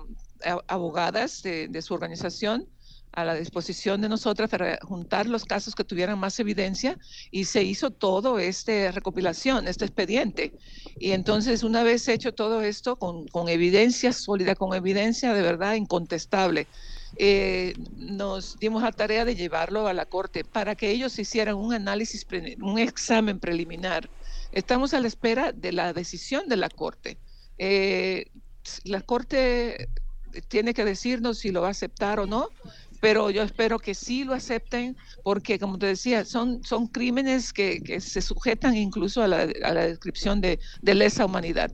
[0.69, 2.69] abogadas de, su organización
[3.13, 6.99] a la disposición de nosotras para juntar los casos que tuvieran más evidencia
[7.31, 10.53] y se hizo todo este recopilación, este expediente.
[11.01, 15.75] Y entonces una vez hecho todo esto con, con evidencia sólida, con evidencia de verdad
[15.75, 16.69] incontestable,
[17.19, 21.73] eh, nos dimos la tarea de llevarlo a la corte para que ellos hicieran un
[21.73, 22.27] análisis,
[22.61, 24.09] un examen preliminar.
[24.53, 27.19] Estamos a la espera de la decisión de la corte.
[27.59, 28.27] Eh,
[28.85, 29.89] la corte
[30.49, 32.49] tiene que decirnos si lo va a aceptar o no,
[33.01, 37.81] pero yo espero que sí lo acepten porque, como te decía, son, son crímenes que,
[37.83, 41.71] que se sujetan incluso a la, a la descripción de, de, lesa humanidad.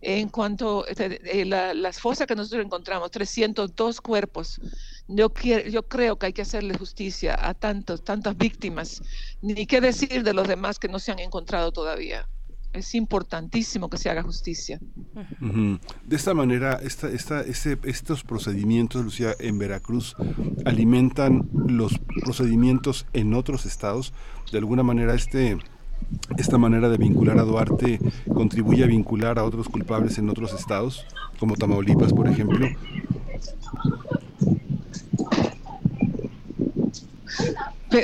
[0.00, 4.60] En cuanto eh, la, las fosas que nosotros encontramos, 302 cuerpos,
[5.08, 9.02] yo, quiero, yo creo que hay que hacerle justicia a tantos, tantas víctimas,
[9.42, 12.28] ni qué decir de los demás que no se han encontrado todavía
[12.76, 14.78] es importantísimo que se haga justicia.
[15.14, 15.80] Uh -huh.
[16.04, 20.14] De esta manera, esta, esta, este, estos procedimientos, Lucía, en Veracruz,
[20.64, 24.12] alimentan los procedimientos en otros estados.
[24.52, 25.58] De alguna manera, este,
[26.38, 27.98] esta manera de vincular a Duarte
[28.32, 31.06] contribuye a vincular a otros culpables en otros estados,
[31.38, 32.68] como Tamaulipas, por ejemplo.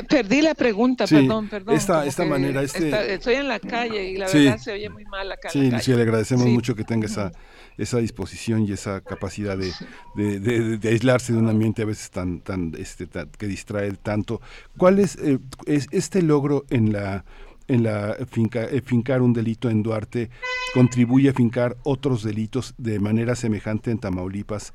[0.09, 1.75] Perdí la pregunta, sí, perdón, perdón.
[1.75, 2.87] Esta, esta manera, este...
[2.87, 5.51] Está, estoy en la calle y la sí, verdad se oye muy mal acá.
[5.51, 6.51] Sí, Lucía, le agradecemos sí.
[6.51, 7.33] mucho que tenga esa,
[7.77, 9.73] esa disposición y esa capacidad de,
[10.15, 13.93] de, de, de, aislarse de un ambiente a veces tan, tan, este, tan, que distrae
[13.93, 14.41] tanto.
[14.79, 17.25] ¿Cuál es, eh, es este logro en la
[17.73, 20.31] en la finca, eh, fincar un delito en Duarte
[20.75, 24.73] contribuye a fincar otros delitos de manera semejante en Tamaulipas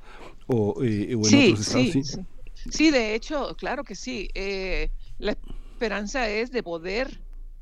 [0.48, 1.92] o, eh, o en sí, otros estados?
[1.92, 2.22] Sí, sí.
[2.70, 4.30] sí, de hecho, claro que sí.
[4.34, 7.20] Eh, la esperanza es de poder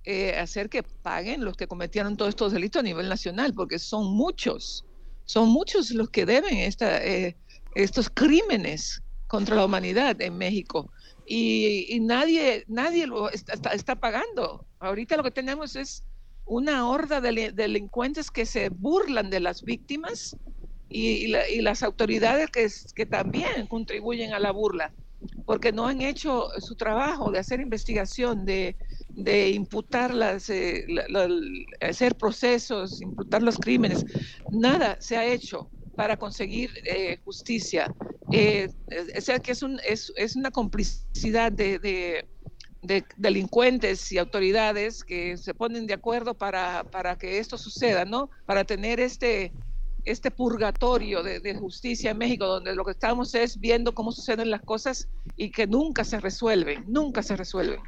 [0.08, 4.16] eh, hacer que paguen los que cometieron todos estos delitos a nivel nacional, porque son
[4.16, 4.86] muchos,
[5.26, 7.36] son muchos los que deben esta, eh,
[7.74, 10.92] estos crímenes contra la humanidad en México.
[11.28, 14.66] Y, nadie, nadie lo está, pagando.
[14.80, 16.04] Ahorita lo que tenemos es
[16.46, 20.38] una horda de delincuentes que se burlan de las víctimas
[20.90, 24.94] y, la, y las autoridades que, que también contribuyen a la burla
[25.46, 28.76] porque no han hecho su trabajo de hacer investigación, de,
[29.10, 30.86] de imputar las, eh,
[31.82, 34.06] hacer procesos, imputar los crímenes.
[34.52, 37.94] Nada se ha hecho para conseguir eh, justicia.
[38.32, 38.70] Eh,
[39.18, 42.28] o sea que es, un, es, es una complicidad de, de,
[42.82, 48.30] de, delincuentes y autoridades que se ponen de acuerdo para, para que esto suceda, ¿no?
[48.46, 49.52] Para tener este,
[50.04, 54.50] este purgatorio de, de, justicia en México, donde lo que estamos es viendo cómo suceden
[54.50, 55.08] las cosas
[55.38, 57.80] y que nunca se resuelven, nunca se resuelven.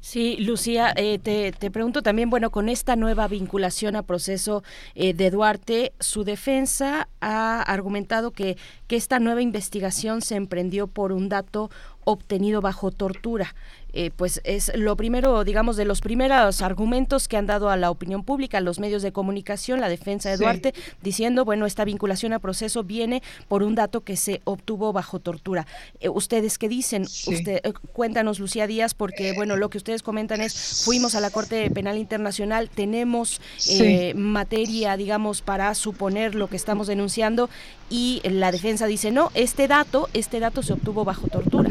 [0.00, 4.62] Sí, Lucía, eh, te, te, pregunto también, bueno, con esta nueva vinculación a proceso
[4.94, 8.56] eh, de Duarte, su defensa ha argumentado que,
[8.86, 11.70] que esta nueva investigación se emprendió por un dato
[12.04, 13.54] obtenido bajo tortura
[13.98, 17.90] eh, pues es lo primero, digamos, de los primeros argumentos que han dado a la
[17.90, 20.82] opinión pública, a los medios de comunicación, la defensa de Duarte, sí.
[21.02, 25.66] diciendo, bueno, esta vinculación a proceso viene por un dato que se obtuvo bajo tortura.
[26.00, 27.06] Eh, ¿Ustedes qué dicen?
[27.06, 27.36] Sí.
[27.36, 31.30] Usted, eh, cuéntanos, Lucía Díaz, porque, bueno, lo que ustedes comentan es, fuimos a la
[31.30, 34.12] Corte Penal Internacional, tenemos sí.
[34.14, 37.48] materia, digamos, para suponer lo que estamos denunciando
[37.88, 41.70] y la defensa dice, no, este dato, este dato se obtuvo bajo tortura.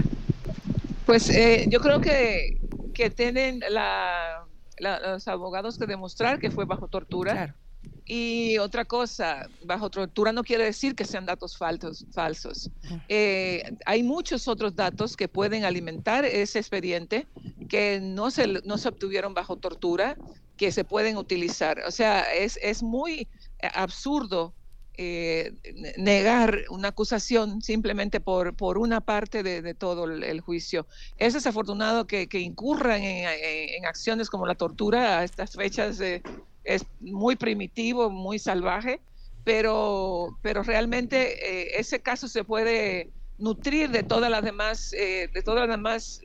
[1.05, 2.59] Pues eh, yo creo que,
[2.93, 4.45] que tienen la,
[4.77, 7.33] la, los abogados que demostrar que fue bajo tortura.
[7.33, 7.53] Claro.
[8.07, 12.05] Y otra cosa, bajo tortura no quiere decir que sean datos falsos.
[12.13, 12.69] falsos.
[13.09, 17.27] Eh, hay muchos otros datos que pueden alimentar ese expediente
[17.67, 20.17] que no se, no se obtuvieron bajo tortura,
[20.55, 21.79] que se pueden utilizar.
[21.87, 23.27] O sea, es, es muy
[23.73, 24.53] absurdo
[24.97, 25.53] eh,
[25.97, 30.87] negar una acusación simplemente por, por una parte de, todo el, juicio.
[31.17, 35.99] Es desafortunado que, que incurran en, en, acciones como la tortura a estas fechas.
[35.99, 36.21] Eh,
[36.63, 39.01] es muy primitivo, muy salvaje,
[39.43, 45.41] pero, pero realmente eh, ese caso se puede nutrir de todas las demás, eh, de
[45.41, 46.21] todas las demás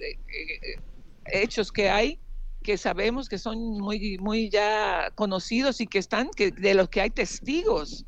[1.27, 2.19] hechos que hay
[2.63, 7.01] que sabemos que son muy, muy ya conocidos y que están, que de los que
[7.01, 8.05] hay testigos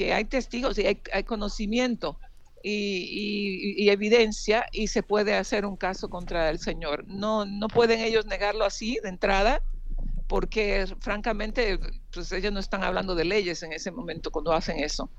[0.00, 2.16] que hay testigos y hay, hay conocimiento
[2.62, 7.04] y, y, y, evidencia y se puede hacer un caso contra el señor.
[7.06, 9.60] No, no pueden ellos negarlo así de entrada
[10.26, 11.78] porque francamente
[12.14, 15.10] pues ellos no están hablando de leyes en ese momento cuando hacen eso.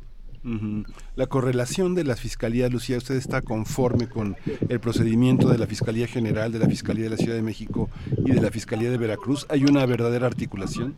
[0.43, 0.85] Uh -huh.
[1.15, 4.35] La correlación de las fiscalías, Lucía, ¿usted está conforme con
[4.67, 7.87] el procedimiento de la Fiscalía General, de la Fiscalía de la Ciudad de México
[8.25, 9.45] y de la Fiscalía de Veracruz?
[9.49, 10.95] ¿Hay una verdadera articulación?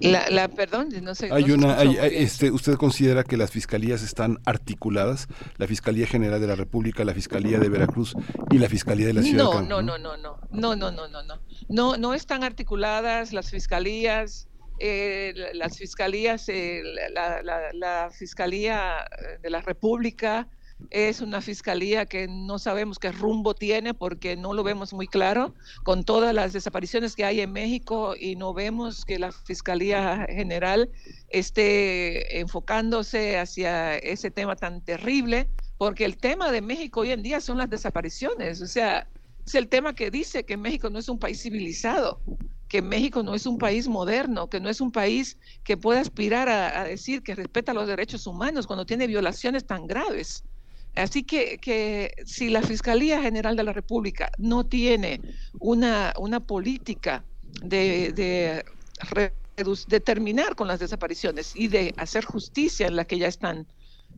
[0.00, 1.28] La, la, perdón, no sé.
[1.32, 5.26] Hay no una, hay- este, ¿Usted considera que las fiscalías están articuladas?
[5.56, 8.14] La Fiscalía General de la República, la Fiscalía de Veracruz
[8.50, 9.68] y la Fiscalía de la Ciudad de No, Cancún.
[9.68, 14.48] no, no, no, no, no, no, no, no, no, no, no están articuladas las fiscalías,
[14.80, 19.04] eh, la- las fiscalías, eh, la, la- la fiscalía
[19.42, 20.48] de la República
[20.90, 25.54] es una fiscalía que no sabemos qué rumbo tiene porque no lo vemos muy claro
[25.84, 30.90] con todas las desapariciones que hay en México y no vemos que la fiscalía general
[31.28, 37.40] esté enfocándose hacia ese tema tan terrible porque el tema de México hoy en día
[37.40, 39.08] son las desapariciones, o sea,
[39.46, 42.20] es el tema que dice que México no es un país civilizado,
[42.68, 46.48] que México no es un país moderno, que no es un país que pueda aspirar
[46.48, 50.44] a, a decir que respeta los derechos humanos cuando tiene violaciones tan graves.
[50.94, 55.20] Así que, que si la Fiscalía General de la República no tiene
[55.60, 57.24] una, una política
[57.62, 58.64] de, de,
[60.04, 63.66] terminar con las desapariciones y de hacer justicia en la que ya están,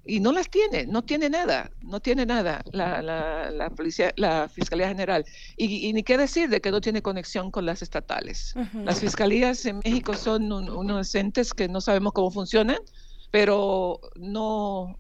[0.04, 4.48] y no las tiene, no tiene nada, no tiene nada la, la, la policía, la
[4.48, 5.24] Fiscalía General.
[5.56, 8.54] Y, y ni qué decir de que no tiene conexión con las estatales.
[8.72, 12.78] Las fiscalías en México son un- unos entes que no sabemos cómo funcionan,
[13.30, 14.98] pero no,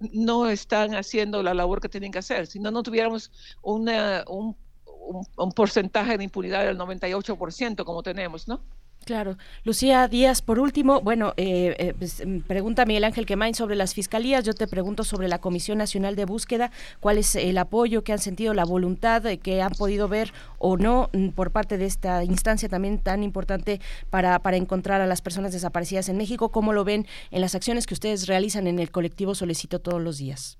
[0.00, 2.46] no están haciendo la labor que tienen que hacer.
[2.46, 3.30] Si no, no tuviéramos
[3.62, 4.56] una, un,
[4.86, 8.64] un- un porcentaje de impunidad del 98% como tenemos, ¿no?
[9.08, 9.38] Claro.
[9.64, 13.94] Lucía Díaz, por último, bueno, eh, eh, pues, mm, pregunta Miguel Ángel Quemain sobre las
[13.94, 14.44] fiscalías.
[14.44, 16.70] Yo te pregunto sobre la Comisión Nacional de Búsqueda.
[17.00, 20.76] ¿Cuál es el apoyo que han sentido, la voluntad eh, que han podido ver o
[20.76, 23.80] no mm, por parte de esta instancia también tan importante
[24.10, 26.50] para, para encontrar a las personas desaparecidas en México?
[26.50, 30.18] ¿Cómo lo ven en las acciones que ustedes realizan en el colectivo Solicito todos los
[30.18, 30.58] días?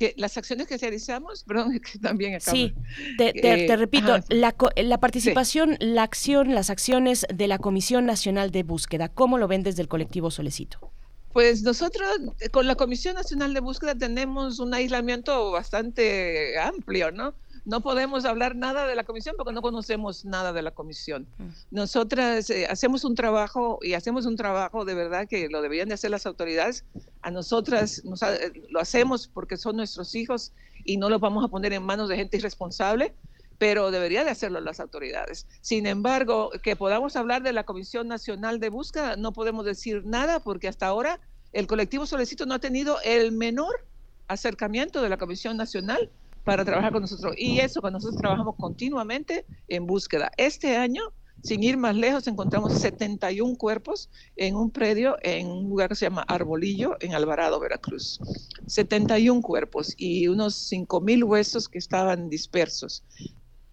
[0.00, 2.56] Que las acciones que realizamos, perdón, que también acabo.
[2.56, 2.72] Sí,
[3.18, 4.24] te, te- Eh, te repito, ajá.
[4.30, 9.62] la, participación, la acción, las acciones de la Comisión Nacional de Búsqueda, ¿cómo lo ven
[9.62, 10.90] desde el colectivo Solicito?
[11.34, 12.08] Pues nosotros
[12.40, 17.34] eh, con la Comisión Nacional de Búsqueda tenemos un aislamiento bastante amplio, ¿no?
[17.64, 21.26] No podemos hablar nada de la comisión porque no conocemos nada de la comisión.
[21.70, 25.94] Nosotras eh, hacemos un trabajo y hacemos un trabajo de verdad que lo deberían de
[25.94, 26.84] hacer las autoridades.
[27.22, 30.52] A nosotras nos ha- eh, lo hacemos porque son nuestros hijos
[30.84, 33.14] y no los vamos a poner en manos de gente irresponsable,
[33.58, 35.46] pero debería de hacerlo las autoridades.
[35.60, 40.40] Sin embargo, que podamos hablar de la Comisión Nacional de Búsqueda, no podemos decir nada
[40.40, 41.20] porque hasta ahora
[41.52, 43.84] el colectivo Solicito no ha tenido el menor
[44.28, 46.08] acercamiento de la Comisión Nacional
[46.44, 47.34] para trabajar con nosotros.
[47.36, 50.30] Y eso, que nosotros trabajamos continuamente en búsqueda.
[50.36, 51.02] Este año,
[51.42, 56.06] sin ir más lejos, encontramos 71 cuerpos en un predio en un lugar que se
[56.06, 58.20] llama Arbolillo, en Alvarado, Veracruz.
[58.66, 63.04] 71 cuerpos y unos 5 mil huesos que estaban dispersos.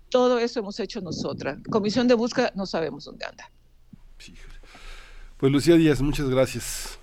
[0.10, 1.60] Todo eso hemos hecho nosotras.
[1.70, 3.52] Comisión de búsqueda, no sabemos dónde anda.
[5.38, 6.98] Pues Lucía Díaz, muchas gracias.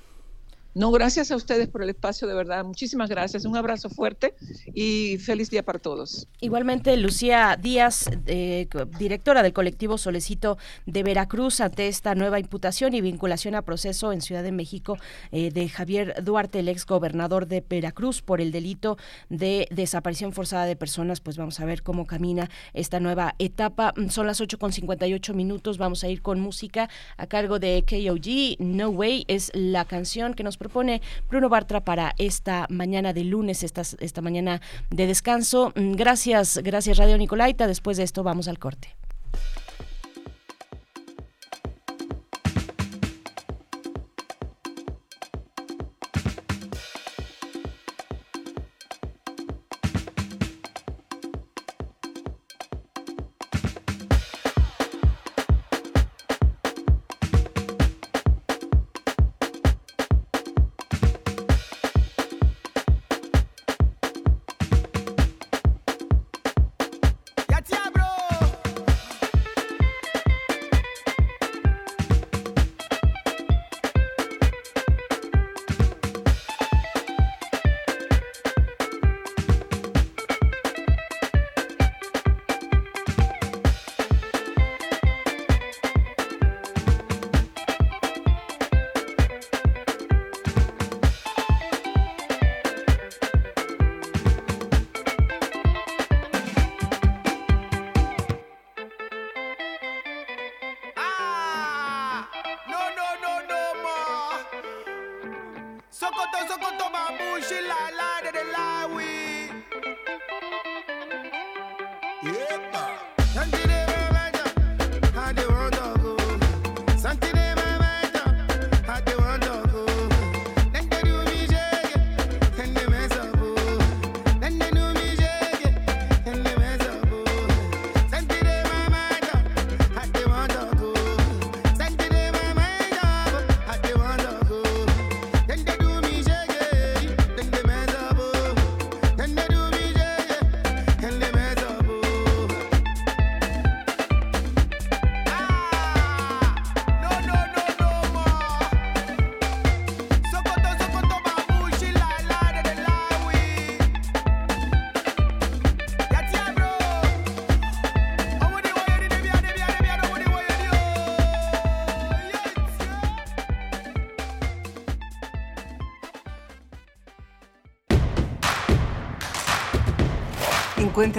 [0.75, 2.65] No, gracias a ustedes por el espacio, de verdad.
[2.65, 3.45] Muchísimas gracias.
[3.45, 4.35] Un abrazo fuerte
[4.75, 6.27] y feliz día para todos.
[6.41, 8.11] Igualmente, Lucía Díaz,
[8.99, 14.21] directora del colectivo Solecito de Veracruz, ante esta nueva imputación y vinculación a proceso en
[14.21, 14.97] Ciudad de México
[15.31, 18.99] eh, de Javier Duarte, el ex gobernador de Veracruz, por el delito
[19.29, 21.21] de desaparición forzada de personas.
[21.21, 23.95] Pues vamos a ver cómo camina esta nueva etapa.
[23.97, 25.79] Mm, Son las 8 con 58 minutos.
[25.79, 28.61] Vamos a ir con música a cargo de KOG.
[28.65, 33.63] No Way es la canción que nos propone Bruno Bartra para esta mañana de lunes,
[33.63, 35.73] esta, esta mañana de descanso.
[35.77, 37.67] Mm, Gracias, gracias Radio Nicolaita.
[37.67, 38.97] Después de esto vamos al corte.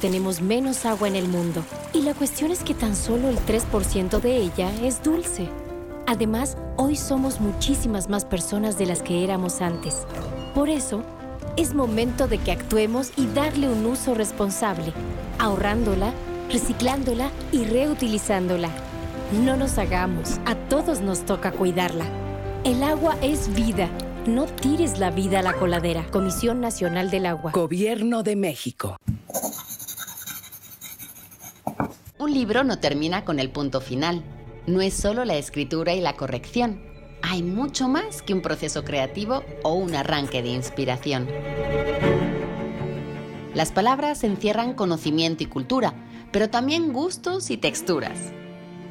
[0.00, 4.20] Tenemos menos agua en el mundo y la cuestión es que tan solo el 3%
[4.20, 5.48] de ella es dulce.
[6.06, 10.06] Además, hoy somos muchísimas más personas de las que éramos antes.
[10.54, 11.02] Por eso,
[11.56, 14.92] es momento de que actuemos y darle un uso responsable,
[15.40, 16.12] ahorrándola,
[16.48, 18.70] reciclándola y reutilizándola.
[19.44, 22.04] No nos hagamos, a todos nos toca cuidarla.
[22.62, 23.88] El agua es vida.
[24.26, 26.04] No tires la vida a la coladera.
[26.10, 27.52] Comisión Nacional del Agua.
[27.52, 28.96] Gobierno de México.
[32.18, 34.24] Un libro no termina con el punto final.
[34.66, 36.82] No es solo la escritura y la corrección.
[37.22, 41.28] Hay mucho más que un proceso creativo o un arranque de inspiración.
[43.54, 45.94] Las palabras encierran conocimiento y cultura,
[46.32, 48.32] pero también gustos y texturas.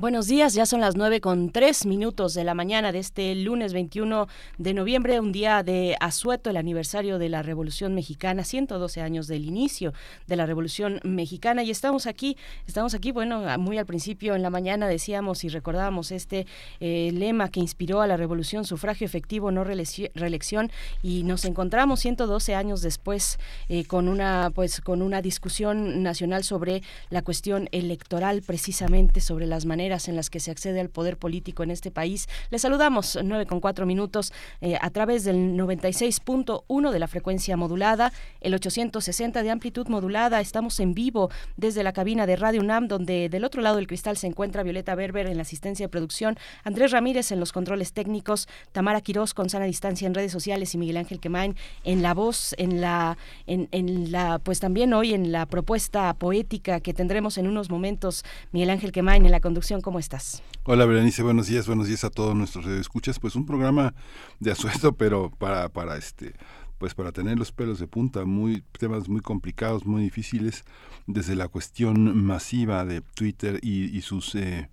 [0.00, 3.74] Buenos días, ya son las nueve con tres minutos de la mañana de este lunes
[3.74, 9.26] 21 de noviembre, un día de asueto, el aniversario de la Revolución Mexicana, 112 años
[9.26, 9.92] del inicio
[10.26, 11.64] de la Revolución Mexicana.
[11.64, 16.12] Y estamos aquí, estamos aquí, bueno, muy al principio en la mañana decíamos y recordábamos
[16.12, 16.46] este
[16.80, 20.70] eh, lema que inspiró a la Revolución, sufragio efectivo, no reelección
[21.02, 26.82] y nos encontramos 112 años después eh, con una, pues, con una discusión nacional sobre
[27.10, 31.64] la cuestión electoral, precisamente sobre las maneras en las que se accede al poder político
[31.64, 32.28] en este país.
[32.50, 38.12] Les saludamos nueve con cuatro minutos eh, a través del 96.1 de la frecuencia modulada,
[38.40, 40.40] el 860 de amplitud modulada.
[40.40, 44.16] Estamos en vivo desde la cabina de Radio UNAM, donde del otro lado del cristal
[44.16, 48.48] se encuentra Violeta Berber en la asistencia de producción, Andrés Ramírez en los controles técnicos,
[48.70, 52.54] Tamara Quirós con sana distancia en redes sociales y Miguel Ángel Quemain en la voz,
[52.58, 53.18] en la,
[53.48, 58.70] en la, pues también hoy en la propuesta poética que tendremos en unos momentos, Miguel
[58.70, 60.42] Ángel Quemain en la conducción ¿cómo estás?
[60.64, 63.18] Hola Berenice, buenos días, buenos días a todos nuestros escuchas.
[63.18, 63.94] Pues un programa
[64.38, 66.34] de asueto, pero para, para este
[66.78, 70.64] pues para tener los pelos de punta, muy temas muy complicados, muy difíciles,
[71.06, 74.70] desde la cuestión masiva de Twitter y, y sus eh,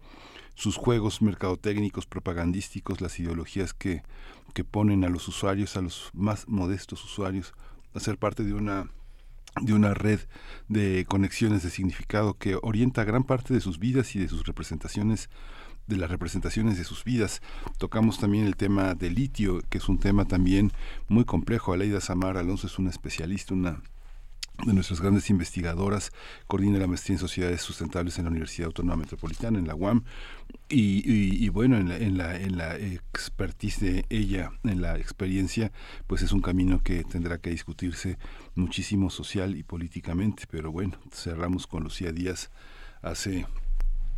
[0.56, 4.04] sus juegos mercadotécnicos, propagandísticos, las ideologías que,
[4.56, 7.54] que ponen a los usuarios, a los más modestos usuarios,
[7.94, 8.90] a ser parte de una
[9.62, 10.20] de una red
[10.68, 15.30] de conexiones de significado que orienta gran parte de sus vidas y de sus representaciones
[15.88, 17.42] de las representaciones de sus vidas.
[17.78, 20.72] Tocamos también el tema del litio, que es un tema también
[21.08, 21.74] muy complejo.
[21.74, 23.82] Aleida Samar Alonso es una especialista, una
[24.66, 26.12] de nuestras grandes investigadoras,
[26.48, 30.04] coordina la maestría en sociedades sustentables en la Universidad Autónoma Metropolitana, en la UAM,
[30.70, 35.72] y, bueno, en la, en, la, en la expertise de ella, en la experiencia,
[36.08, 38.18] pues es un camino que tendrá que discutirse
[38.56, 42.50] muchísimo social y políticamente, pero bueno, cerramos con Lucía Díaz
[43.02, 43.46] hace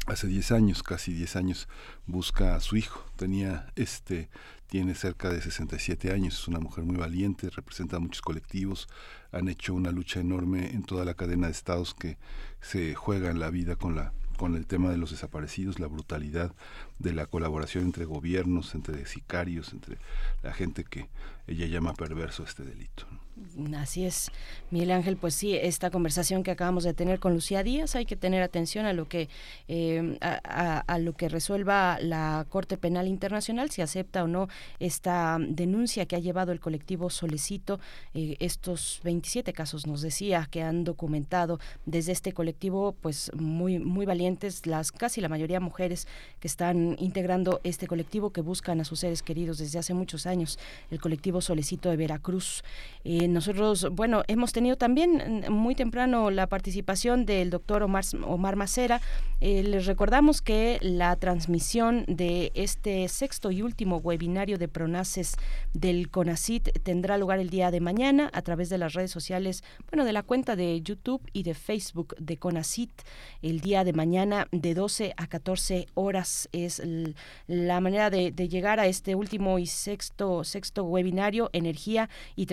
[0.08, 1.68] hace 10 años, casi 10 años,
[2.08, 3.06] busca a su hijo.
[3.16, 4.30] Tenía este
[4.70, 8.88] tiene cerca de 67 años, es una mujer muy valiente, representa a muchos colectivos,
[9.32, 12.18] han hecho una lucha enorme en toda la cadena de estados que
[12.62, 16.54] se juegan la vida con la con el tema de los desaparecidos, la brutalidad
[16.98, 19.98] de la colaboración entre gobiernos, entre sicarios, entre
[20.44, 21.10] la gente que
[21.46, 23.06] ella llama perverso este delito.
[23.76, 24.32] Así es,
[24.72, 28.16] Miguel Ángel, pues sí, esta conversación que acabamos de tener con Lucía Díaz, hay que
[28.16, 29.30] tener atención a lo que
[29.68, 34.48] eh, a, lo que resuelva la Corte Penal Internacional, si acepta o no
[34.80, 37.80] esta denuncia que ha llevado el colectivo Solecito,
[38.14, 44.06] eh, estos 27 casos nos decía que han documentado desde este colectivo, pues muy muy
[44.06, 46.08] valientes, las casi la mayoría mujeres
[46.40, 50.60] que están integrando este colectivo que buscan a sus seres queridos desde hace muchos años,
[50.92, 52.64] el colectivo Solecito de Veracruz.
[53.34, 59.02] Nosotros, bueno, hemos tenido también mm, muy temprano la participación del doctor Omar, Omar Macera.
[59.42, 65.36] Eh, les recordamos que la transmisión de este sexto y último webinario de Pronaces
[65.74, 70.04] del CONACIT tendrá lugar el día de mañana a través de las redes sociales, bueno,
[70.04, 72.92] de la cuenta de YouTube y de Facebook de CONACIT.
[73.42, 76.82] El día de mañana de 12 a 14 horas es
[77.48, 82.46] la manera de, de llegar a este último y sexto, sexto webinario, Energía y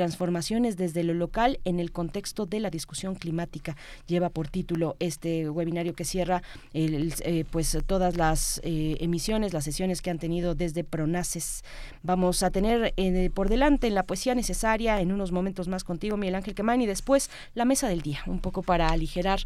[0.75, 3.77] Desde lo local en el contexto de la discusión climática.
[4.09, 6.43] Lleva por título este webinario que cierra
[6.75, 11.63] eh, pues todas las eh, emisiones, las sesiones que han tenido desde Pronaces.
[12.03, 16.35] Vamos a tener eh, por delante la poesía necesaria en unos momentos más contigo, Miguel
[16.35, 19.41] Ángel Quemán, y después la mesa del día, un poco para aligerar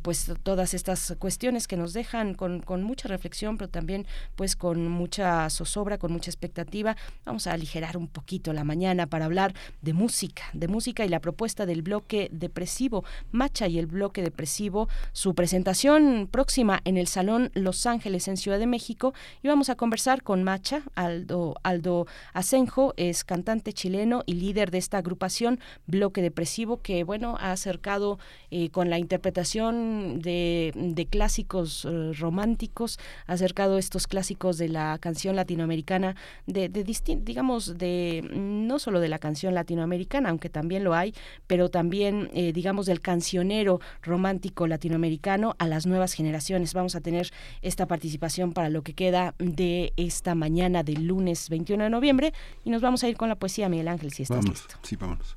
[0.00, 4.88] pues todas estas cuestiones que nos dejan con, con mucha reflexión, pero también pues con
[4.88, 6.96] mucha zozobra, con mucha expectativa.
[7.24, 11.18] Vamos a aligerar un poquito la mañana para hablar de música, de música y la
[11.18, 17.50] propuesta del bloque depresivo, Macha y el bloque depresivo, su presentación próxima en el Salón
[17.54, 19.12] Los Ángeles en Ciudad de México.
[19.42, 24.78] Y vamos a conversar con Macha, Aldo, Aldo Asenjo, es cantante chileno y líder de
[24.78, 25.58] esta agrupación
[25.88, 28.20] Bloque Depresivo que bueno ha acercado
[28.52, 34.96] eh, con la interpretación de, de clásicos eh, románticos, ha acercado estos clásicos de la
[35.00, 36.14] canción latinoamericana,
[36.46, 36.84] de, de
[37.22, 41.14] digamos, de no solo de la canción latinoamericana, aunque también lo hay,
[41.46, 46.74] pero también, eh, digamos, del cancionero romántico latinoamericano a las nuevas generaciones.
[46.74, 47.30] Vamos a tener
[47.62, 52.32] esta participación para lo que queda de esta mañana del lunes 21 de noviembre
[52.64, 54.76] y nos vamos a ir con la poesía, Miguel Ángel, si estás listo.
[54.82, 55.36] Sí, vámonos.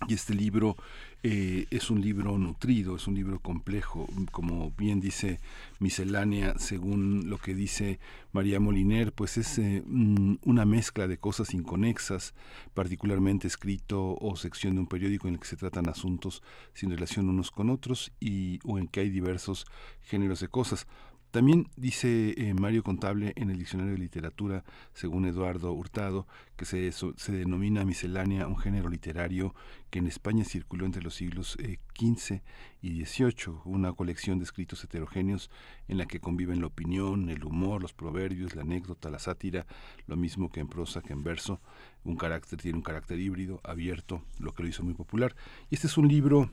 [0.07, 0.77] Y este libro
[1.23, 5.39] eh, es un libro nutrido, es un libro complejo, como bien dice
[5.79, 7.99] Miscelánea, según lo que dice
[8.31, 12.35] María Moliner, pues es eh, mm, una mezcla de cosas inconexas,
[12.73, 17.29] particularmente escrito o sección de un periódico en el que se tratan asuntos sin relación
[17.29, 19.65] unos con otros y o en que hay diversos
[20.01, 20.87] géneros de cosas.
[21.31, 24.63] También dice eh, Mario Contable en el Diccionario de Literatura,
[24.93, 26.25] según Eduardo Hurtado,
[26.55, 29.53] que se, se denomina miscelánea un género literario
[29.89, 31.57] que en España circuló entre los siglos
[31.97, 32.41] XV eh,
[32.81, 35.51] y XVIII, una colección de escritos heterogéneos
[35.87, 39.65] en la que conviven la opinión, el humor, los proverbios, la anécdota, la sátira,
[40.07, 41.59] lo mismo que en prosa que en verso.
[42.03, 45.35] Un carácter tiene un carácter híbrido, abierto, lo que lo hizo muy popular.
[45.69, 46.49] Y este es un libro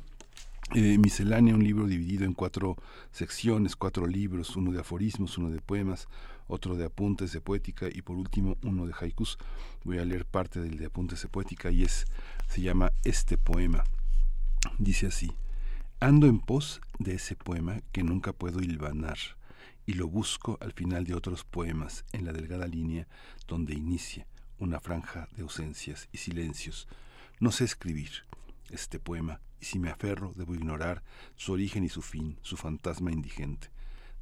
[0.72, 2.76] Eh, miscelánea, un libro dividido en cuatro
[3.12, 6.08] secciones, cuatro libros, uno de aforismos, uno de poemas,
[6.48, 9.38] otro de apuntes de poética y por último uno de haikus.
[9.84, 12.06] Voy a leer parte del de apuntes de poética y es
[12.48, 13.84] se llama Este poema.
[14.78, 15.32] Dice así:
[16.00, 19.18] Ando en pos de ese poema que nunca puedo hilvanar
[19.86, 23.06] y lo busco al final de otros poemas en la delgada línea
[23.46, 24.26] donde inicia
[24.58, 26.88] una franja de ausencias y silencios.
[27.38, 28.10] No sé escribir
[28.74, 31.02] este poema y si me aferro debo ignorar
[31.36, 33.70] su origen y su fin, su fantasma indigente.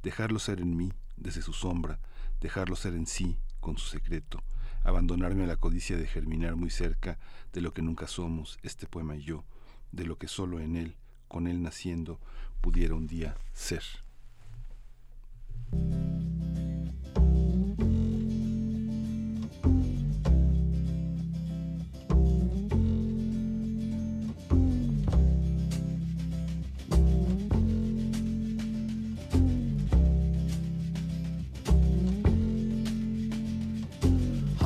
[0.01, 1.99] Dejarlo ser en mí desde su sombra,
[2.39, 4.43] dejarlo ser en sí con su secreto,
[4.83, 7.19] abandonarme a la codicia de germinar muy cerca
[7.51, 9.45] de lo que nunca somos, este poema y yo,
[9.91, 10.97] de lo que solo en él,
[11.27, 12.19] con él naciendo,
[12.61, 13.83] pudiera un día ser.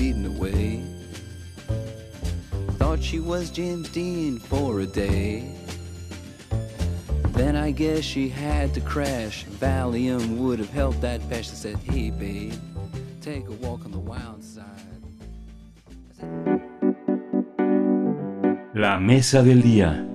[0.00, 0.82] speeding away.
[2.78, 5.54] Thought she was James Dean for a day.
[7.32, 9.44] Then I guess she had to crash.
[9.60, 11.48] Valium would have helped that patch.
[11.50, 12.54] Said, Hey, babe,
[13.20, 14.64] take a walk on the wild side.
[18.72, 20.10] La mesa del día.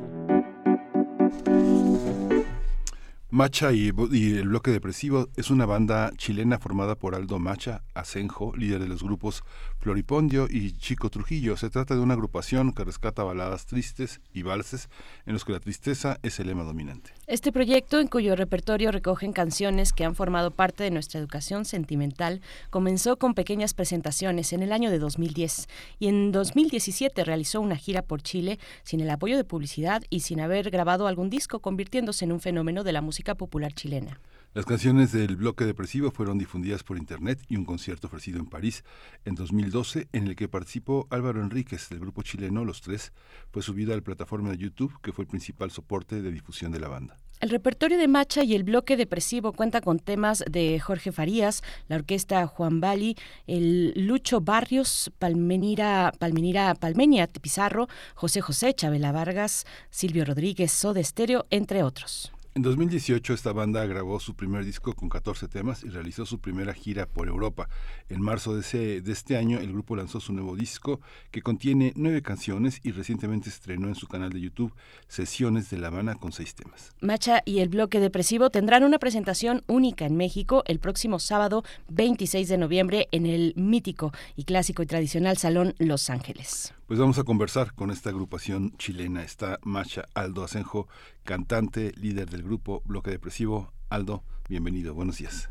[3.35, 8.55] Macha y, y el bloque depresivo es una banda chilena formada por Aldo Macha, Asenjo,
[8.55, 9.43] líder de los grupos
[9.85, 11.57] Floripondio y Chico Trujillo.
[11.57, 14.89] Se trata de una agrupación que rescata baladas tristes y valses
[15.27, 17.11] en los que la tristeza es el lema dominante.
[17.27, 22.41] Este proyecto, en cuyo repertorio recogen canciones que han formado parte de nuestra educación sentimental,
[22.71, 25.67] comenzó con pequeñas presentaciones en el año de 2010
[25.99, 30.39] y en 2017 realizó una gira por Chile sin el apoyo de publicidad y sin
[30.39, 34.19] haber grabado algún disco, convirtiéndose en un fenómeno de la música popular chilena.
[34.55, 38.85] Las canciones del bloque depresivo fueron difundidas por internet y un concierto ofrecido en París
[39.25, 43.11] en 2012 en el que participó Álvaro Enríquez del grupo chileno Los Tres
[43.51, 46.79] fue subido a la plataforma de YouTube que fue el principal soporte de difusión de
[46.79, 47.17] la banda.
[47.41, 51.97] El repertorio de Macha y el bloque depresivo cuenta con temas de Jorge Farías, la
[51.97, 53.17] orquesta Juan Bali,
[53.47, 61.45] el Lucho Barrios, Palmenira, Palmenira Palmenia Pizarro, José José, Chabela Vargas, Silvio Rodríguez, Soda Estéreo,
[61.49, 62.31] entre otros.
[62.57, 66.73] En 2018 esta banda grabó su primer disco con 14 temas y realizó su primera
[66.73, 67.67] gira por Europa.
[68.07, 71.01] En marzo de, ese, de este año el grupo lanzó su nuevo disco
[71.31, 74.73] que contiene nueve canciones y recientemente estrenó en su canal de YouTube
[75.09, 76.93] Sesiones de La Habana con seis temas.
[77.01, 82.47] Macha y el bloque depresivo tendrán una presentación única en México el próximo sábado 26
[82.47, 86.73] de noviembre en el mítico y clásico y tradicional Salón Los Ángeles.
[86.87, 89.23] Pues vamos a conversar con esta agrupación chilena.
[89.23, 90.87] Está Macha Aldo Asenjo,
[91.23, 93.71] cantante, líder del grupo Bloque Depresivo.
[93.89, 95.49] Aldo, bienvenido, buenos días.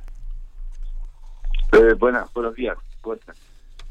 [1.73, 2.79] Eh, buenas, buenos días.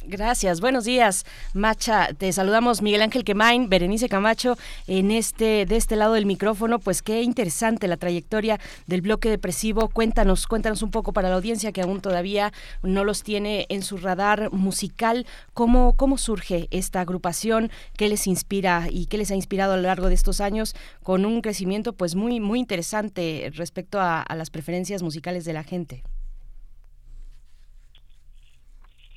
[0.06, 2.10] Gracias, buenos días, Macha.
[2.14, 6.80] Te saludamos Miguel Ángel Quemain, Berenice Camacho, en este, de este lado del micrófono.
[6.80, 9.88] Pues qué interesante la trayectoria del bloque depresivo.
[9.88, 12.52] Cuéntanos, cuéntanos un poco para la audiencia que aún todavía
[12.82, 15.26] no los tiene en su radar musical.
[15.54, 17.72] ¿Cómo, cómo surge esta agrupación?
[17.96, 21.26] ¿Qué les inspira y qué les ha inspirado a lo largo de estos años con
[21.26, 26.04] un crecimiento pues muy, muy interesante respecto a, a las preferencias musicales de la gente?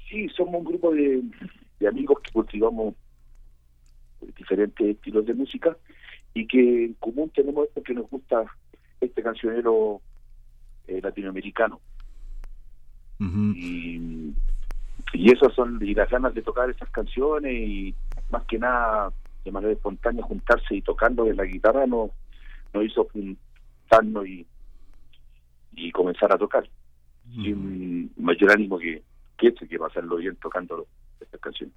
[0.08, 1.22] Sí, somos un grupo de,
[1.86, 2.94] amigos que cultivamos
[4.36, 5.76] diferentes estilos de música
[6.34, 8.44] y que en común tenemos esto que nos gusta
[9.00, 10.00] este cancionero
[10.88, 11.80] eh, latinoamericano.
[13.20, 14.32] y,
[15.12, 17.94] y eso son y las ganas de tocar esas canciones y
[18.30, 19.12] más que nada
[19.44, 22.10] de manera espontánea juntarse y tocando de la guitarra nos,
[22.74, 24.46] nos hizo juntarnos y,
[25.76, 26.68] y comenzar a tocar.
[27.34, 29.02] Sin mayor ánimo que
[29.36, 30.86] que que va a hacerlo bien tocando
[31.20, 31.72] esta canción.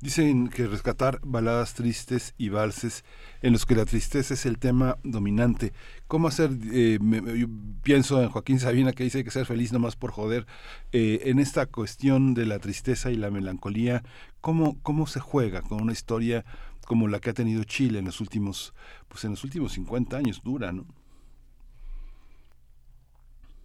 [0.00, 3.02] Dicen que rescatar baladas tristes y valses
[3.40, 5.72] en los que la tristeza es el tema dominante.
[6.06, 6.50] ¿Cómo hacer?
[6.70, 7.46] Eh, yo
[7.82, 10.46] pienso en Joaquín Sabina que dice que ser feliz nomás por joder.
[10.92, 14.02] Eh, en esta cuestión de la tristeza y la melancolía,
[14.42, 16.44] ¿cómo, ¿cómo se juega con una historia
[16.86, 18.74] como la que ha tenido Chile en los últimos,
[19.08, 20.42] pues en los últimos 50 años?
[20.44, 20.86] Dura, ¿no?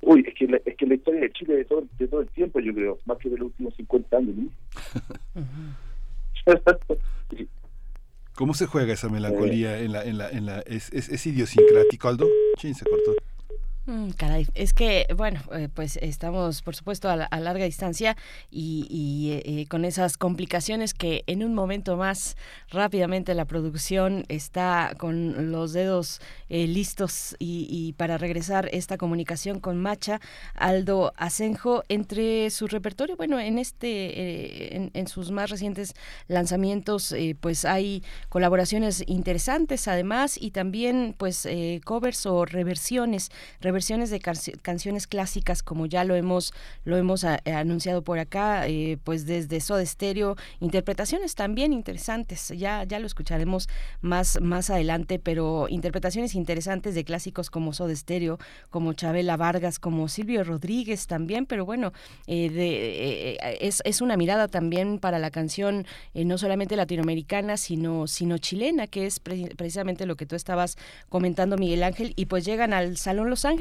[0.01, 2.29] Uy, es que, la, es que la historia de Chile de todo, de todo el
[2.29, 4.35] tiempo, yo creo, más que de los últimos 50 años.
[4.35, 4.49] ¿no?
[8.33, 12.07] ¿Cómo se juega esa melancolía en la, en la, en la, es, es, es idiosincrático,
[12.07, 12.27] Aldo?
[12.57, 13.13] Chin, se cortó.
[13.87, 14.11] Mm,
[14.53, 18.15] es que, bueno, eh, pues estamos, por supuesto, a, larga distancia
[18.51, 22.37] y, eh, eh, con esas complicaciones que en un momento más
[22.69, 30.19] rápidamente la producción está con los dedos listos y, para regresar esta comunicación con Macha,
[30.53, 35.95] Aldo Asenjo, entre su repertorio, bueno, en este, en, en, sus más recientes
[36.27, 41.47] lanzamientos, pues hay colaboraciones interesantes además y también, pues,
[41.85, 43.31] covers o reversiones
[43.71, 46.53] versiones de canciones clásicas, como ya lo hemos,
[46.83, 52.83] lo hemos eh, anunciado por acá, eh, pues desde Soda Stereo, interpretaciones también interesantes, ya,
[52.83, 53.69] ya lo escucharemos
[54.01, 58.39] más, más adelante, pero interpretaciones interesantes de clásicos como Soda Stereo,
[58.69, 61.93] como Chabela Vargas, como Silvio Rodríguez también, pero bueno,
[62.27, 68.87] eh, es, es, una mirada también para la canción no solamente latinoamericana, sino, sino chilena,
[68.87, 70.77] que es precisamente lo que tú estabas
[71.09, 73.60] comentando, Miguel Ángel, y pues llegan al Salón Los Ángeles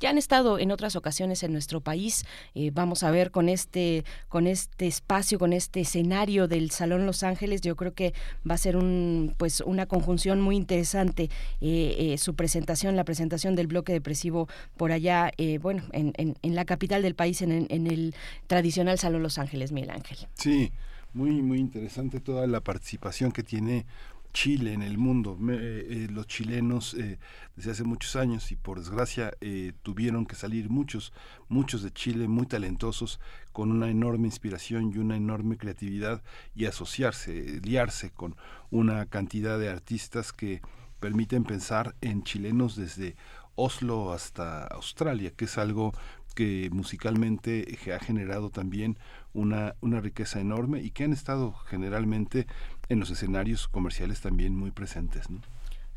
[0.00, 2.24] ya han estado en otras ocasiones en nuestro país.
[2.54, 7.22] Eh, vamos a ver con este, con este espacio, con este escenario del Salón Los
[7.22, 8.14] Ángeles, yo creo que
[8.48, 11.30] va a ser un, pues, una conjunción muy interesante
[11.60, 16.64] eh, eh, su presentación, la presentación del bloque depresivo por allá, bueno, en, en, la
[16.64, 18.14] capital del país, en, en el
[18.46, 20.18] tradicional Salón Los Ángeles, Miguel Ángel.
[20.34, 20.72] Sí,
[21.12, 23.86] muy, muy interesante toda la participación que tiene
[24.38, 25.36] Chile en el mundo.
[25.50, 27.18] Eh, eh, los chilenos eh,
[27.56, 29.32] desde hace muchos años y por desgracia
[29.82, 31.12] tuvieron que salir muchos,
[31.48, 33.18] muchos de Chile muy talentosos
[33.50, 36.22] con una enorme inspiración y una enorme creatividad
[36.54, 38.36] y asociarse, liarse con
[38.70, 40.62] una cantidad de artistas que
[41.00, 43.16] permiten pensar en chilenos desde
[43.56, 45.92] Oslo hasta Australia, que es algo
[46.36, 48.98] que musicalmente ha generado también
[49.32, 52.46] una, una riqueza enorme y que han estado generalmente
[52.88, 55.30] en los escenarios comerciales también muy presentes.
[55.30, 55.40] ¿no?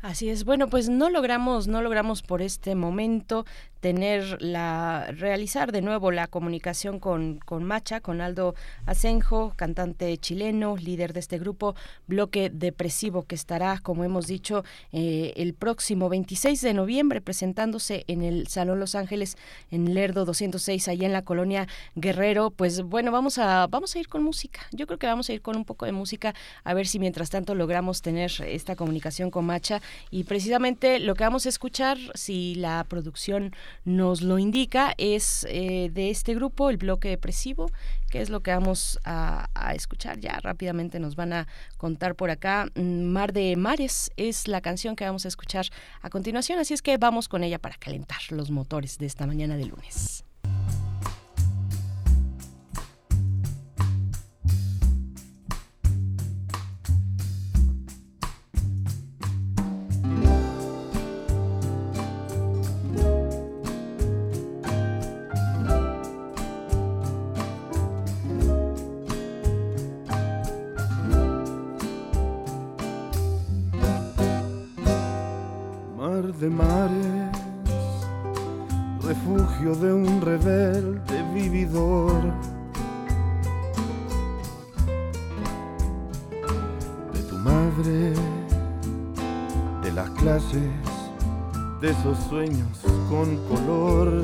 [0.02, 0.44] Así es.
[0.44, 3.46] Bueno, pues no logramos, no logramos por este momento
[3.78, 8.54] tener la realizar de nuevo la comunicación con, con Macha, con Aldo
[8.86, 11.74] Asenjo, cantante chileno, líder de este grupo
[12.06, 18.22] Bloque Depresivo, que estará, como hemos dicho, eh, el próximo 26 de noviembre presentándose en
[18.22, 19.36] el Salón Los Ángeles
[19.72, 21.66] en Lerdo 206, allá en la colonia
[21.96, 22.50] Guerrero.
[22.50, 24.60] Pues bueno, vamos a, vamos a ir con música.
[24.70, 27.30] Yo creo que vamos a ir con un poco de música, a ver si mientras
[27.30, 32.54] tanto logramos tener esta comunicación con Macha y precisamente lo que vamos a escuchar, si
[32.54, 33.54] la producción
[33.84, 37.70] nos lo indica, es eh, de este grupo, el bloque depresivo,
[38.10, 41.48] que es lo que vamos a, escuchar ya rápidamente nos van a
[41.78, 42.66] contar por acá.
[42.74, 45.66] Mm, Mar de Mares es la canción que vamos a escuchar
[46.02, 49.56] a continuación, así es que vamos con ella para calentar los motores de esta mañana
[49.56, 50.24] de lunes.
[76.42, 77.30] De mares,
[79.00, 82.20] refugio de un rebelde vividor.
[87.12, 88.12] De tu madre,
[89.84, 90.72] de las clases,
[91.80, 92.76] de esos sueños
[93.08, 94.22] con color.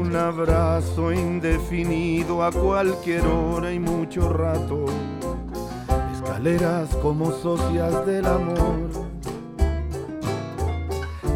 [0.00, 4.86] Un abrazo indefinido a cualquier hora y mucho rato
[7.00, 8.90] como socias del amor.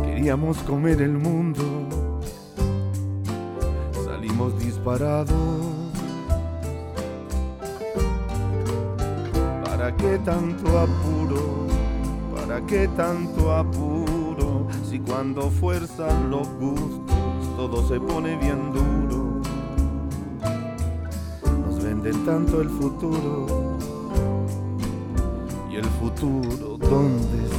[0.05, 1.63] Queríamos comer el mundo,
[4.05, 5.33] salimos disparados.
[9.65, 11.67] ¿Para qué tanto apuro?
[12.35, 14.69] ¿Para qué tanto apuro?
[14.91, 19.41] Si cuando fuerzan los gustos todo se pone bien duro.
[21.65, 23.78] Nos venden tanto el futuro
[25.99, 27.58] futuro dónde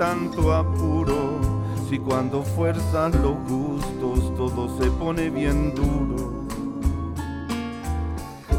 [0.00, 1.38] tanto apuro?
[1.86, 6.46] Si cuando fuerzan los gustos todo se pone bien duro.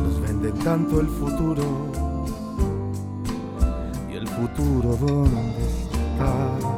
[0.04, 1.64] Nos venden tanto el futuro.
[4.12, 6.71] ¿Y el futuro dónde está?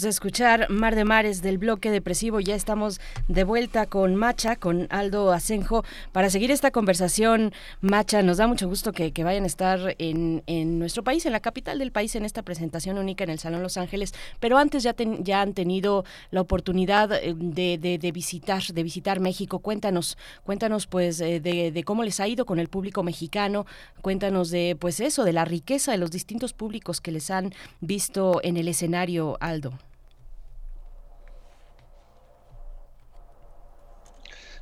[0.00, 2.40] De escuchar Mar de Mares del bloque depresivo.
[2.40, 7.52] Ya estamos de vuelta con Macha, con Aldo Asenjo, para seguir esta conversación.
[7.80, 10.42] Macha, nos da mucho gusto que, vayan a estar en,
[10.78, 13.76] nuestro país, en la capital del país, en esta presentación única en el Salón Los
[13.76, 14.12] Ángeles.
[14.40, 19.60] Pero antes ya, han tenido la oportunidad eh, de, visitar, de visitar México.
[19.60, 23.66] Cuéntanos, cuéntanos pues eh, de, de cómo les ha ido con el público mexicano.
[24.02, 28.40] Cuéntanos de pues eso, de la riqueza de los distintos públicos que les han visto
[28.42, 29.72] en el escenario, Aldo.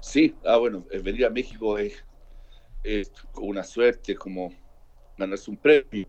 [0.03, 2.03] Sí, ah, bueno, eh, venir a México es,
[3.35, 4.53] una suerte, como
[5.17, 6.09] ganarse un premio,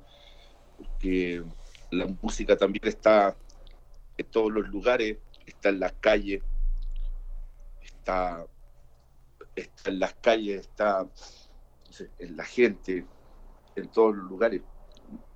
[0.76, 1.44] porque
[1.92, 3.38] la música también está
[4.18, 6.42] en todos los lugares, está en las calles,
[7.84, 8.48] está,
[9.86, 11.08] en las calles, está
[12.18, 13.06] en la gente,
[13.76, 14.64] en todos los lugares.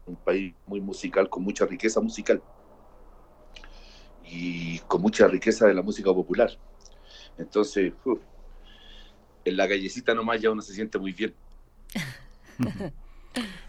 [0.08, 2.42] Un país muy musical, con mucha riqueza musical
[4.24, 6.50] y con mucha riqueza de la música popular.
[7.38, 7.94] Entonces,
[9.48, 11.34] en la callecita nomás ya uno se siente muy bien.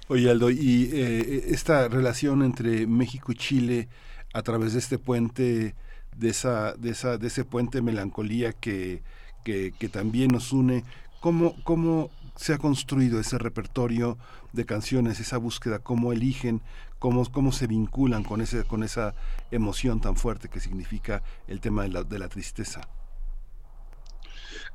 [0.08, 3.88] Oye Aldo, y eh, esta relación entre México y Chile
[4.32, 5.74] a través de este puente,
[6.16, 9.02] de esa, de esa, de ese puente melancolía que,
[9.44, 10.84] que, que también nos une,
[11.20, 14.16] ¿cómo, cómo se ha construido ese repertorio
[14.52, 16.62] de canciones, esa búsqueda, cómo eligen,
[16.98, 19.14] cómo, cómo se vinculan con, ese, con esa
[19.50, 22.88] emoción tan fuerte que significa el tema de la, de la tristeza.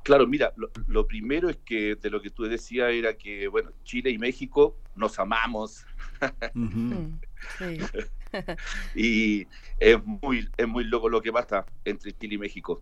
[0.03, 0.53] Claro, mira,
[0.87, 4.77] lo, primero es que de lo que tú decías era que, bueno, Chile y México
[4.95, 5.85] nos amamos.
[8.95, 9.47] y
[9.79, 12.81] es muy, es muy loco lo que pasa entre Chile y México.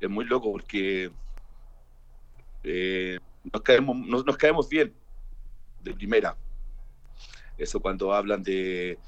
[0.00, 1.10] Es muy loco porque
[2.64, 3.18] eh,
[3.52, 4.94] nos, caemos, nos, caemos bien
[5.82, 6.34] de primera.
[7.58, 8.98] Eso cuando hablan de,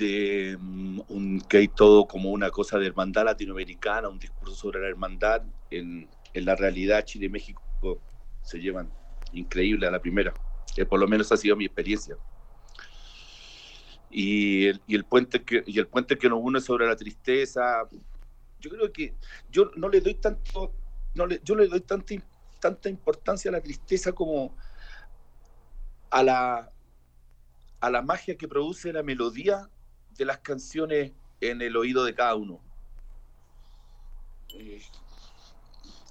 [0.00, 5.42] mm, que hay todo como una cosa de hermandad latinoamericana, un discurso sobre la hermandad,
[5.70, 8.00] en, la realidad Chile y México
[8.42, 8.90] se llevan
[9.32, 10.32] increíble a la primera.
[10.74, 12.16] que por lo menos ha sido mi experiencia.
[14.10, 17.86] Y el, puente que y el puente que nos une sobre la tristeza
[18.58, 19.14] yo creo que
[19.50, 20.72] yo no le doy tanto
[21.14, 22.14] yo le doy tanta
[22.58, 24.56] tanta importancia a la tristeza como
[26.10, 26.72] a la
[27.80, 29.68] a la magia que produce la melodía
[30.18, 32.60] de las canciones en el oído de cada uno
[34.54, 34.82] eh,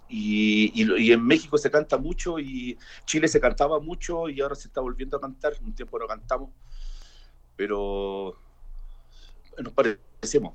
[0.09, 4.69] y, y, en México se canta mucho y Chile se cantaba mucho y ahora se
[4.69, 5.53] está volviendo a cantar.
[5.61, 6.49] Un tiempo no cantamos,
[7.57, 8.39] pero
[9.57, 10.53] nos parecemos.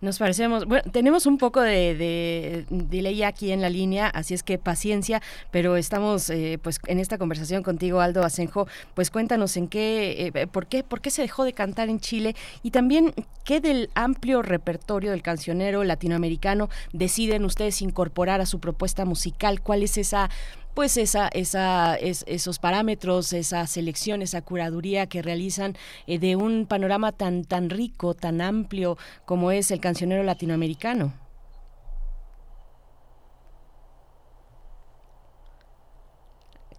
[0.00, 4.58] Nos parecemos, bueno, tenemos un poco de, de, aquí en la línea, así es que
[4.58, 10.32] paciencia, pero estamos eh, pues en esta conversación contigo, Aldo Asenjo, pues cuéntanos en qué,
[10.34, 13.12] eh, por qué, por qué se dejó de cantar en Chile y también
[13.44, 19.82] qué del amplio repertorio del cancionero latinoamericano deciden ustedes incorporar a su propuesta musical, cuál
[19.82, 20.30] es esa
[20.74, 25.76] pues esa, esa, esos parámetros, esa selección, esa curaduría que realizan
[26.06, 31.29] eh, de un panorama tan, tan rico, tan amplio como es el cancionero latinoamericano.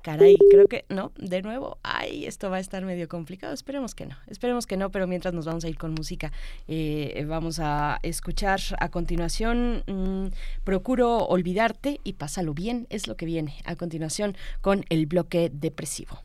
[0.03, 3.53] Caray, creo que no, de nuevo, ay, esto va a estar medio complicado.
[3.53, 6.31] Esperemos que no, esperemos que no, pero mientras nos vamos a ir con música,
[6.67, 10.27] eh, vamos a escuchar a continuación mm,
[10.63, 16.21] Procuro olvidarte y pásalo bien, es lo que viene a continuación con el bloque depresivo.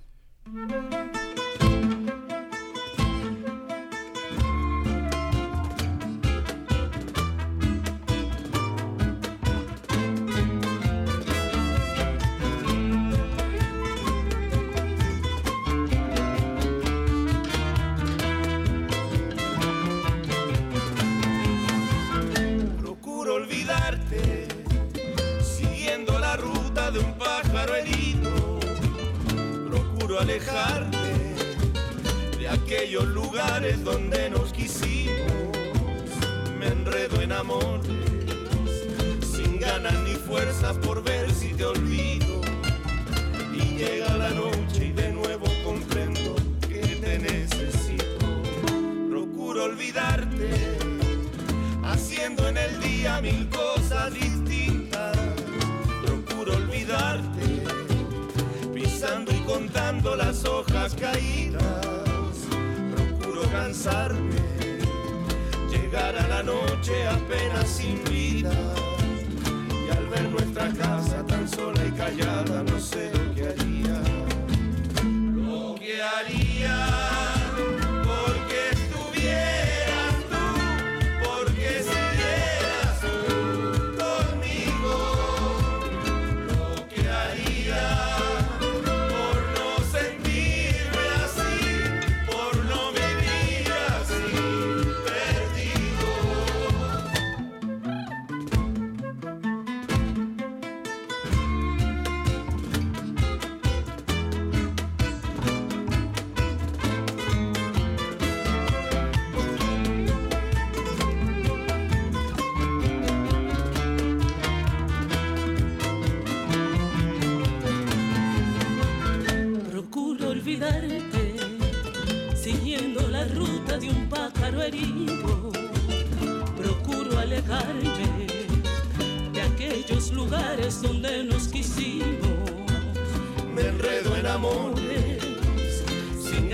[30.19, 30.97] Alejarte
[32.39, 35.13] de aquellos lugares donde nos quisimos.
[36.59, 37.91] Me enredo en amores,
[39.21, 42.41] sin ganas ni fuerzas por ver si te olvido.
[43.53, 48.27] Y llega la noche y de nuevo comprendo que te necesito.
[49.11, 50.51] Procuro olvidarte,
[51.85, 55.17] haciendo en el día mil cosas distintas.
[56.05, 57.37] Procuro olvidarte
[59.33, 59.86] y contando
[60.17, 61.63] las hojas caídas.
[62.95, 64.37] Procuro cansarme,
[65.71, 68.53] llegar a la noche apenas sin vida.
[69.71, 74.03] Y al ver nuestra casa tan sola y callada, no sé lo que haría.
[75.35, 77.16] Lo que haría.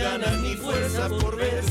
[0.02, 1.61] Ganas ni fuerza por ver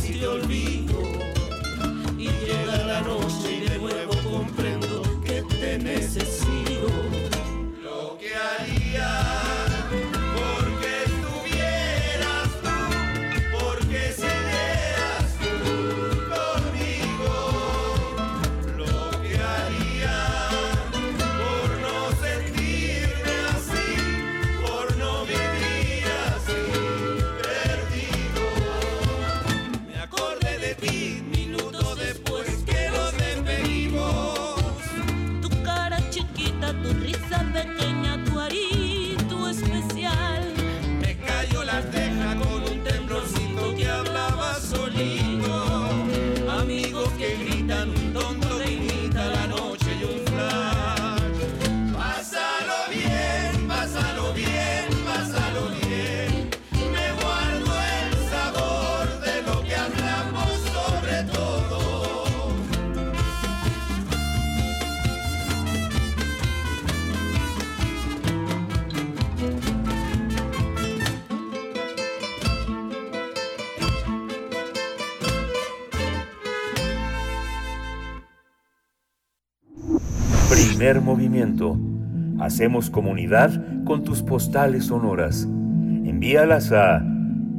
[82.52, 85.44] Hacemos comunidad con tus postales sonoras.
[85.44, 87.02] Envíalas a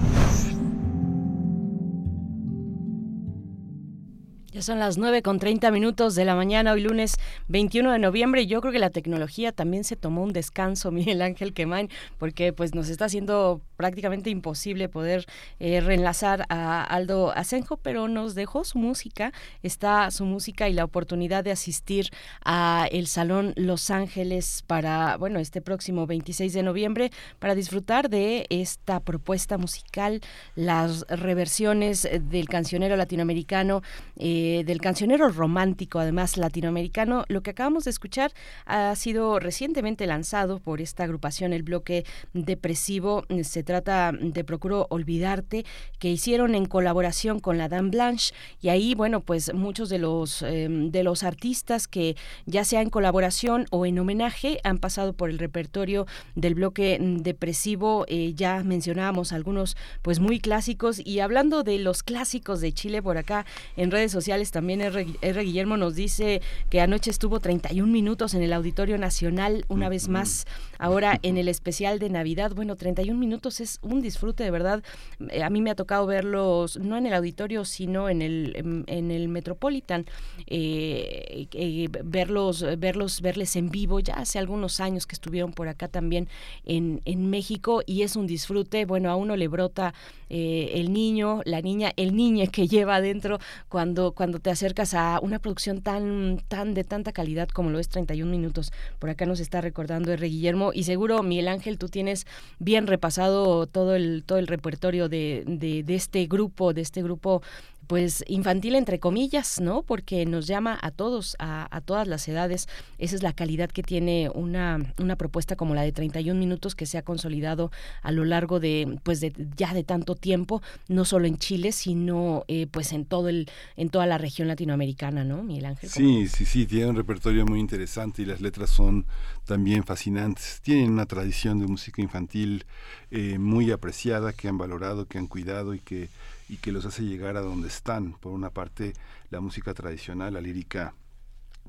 [4.52, 7.16] Ya son las 9 con 30 minutos de la mañana, hoy lunes
[7.48, 8.42] 21 de noviembre.
[8.42, 11.88] Y yo creo que la tecnología también se tomó un descanso, Miguel Ángel Quemain,
[12.18, 15.26] porque pues nos está haciendo prácticamente imposible poder
[15.58, 19.32] eh, reenlazar a Aldo Asenjo, pero nos dejó su música,
[19.64, 22.10] está su música y la oportunidad de asistir
[22.44, 28.46] a el Salón Los Ángeles para, bueno, este próximo 26 de noviembre, para disfrutar de
[28.50, 30.20] esta propuesta musical,
[30.54, 33.82] las reversiones del cancionero latinoamericano.
[34.16, 37.24] Eh, del cancionero romántico, además latinoamericano.
[37.26, 38.32] Lo que acabamos de escuchar
[38.66, 43.24] ha sido recientemente lanzado por esta agrupación, el bloque depresivo.
[43.42, 45.64] Se trata de Procuro Olvidarte,
[45.98, 48.34] que hicieron en colaboración con la Dame Blanche.
[48.60, 52.90] Y ahí, bueno, pues muchos de los, em, de los artistas que ya sea en
[52.90, 58.04] colaboración o en homenaje han pasado por el repertorio del bloque depresivo.
[58.08, 61.00] Eh, ya mencionábamos algunos pues muy clásicos.
[61.02, 63.46] Y hablando de los clásicos de Chile por acá
[63.78, 65.42] en redes sociales, también R.
[65.42, 70.46] Guillermo nos dice que anoche estuvo 31 minutos en el Auditorio Nacional, una vez más,
[70.78, 72.52] ahora en el especial de Navidad.
[72.54, 74.82] Bueno, 31 minutos es un disfrute de verdad.
[75.30, 79.10] Eh, a mí me ha tocado verlos, no en el auditorio, sino en el, en,
[79.10, 80.06] el Metropolitan,
[80.46, 85.88] eh, eh, verlos, verlos, verles en vivo ya hace algunos años que estuvieron por acá
[85.88, 86.28] también
[86.64, 88.84] en, en México y es un disfrute.
[88.84, 89.94] Bueno, a uno le brota
[90.28, 95.38] el niño, la niña, el niño que lleva adentro cuando cuando te acercas a una
[95.38, 98.72] producción tan, tan de tanta calidad como lo es 31 minutos.
[98.98, 100.26] Por acá nos está recordando R.
[100.26, 102.26] Guillermo y seguro, Miguel Ángel, tú tienes
[102.58, 107.42] bien repasado todo el, todo el repertorio de, de, de este grupo, de este grupo
[107.86, 109.82] pues infantil entre comillas, ¿no?
[109.82, 112.68] Porque nos llama a todos, a, todas las edades.
[112.98, 116.86] Esa es la calidad que tiene una, una propuesta como la de 31 minutos que
[116.86, 117.70] se ha consolidado
[118.02, 122.44] a lo largo de, pues de ya de tanto tiempo, no solo en Chile, sino
[122.48, 125.90] eh, pues en todo el, en toda la región latinoamericana, ¿no, Miguel Ángel?
[125.90, 129.06] Sí, sí, sí, tiene un repertorio muy interesante y las letras son
[129.44, 130.60] también fascinantes.
[130.62, 132.64] Tienen una tradición de música infantil
[133.10, 136.08] eh, muy apreciada, que han valorado, que han cuidado y que
[136.48, 138.12] y que los hace llegar a donde están.
[138.14, 138.92] Por una parte,
[139.30, 140.94] la música tradicional, la lírica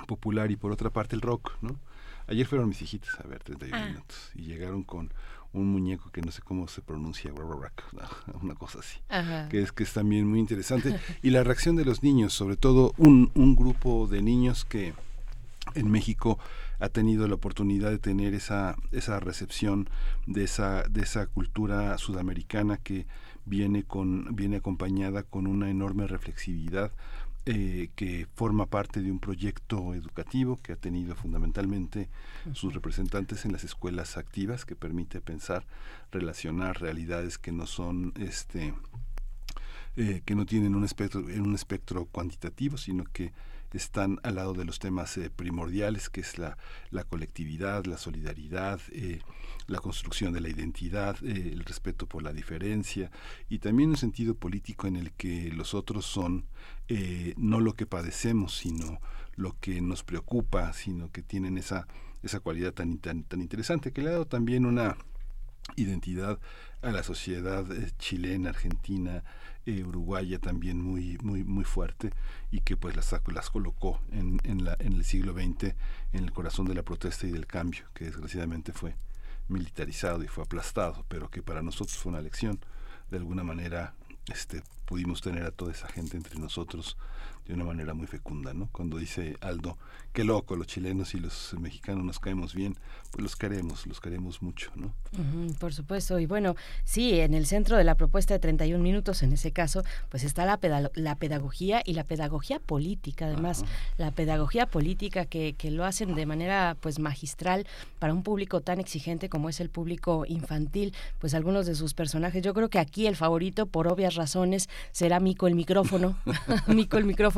[0.08, 1.80] popular y por otra parte el rock, ¿no?
[2.28, 3.86] Ayer fueron mis hijitas a ver 31 ah.
[3.88, 5.14] minutos y llegaron con
[5.52, 7.32] un muñeco que no sé cómo se pronuncia,
[8.42, 9.00] una cosa así,
[9.50, 11.00] que es que es también muy interesante.
[11.22, 14.94] Y la reacción de los niños, sobre todo un, un grupo de niños que
[15.76, 16.40] en México
[16.80, 19.90] ha tenido la oportunidad de tener esa, esa recepción
[20.26, 23.06] de esa, de esa cultura sudamericana que
[23.46, 26.92] viene, con, viene acompañada con una enorme reflexividad
[27.46, 32.08] eh, que forma parte de un proyecto educativo que ha tenido fundamentalmente
[32.54, 35.66] sus representantes en las escuelas activas que permite pensar,
[36.12, 38.74] relacionar realidades que no son este
[39.98, 43.34] eh, que no tienen un espectro, un espectro cuantitativo, sino que
[43.78, 46.58] están al lado de los temas eh, primordiales, que es la,
[46.92, 49.22] la colectividad, la solidaridad, eh,
[49.68, 53.12] la construcción de la identidad, eh, el respeto por la diferencia
[53.50, 56.46] y también un sentido político en el que los otros son
[57.38, 59.00] no lo que padecemos, sino
[59.36, 61.88] lo que nos preocupa, sino que tienen esa,
[62.22, 64.96] esa cualidad tan, tan, tan interesante, que le ha dado también una
[65.76, 66.40] identidad
[66.84, 67.66] a la sociedad
[67.98, 69.24] chilena, argentina,
[69.66, 72.12] eh, uruguaya también muy muy muy fuerte
[72.52, 75.76] y que pues las las colocó en, en, la, en el siglo XX
[76.12, 78.96] en el corazón de la protesta y del cambio que desgraciadamente fue
[79.48, 82.60] militarizado y fue aplastado pero que para nosotros fue una lección.
[83.10, 83.94] De alguna manera
[84.32, 86.98] este pudimos tener a toda esa gente entre nosotros
[87.46, 88.70] de una manera muy fecunda, ¿no?
[88.72, 89.78] Cuando dice Aldo,
[90.14, 92.78] qué loco, los chilenos y los mexicanos nos caemos bien,
[93.12, 94.94] pues los queremos, los queremos mucho, ¿no?
[95.60, 96.56] por supuesto, y bueno,
[96.86, 100.46] sí, en el centro de la propuesta de 31 minutos, en ese caso, pues está
[100.46, 100.60] la,
[100.96, 103.64] la pedagogía y la pedagogía política, además,
[103.98, 107.68] la pedagogía política que, que lo hacen de manera pues magistral
[108.00, 112.42] para un público tan exigente como es el público infantil, pues algunos de sus personajes,
[112.42, 116.18] yo creo que aquí el favorito, por obvias razones, será Mico el micrófono,
[116.68, 117.33] Mico el micrófono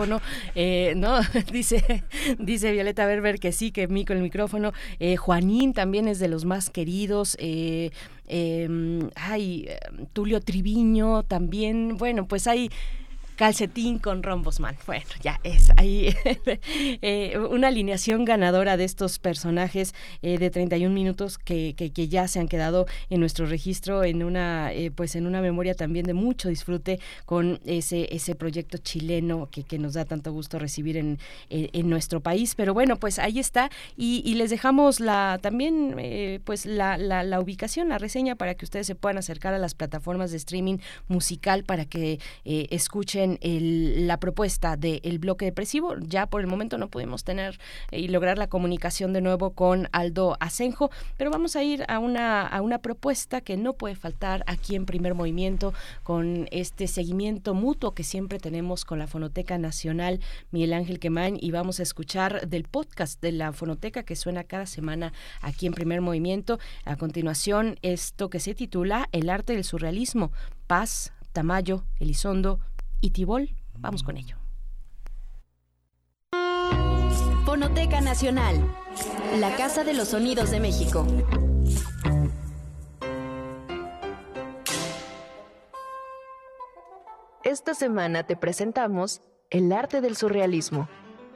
[0.55, 1.19] eh, ¿no?
[1.51, 2.03] dice,
[2.39, 4.73] dice Violeta Berber que sí, que Mico el micrófono.
[4.99, 7.37] Eh, Juanín también es de los más queridos.
[7.39, 7.91] Eh,
[8.27, 9.69] em, hay
[10.13, 11.97] Tulio Triviño también.
[11.97, 12.69] Bueno, pues hay
[13.35, 14.77] calcetín con rombosman.
[14.85, 16.15] Bueno, ya es ahí
[17.01, 22.39] eh, una alineación ganadora de estos personajes eh, de 31 minutos que, que, ya se
[22.39, 26.49] han quedado en nuestro registro en una eh, pues en una memoria también de mucho
[26.49, 31.89] disfrute con ese ese proyecto chileno que, que nos da tanto gusto recibir en, en,
[31.89, 32.55] nuestro país.
[32.55, 37.97] Pero bueno, pues ahí está y, les dejamos la también pues la, la ubicación, la
[37.97, 42.19] reseña para que ustedes se puedan acercar a las plataformas de streaming musical para que
[42.43, 45.95] escuchen la propuesta del bloque depresivo.
[45.99, 47.59] Ya por el momento no pudimos tener
[47.91, 51.99] eh, y lograr la comunicación de nuevo con Aldo Asenjo, pero vamos a ir a
[51.99, 55.73] una, a una propuesta que no puede faltar aquí en primer movimiento
[56.03, 60.19] con este seguimiento mutuo que siempre tenemos con la Fonoteca Nacional
[60.51, 64.65] Miguel Ángel Quemain y vamos a escuchar del podcast de la Fonoteca que suena cada
[64.65, 66.59] semana aquí en primer movimiento.
[66.85, 70.31] A continuación, esto que se titula El arte del surrealismo,
[70.67, 72.59] Paz, Tamayo, Elizondo,
[73.05, 73.55] y Tibol.
[73.77, 74.37] Vamos con ello.
[77.45, 78.55] Fonoteca Nacional,
[79.39, 81.05] la Casa de los Sonidos de México.
[87.43, 90.89] Esta semana te presentamos El arte del surrealismo,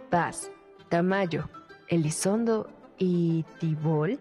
[0.09, 0.51] Paz,
[0.89, 1.49] Tamayo,
[1.87, 2.67] Elizondo
[2.97, 4.19] y Tibol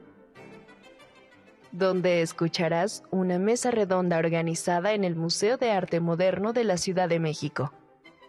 [1.79, 7.09] donde escucharás una mesa redonda organizada en el Museo de Arte Moderno de la Ciudad
[7.09, 7.73] de México,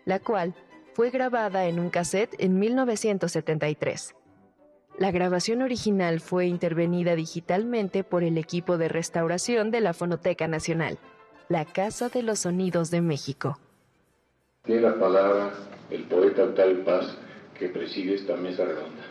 [0.06, 0.54] la cual
[0.94, 4.16] fue grabada en un cassette en 1973.
[4.98, 11.00] La grabación original fue intervenida digitalmente por el equipo de restauración de la Fonoteca Nacional,
[11.48, 13.60] la Casa de los Sonidos de México.
[14.64, 15.54] Tiene la palabra
[15.90, 17.18] el poeta Octavio Paz
[17.58, 19.04] que preside esta mesa redonda.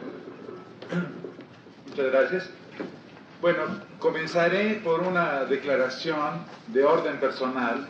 [1.88, 2.50] Muchas gracias.
[3.40, 3.62] Bueno,
[4.00, 7.86] comenzaré por una declaración de orden personal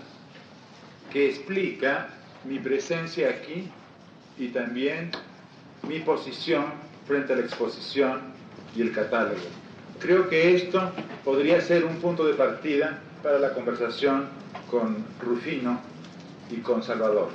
[1.11, 2.11] que explica
[2.45, 3.71] mi presencia aquí
[4.37, 5.11] y también
[5.89, 6.67] mi posición
[7.07, 8.21] frente a la exposición
[8.77, 9.41] y el catálogo.
[9.99, 10.93] Creo que esto
[11.25, 14.27] podría ser un punto de partida para la conversación
[14.71, 15.81] con Rufino
[16.51, 17.31] y con Salvador.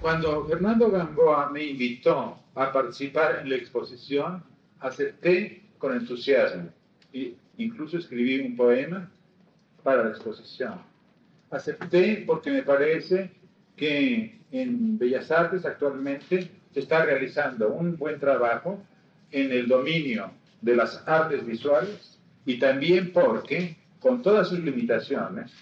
[0.00, 4.42] Cuando Fernando Gamboa me invitó a participar en la exposición,
[4.80, 6.70] acepté con entusiasmo
[7.58, 9.10] incluso escribí un poema
[9.82, 10.80] para la exposición.
[11.50, 13.30] Acepté porque me parece
[13.76, 18.82] que en Bellas Artes actualmente se está realizando un buen trabajo
[19.30, 20.30] en el dominio
[20.60, 25.52] de las artes visuales y también porque, con todas sus limitaciones,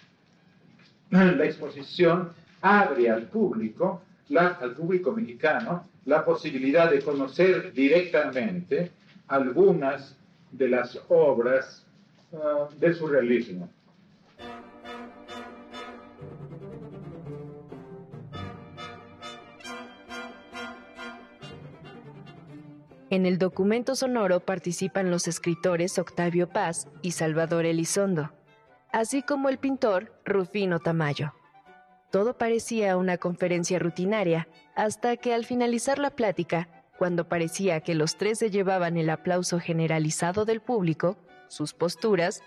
[1.10, 4.02] la exposición abre al público,
[4.36, 8.91] al público mexicano, la posibilidad de conocer directamente
[9.28, 10.16] algunas
[10.57, 11.86] de las obras
[12.33, 13.68] uh, del surrealismo.
[23.10, 28.33] En el documento sonoro participan los escritores Octavio Paz y Salvador Elizondo,
[28.92, 31.33] así como el pintor Rufino Tamayo.
[32.10, 38.16] Todo parecía una conferencia rutinaria hasta que al finalizar la plática cuando parecía que los
[38.16, 41.16] tres se llevaban el aplauso generalizado del público,
[41.48, 42.42] sus posturas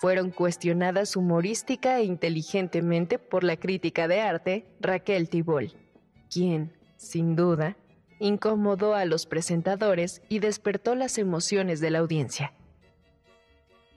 [0.00, 5.72] fueron cuestionadas humorística e inteligentemente por la crítica de arte Raquel Tibol,
[6.30, 7.76] quien, sin duda,
[8.18, 12.54] incomodó a los presentadores y despertó las emociones de la audiencia.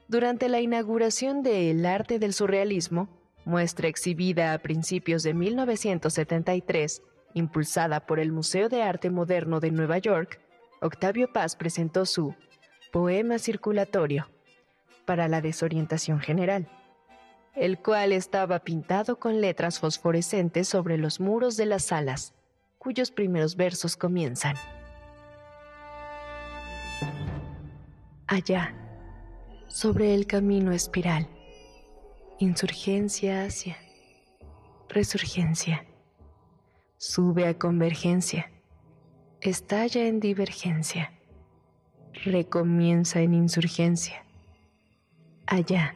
[0.07, 3.09] Durante la inauguración de El arte del surrealismo,
[3.45, 7.01] muestra exhibida a principios de 1973
[7.33, 10.39] impulsada por el Museo de Arte Moderno de Nueva York,
[10.81, 12.35] Octavio Paz presentó su
[12.91, 14.29] Poema Circulatorio
[15.05, 16.67] para la desorientación general,
[17.55, 22.33] el cual estaba pintado con letras fosforescentes sobre los muros de las salas,
[22.77, 24.55] cuyos primeros versos comienzan.
[28.27, 28.73] Allá,
[29.67, 31.27] sobre el camino espiral,
[32.39, 33.77] insurgencia hacia
[34.89, 35.85] resurgencia
[37.05, 38.49] sube a convergencia,
[39.41, 41.11] estalla en divergencia,
[42.23, 44.23] recomienza en insurgencia.
[45.45, 45.95] Allá,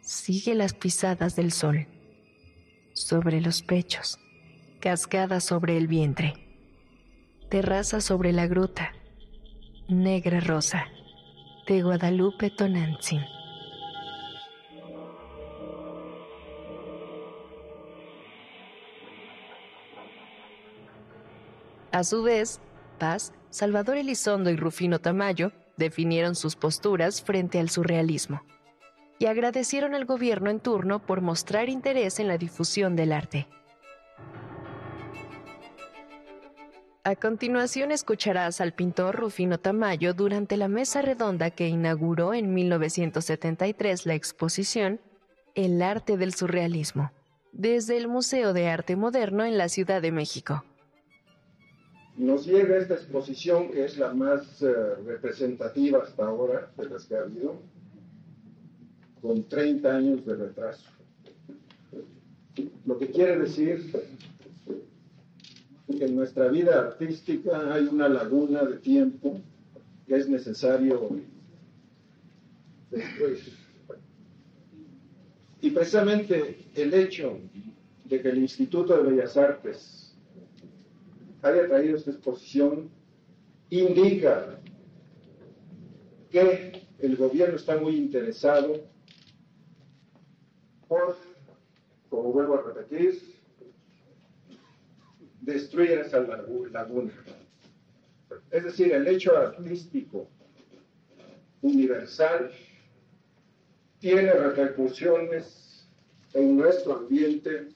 [0.00, 1.86] sigue las pisadas del sol,
[2.92, 4.18] sobre los pechos,
[4.80, 6.34] cascada sobre el vientre,
[7.48, 8.94] terraza sobre la gruta,
[9.88, 10.88] negra rosa,
[11.68, 13.22] de Guadalupe Tonantzin.
[21.94, 22.58] A su vez,
[22.98, 28.42] Paz, Salvador Elizondo y Rufino Tamayo definieron sus posturas frente al surrealismo
[29.20, 33.46] y agradecieron al gobierno en turno por mostrar interés en la difusión del arte.
[37.04, 44.04] A continuación escucharás al pintor Rufino Tamayo durante la mesa redonda que inauguró en 1973
[44.04, 45.00] la exposición
[45.54, 47.12] El arte del surrealismo,
[47.52, 50.64] desde el Museo de Arte Moderno en la Ciudad de México.
[52.16, 54.72] Nos llega esta exposición que es la más eh,
[55.04, 57.60] representativa hasta ahora de las que ha habido,
[59.20, 60.90] con 30 años de retraso.
[62.86, 63.90] Lo que quiere decir
[65.88, 69.40] que en nuestra vida artística hay una laguna de tiempo
[70.06, 71.10] que es necesario
[72.90, 73.40] después.
[75.62, 77.38] Y precisamente el hecho
[78.04, 80.03] de que el Instituto de Bellas Artes
[81.44, 82.90] haya traído esta exposición
[83.68, 84.58] indica
[86.30, 88.88] que el gobierno está muy interesado
[90.88, 91.16] por,
[92.08, 93.20] como vuelvo a repetir,
[95.42, 97.12] destruir esa laguna.
[98.50, 100.26] Es decir, el hecho artístico
[101.60, 102.50] universal
[103.98, 105.86] tiene repercusiones
[106.32, 107.68] en nuestro ambiente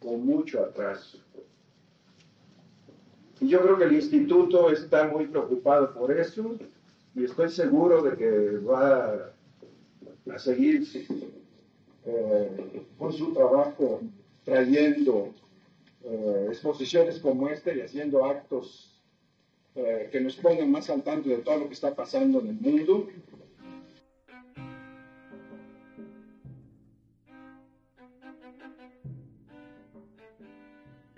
[0.00, 1.21] con mucho atraso.
[3.42, 6.56] Y yo creo que el instituto está muy preocupado por eso
[7.12, 9.32] y estoy seguro de que va
[10.32, 10.86] a seguir
[12.06, 14.00] eh, con su trabajo
[14.44, 15.34] trayendo
[16.04, 18.94] eh, exposiciones como esta y haciendo actos
[19.74, 22.60] eh, que nos pongan más al tanto de todo lo que está pasando en el
[22.60, 23.08] mundo.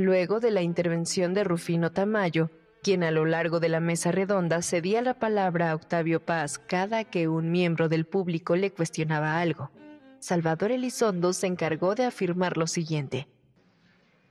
[0.05, 2.51] Luego de la intervención de Rufino Tamayo,
[2.83, 7.05] quien a lo largo de la mesa redonda cedía la palabra a Octavio Paz cada
[7.05, 9.71] que un miembro del público le cuestionaba algo.
[10.19, 13.29] Salvador Elizondo se encargó de afirmar lo siguiente.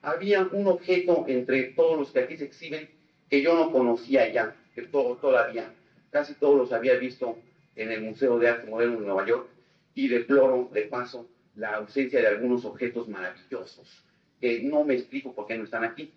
[0.03, 2.88] Había un objeto entre todos los que aquí se exhiben
[3.27, 5.74] que yo no conocía ya, que todo, todavía,
[6.11, 7.35] casi todos los había visto
[7.76, 9.48] en el Museo de Arte Moderno de Nueva York
[9.95, 14.03] y deploro de paso la ausencia de algunos objetos maravillosos,
[14.44, 16.12] que no me explico por qué no están aquí.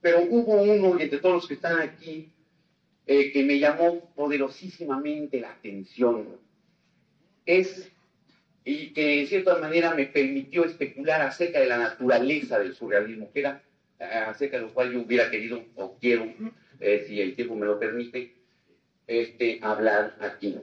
[0.00, 2.30] Pero hubo uno entre todos los que están aquí
[3.06, 6.28] eh, que me llamó poderosísimamente la atención.
[7.44, 7.90] Es
[8.64, 13.40] y que en cierta manera me permitió especular acerca de la naturaleza del surrealismo, que
[13.40, 13.62] era
[13.98, 16.32] eh, acerca de lo cual yo hubiera querido o quiero,
[16.80, 18.34] eh, si el tiempo me lo permite,
[19.06, 20.56] este, hablar aquí.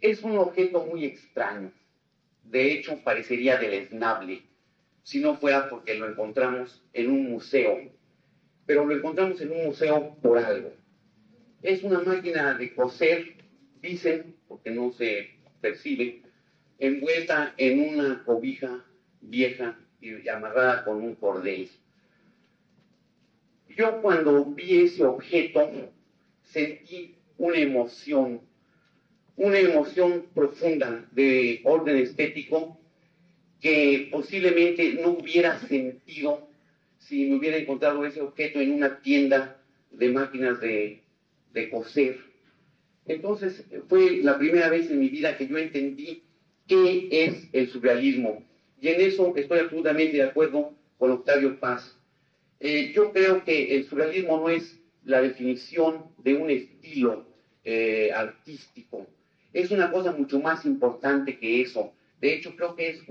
[0.00, 1.72] Es un objeto muy extraño,
[2.44, 4.42] de hecho parecería deleznable,
[5.06, 7.78] si no fuera porque lo encontramos en un museo,
[8.66, 10.72] pero lo encontramos en un museo por algo.
[11.62, 13.36] Es una máquina de coser,
[13.80, 16.22] dicen, porque no se percibe,
[16.80, 18.84] envuelta en una cobija
[19.20, 21.70] vieja y amarrada con un cordel.
[23.68, 25.70] Yo cuando vi ese objeto
[26.42, 28.40] sentí una emoción,
[29.36, 32.80] una emoción profunda de orden estético
[33.66, 36.48] que posiblemente no hubiera sentido
[36.98, 41.02] si me hubiera encontrado ese objeto en una tienda de máquinas de,
[41.52, 42.16] de coser.
[43.06, 46.22] Entonces fue la primera vez en mi vida que yo entendí
[46.68, 48.44] qué es el surrealismo.
[48.80, 51.98] Y en eso estoy absolutamente de acuerdo con Octavio Paz.
[52.60, 57.26] Eh, yo creo que el surrealismo no es la definición de un estilo
[57.64, 59.08] eh, artístico.
[59.52, 61.95] Es una cosa mucho más importante que eso.
[62.20, 63.02] De hecho, creo que es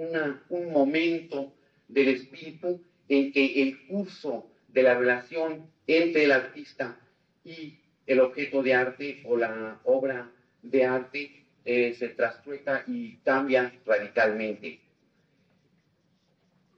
[0.50, 1.54] un momento
[1.88, 7.00] del espíritu en que el curso de la relación entre el artista
[7.44, 13.74] y el objeto de arte o la obra de arte eh, se trastrueca y cambia
[13.86, 14.80] radicalmente.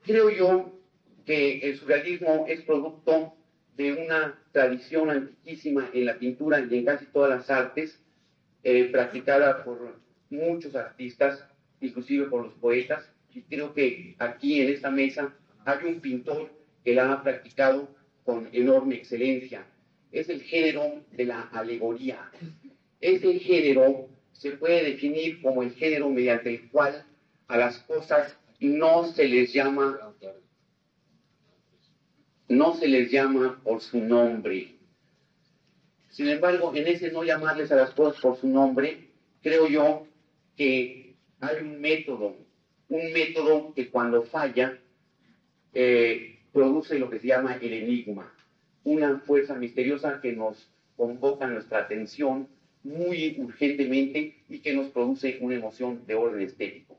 [0.02, 0.78] Creo yo
[1.24, 3.34] que el surrealismo es producto
[3.76, 8.02] de una tradición antiquísima en la pintura y en casi todas las artes,
[8.64, 10.00] eh, practicada por
[10.30, 11.47] muchos artistas,
[11.80, 15.34] inclusive por los poetas, y creo que aquí en esta mesa
[15.64, 16.50] hay un pintor
[16.84, 17.88] que la ha practicado
[18.24, 19.66] con enorme excelencia.
[20.10, 22.30] Es el género de la alegoría.
[23.00, 24.08] Es el género
[24.38, 27.04] se puede definir como el género mediante el cual
[27.48, 29.98] a las cosas no se les llama
[32.48, 34.76] no se les llama por su nombre.
[36.08, 39.10] Sin embargo, en ese no llamarles a las cosas por su nombre,
[39.42, 40.06] creo yo
[40.56, 40.97] que
[41.40, 42.36] hay un método,
[42.88, 44.78] un método que cuando falla
[45.74, 48.32] eh, produce lo que se llama el enigma,
[48.84, 52.48] una fuerza misteriosa que nos convoca nuestra atención
[52.82, 56.98] muy urgentemente y que nos produce una emoción de orden estético.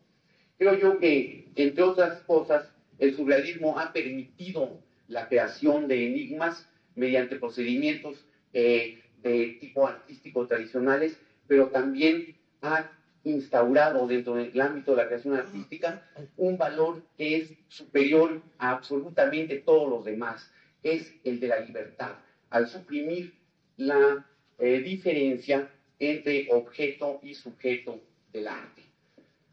[0.57, 2.69] Creo yo que, entre otras cosas,
[2.99, 11.17] el surrealismo ha permitido la creación de enigmas mediante procedimientos eh, de tipo artístico tradicionales,
[11.47, 12.91] pero también ha
[13.23, 16.07] instaurado dentro del ámbito de la creación artística
[16.37, 20.51] un valor que es superior a absolutamente todos los demás,
[20.83, 22.13] es el de la libertad,
[22.49, 23.33] al suprimir
[23.77, 24.25] la
[24.57, 28.83] eh, diferencia entre objeto y sujeto del arte.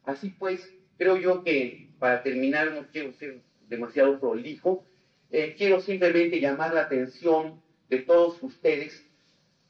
[0.04, 4.84] Así pues, creo yo que para terminar, no quiero ser demasiado prolijo,
[5.30, 9.04] eh, quiero simplemente llamar la atención de todos ustedes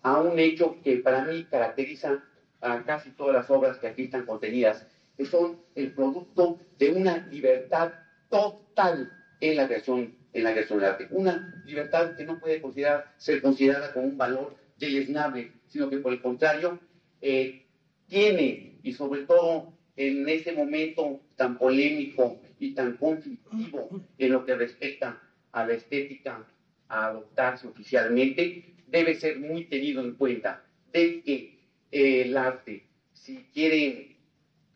[0.02, 2.22] a un hecho que para mí caracteriza
[2.60, 4.86] a casi todas las obras que aquí están contenidas,
[5.16, 7.92] que son el producto de una libertad
[8.28, 11.08] total en la creación, en la creación del arte.
[11.10, 16.12] Una libertad que no puede considerar, ser considerada como un valor deleznable, sino que por
[16.12, 16.78] el contrario,
[17.20, 17.66] eh,
[18.08, 24.54] tiene, y sobre todo en ese momento tan polémico y tan conflictivo en lo que
[24.54, 25.20] respecta
[25.52, 26.46] a la estética
[26.88, 31.55] a adoptarse oficialmente, debe ser muy tenido en cuenta de que
[31.96, 34.16] el arte, si quiere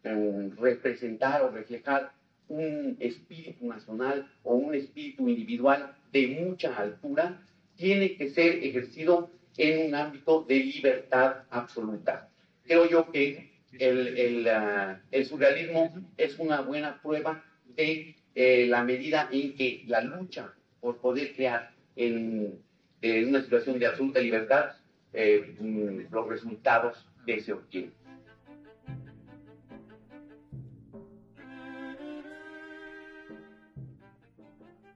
[0.05, 2.13] eh, representar o reflejar
[2.49, 7.41] un espíritu nacional o un espíritu individual de mucha altura,
[7.77, 12.29] tiene que ser ejercido en un ámbito de libertad absoluta.
[12.65, 17.45] Creo yo que el, ah, surrealismo es una buena prueba
[17.77, 22.59] de eh, la medida en que la lucha por poder crear en,
[23.03, 24.73] una situación de absoluta libertad
[25.13, 27.07] eh, mm, los resultados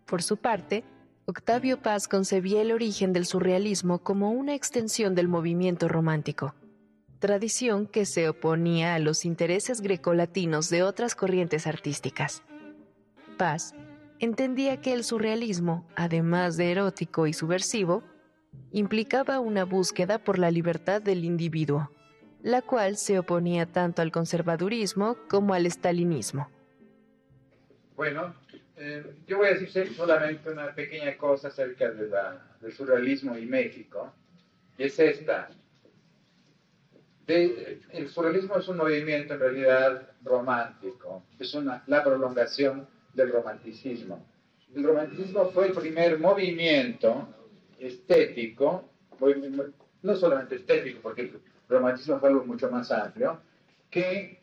[0.06, 0.84] Por su parte,
[1.26, 6.54] Octavio Paz concebía el origen del surrealismo como una extensión del movimiento romántico,
[7.18, 12.42] tradición que se oponía a los intereses grecolatinos de otras corrientes artísticas.
[13.38, 13.74] Paz
[14.18, 18.02] entendía que el surrealismo, además de erótico y subversivo,
[18.70, 21.90] implicaba una búsqueda por la libertad del individuo,
[22.44, 26.46] la cual se oponía tanto al conservadurismo como al estalinismo.
[27.96, 28.34] Bueno,
[28.76, 32.10] eh, yo voy a decir solamente una pequeña cosa acerca de
[32.60, 34.12] del surrealismo y México,
[34.76, 35.48] y es esta.
[37.26, 44.22] el surrealismo es un movimiento en realidad romántico, es una, la prolongación del romanticismo.
[44.74, 47.26] El romanticismo fue el primer movimiento
[47.78, 48.90] estético,
[50.02, 51.32] no solamente estético, porque
[51.74, 53.40] romanticismo fue algo mucho más amplio,
[53.90, 54.40] que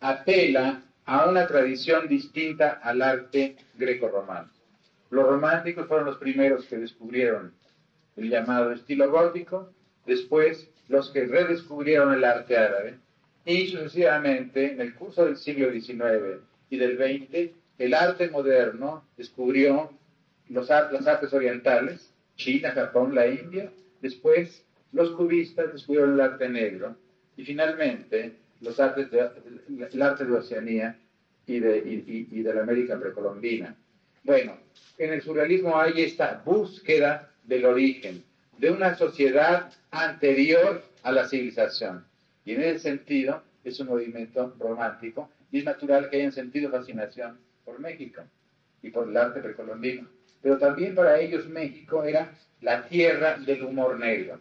[0.00, 4.50] apela a una tradición distinta al arte greco-romano.
[5.10, 7.54] Los románticos fueron los primeros que descubrieron
[8.16, 9.70] el llamado estilo gótico,
[10.04, 12.98] después los que redescubrieron el arte árabe,
[13.44, 19.92] y sucesivamente, en el curso del siglo XIX y del XX, el arte moderno descubrió
[20.48, 24.65] las artes orientales, China, Japón, la India, después
[24.96, 26.96] los cubistas descubrieron el arte negro
[27.36, 30.98] y finalmente los artes el arte de Oceanía
[31.46, 33.76] y de, y, de la América precolombina.
[34.24, 34.56] Bueno,
[34.96, 38.24] en el surrealismo hay esta búsqueda del origen,
[38.56, 42.06] de una sociedad anterior a la civilización.
[42.46, 47.38] Y en ese sentido es un movimiento romántico y es natural que hayan sentido fascinación
[47.66, 48.22] por México
[48.80, 50.08] y por el arte precolombino.
[50.40, 54.40] Pero también para ellos México era la tierra del humor negro.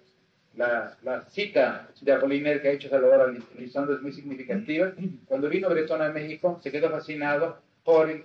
[0.57, 4.93] La, cita de Apollinaire que ha hecho Salvador Elizondo es muy significativa.
[5.25, 8.23] Cuando vino Bretón a México, se quedó fascinado por el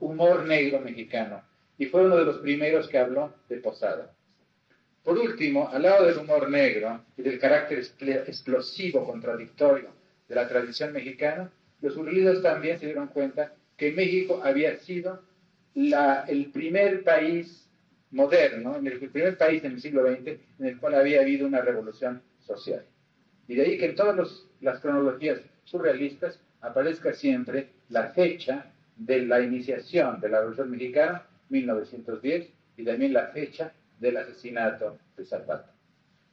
[0.00, 1.42] humor negro mexicano
[1.78, 4.12] y fue uno de los primeros que habló de Posada.
[5.04, 9.90] Por último, al lado del humor negro y del carácter explosivo, contradictorio
[10.28, 11.50] de la tradición mexicana,
[11.80, 15.20] los surrealistas también se dieron cuenta que México había sido
[15.74, 17.68] el primer país
[18.12, 22.22] moderno, el primer país en el siglo XX en el cual había habido una revolución
[22.40, 22.84] social.
[23.48, 29.40] Y de ahí que en todas las cronologías surrealistas aparezca siempre la fecha de la
[29.40, 35.72] iniciación de la Revolución Mexicana, 1910, y también la fecha del asesinato de Zapata.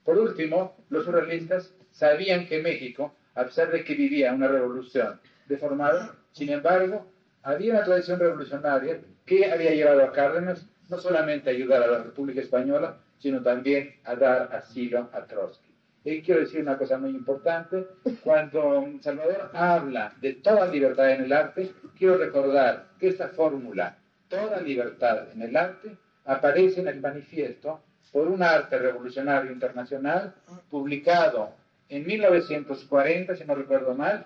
[0.04, 6.16] Por último, los surrealistas sabían que México, a pesar de que vivía una revolución deformada,
[6.32, 7.06] sin embargo,
[7.42, 12.42] había una tradición revolucionaria que había llevado a Cárdenas no solamente ayudar a la República
[12.42, 15.70] Española, sino también a dar asilo a Trotsky.
[16.04, 17.86] Y quiero decir una cosa muy importante,
[18.24, 24.62] cuando Salvador habla de toda libertad en el arte, quiero recordar que esta fórmula, toda
[24.62, 30.34] libertad en el arte, aparece en el manifiesto por un arte revolucionario internacional
[30.70, 31.54] publicado
[31.90, 34.26] en 1940, si no recuerdo mal,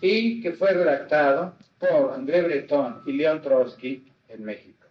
[0.00, 4.81] y que fue redactado por André Breton y León Trotsky en México.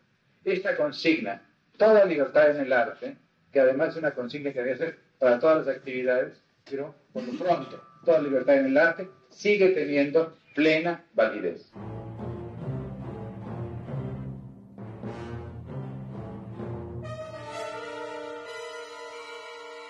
[0.44, 1.40] Esta consigna,
[1.78, 3.16] toda libertad en el arte,
[3.52, 7.38] que además es una consigna que debe ser para todas las actividades, pero por lo
[7.38, 11.72] pronto, toda libertad en el arte sigue teniendo plena validez.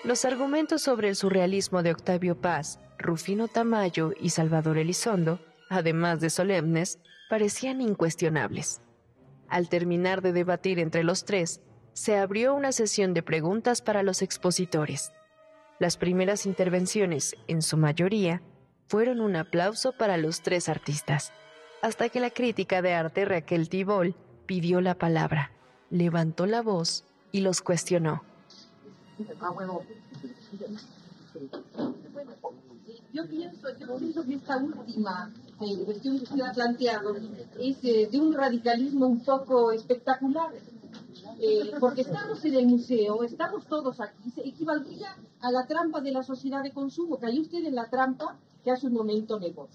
[0.04, 5.40] Los argumentos sobre el surrealismo de Octavio Paz, Rufino Tamayo y Salvador Elizondo,
[5.70, 6.98] además de solemnes,
[7.30, 8.82] parecían incuestionables.
[9.52, 11.60] Al terminar de debatir entre los tres,
[11.92, 15.12] se abrió una sesión de preguntas para los expositores.
[15.78, 18.40] Las primeras intervenciones, en su mayoría,
[18.88, 21.34] fueron un aplauso para los tres artistas,
[21.82, 24.14] hasta que la crítica de arte Raquel Tibol
[24.46, 25.52] pidió la palabra,
[25.90, 28.24] levantó la voz y los cuestionó.
[29.38, 29.52] Ah.
[33.12, 37.14] Yo pienso, yo pienso que esta última eh, cuestión que usted ha planteado
[37.60, 40.50] es eh, de un radicalismo un poco espectacular.
[41.38, 46.12] Eh, porque estamos en el museo, estamos todos aquí, se equivaldría a la trampa de
[46.12, 47.18] la sociedad de consumo.
[47.18, 49.68] Cayó usted en la trampa que hace un momento negó.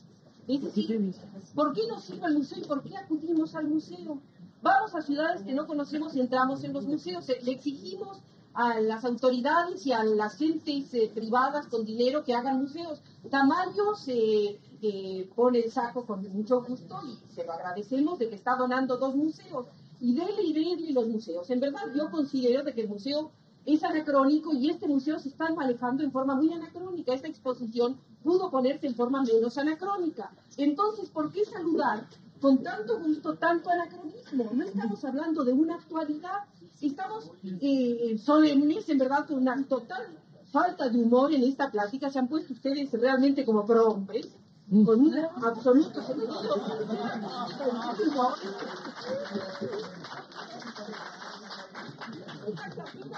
[0.48, 1.14] Es decir,
[1.54, 4.20] ¿por qué nos sirve el museo y por qué acudimos al museo?
[4.62, 7.28] Vamos a ciudades que no conocemos y entramos en los museos.
[7.28, 8.20] Le exigimos
[8.58, 13.04] a las autoridades y a las entes eh, privadas con dinero que hagan museos.
[13.30, 18.36] Tamayo se eh, pone el saco con mucho gusto y se lo agradecemos de que
[18.36, 19.68] está donando dos museos.
[20.00, 21.48] Y dele y dele los museos.
[21.52, 23.32] En verdad yo considero de que el museo
[23.64, 27.14] es anacrónico y este museo se está manejando en forma muy anacrónica.
[27.14, 30.32] Esta exposición pudo ponerse en forma menos anacrónica.
[30.58, 32.08] Entonces, ¿por qué saludar
[32.42, 34.52] con tanto gusto tanto anacronismo?
[34.54, 36.44] No estamos hablando de una actualidad,
[36.82, 40.16] Estamos eh, solemnes, en verdad, con una total
[40.52, 42.10] falta de humor en esta plática.
[42.12, 44.28] Se han puesto ustedes realmente como prohombres,
[44.70, 46.66] con un absoluto sentido.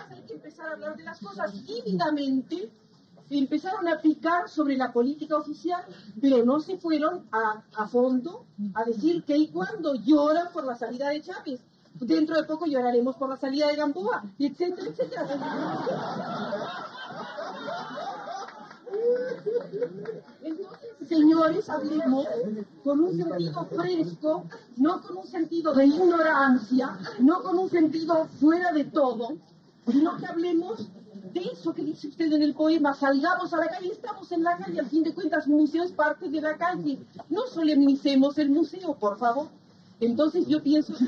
[0.09, 2.71] Hay que empezar a hablar de las cosas tímidamente
[3.37, 5.83] empezaron a picar sobre la política oficial,
[6.19, 11.09] pero no se fueron a, fondo a decir que y cuando lloran por la salida
[11.09, 11.61] de Chávez
[11.99, 15.27] dentro de poco lloraremos por la salida de Gamboa, etcétera, etcétera.
[20.41, 22.25] Entonces, señores, hablemos
[22.83, 24.45] con un sentido fresco,
[24.77, 29.37] no con un sentido de ignorancia, no con un sentido fuera de todo,
[29.87, 30.89] sino que hablemos
[31.33, 34.57] de eso que dice usted en el poema, salgamos a la calle, estamos en la
[34.57, 36.99] calle, al fin de cuentas, un museo es parte de la calle.
[37.29, 39.47] No solemnicemos el museo, por favor.
[39.99, 41.05] Entonces yo pienso que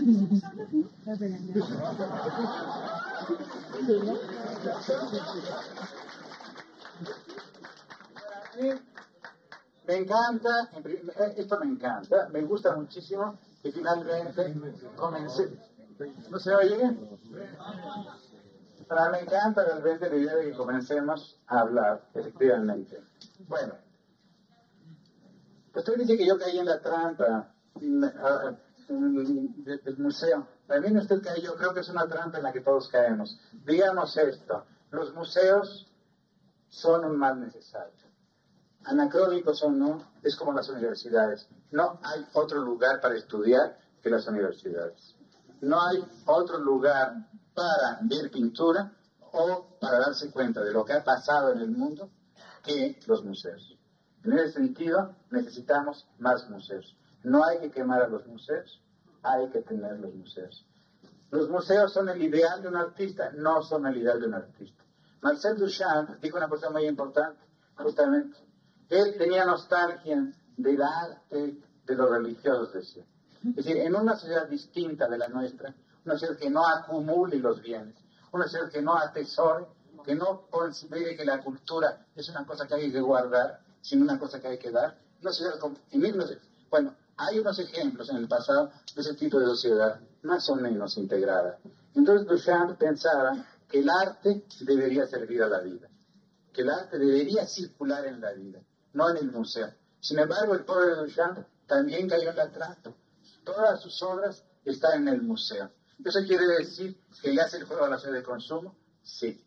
[9.87, 14.53] me encanta, eh, esto me encanta, me gusta muchísimo que finalmente
[14.95, 15.49] comencé.
[16.29, 16.97] ¿No se oye?
[18.91, 23.01] Pero me encanta realmente la idea de que comencemos a hablar, efectivamente.
[23.47, 23.75] Bueno,
[25.73, 30.45] usted dice que yo caí en la trampa del museo.
[30.67, 33.39] También usted que yo creo que es una trampa en la que todos caemos.
[33.65, 35.89] Digamos esto, los museos
[36.67, 37.93] son un mal necesario.
[38.83, 41.47] Anacrónicos o no, es como las universidades.
[41.71, 45.15] No hay otro lugar para estudiar que las universidades.
[45.61, 47.13] No hay otro lugar
[47.53, 48.91] para ver pintura
[49.33, 52.09] o para darse cuenta de lo que ha pasado en el mundo
[52.63, 53.77] que los museos.
[54.23, 56.95] En ese sentido, necesitamos más museos.
[57.23, 58.81] No hay que quemar a los museos,
[59.23, 60.65] hay que tener los museos.
[61.31, 64.83] Los museos son el ideal de un artista, no son el ideal de un artista.
[65.21, 67.41] Marcel Duchamp dijo una cosa muy importante,
[67.77, 68.37] justamente.
[68.89, 73.05] Él tenía nostalgia del arte de los religiosos, decía.
[73.43, 75.73] Es decir, en una sociedad distinta de la nuestra,
[76.05, 77.95] una sociedad que no acumule los bienes,
[78.31, 79.65] una sociedad que no atesore,
[80.03, 84.19] que no considere que la cultura es una cosa que hay que guardar, sino una
[84.19, 84.97] cosa que hay que dar.
[85.21, 85.59] Una sociedad
[86.69, 90.97] bueno, hay unos ejemplos en el pasado de ese tipo de sociedad más o menos
[90.97, 91.59] integrada.
[91.93, 95.89] Entonces Duchamp pensaba que el arte debería servir a la vida,
[96.53, 98.59] que el arte debería circular en la vida,
[98.93, 99.69] no en el museo.
[99.99, 102.93] Sin embargo, el pobre Duchamp también cayó en la trampa.
[103.43, 105.69] Todas sus obras están en el museo.
[106.03, 108.75] ¿Eso quiere decir que le hace el juego a la ciudad de consumo?
[109.03, 109.43] Sí.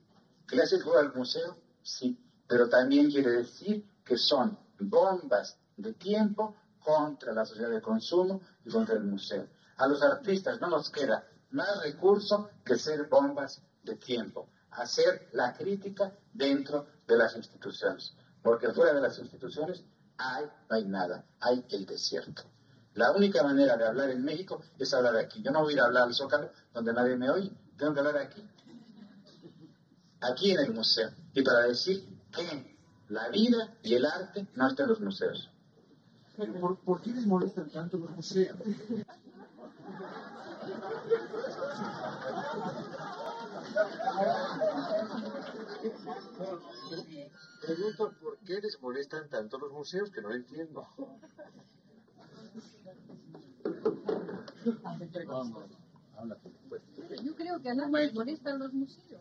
[0.46, 1.56] ¿Que le hace el juego al museo?
[1.82, 2.18] Sí.
[2.46, 8.70] Pero también quiere decir que son bombas de tiempo contra la sociedad de consumo y
[8.70, 9.48] contra el museo.
[9.76, 15.54] A los artistas no nos queda más recurso que ser bombas de tiempo, hacer la
[15.54, 19.84] crítica dentro de las instituciones, porque fuera de las instituciones
[20.16, 22.42] hay, no hay nada, hay el desierto.
[22.94, 25.42] La única manera de hablar en México es hablar aquí.
[25.42, 27.50] Yo no voy a ir a hablar al Zócalo donde nadie me oye.
[27.76, 28.42] Tengo que hablar aquí.
[30.20, 31.10] Aquí en el museo.
[31.34, 32.76] Y para decir que
[33.08, 35.50] la vida y el arte no están en los museos.
[36.36, 38.56] ¿Por, ¿Por qué les molestan tanto los museos?
[47.60, 50.36] Pregunto por qué les molestan tanto los museos, que no lo
[57.22, 59.20] Yo creo que a nadie les molestan los museos.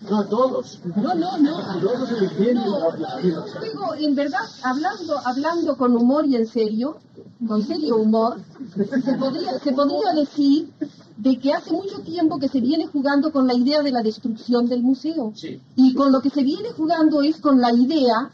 [0.00, 0.80] No a todos.
[0.96, 1.80] No, no, no.
[1.80, 2.64] Todos entienden.
[2.64, 6.98] Luego, en verdad, hablando, hablando con humor y en serio,
[7.46, 8.40] con serio humor,
[8.74, 10.72] se podría, se podría decir
[11.18, 14.66] de que hace mucho tiempo que se viene jugando con la idea de la destrucción
[14.66, 15.34] del museo.
[15.76, 18.30] Y con lo que se viene jugando es con la idea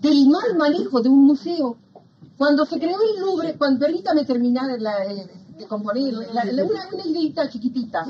[0.00, 1.76] del mal manejo de un museo.
[2.36, 6.88] Cuando se creó el Louvre, cuando permítame terminar la, eh, de componer la- la- una,
[6.92, 8.04] una ideita chiquitita.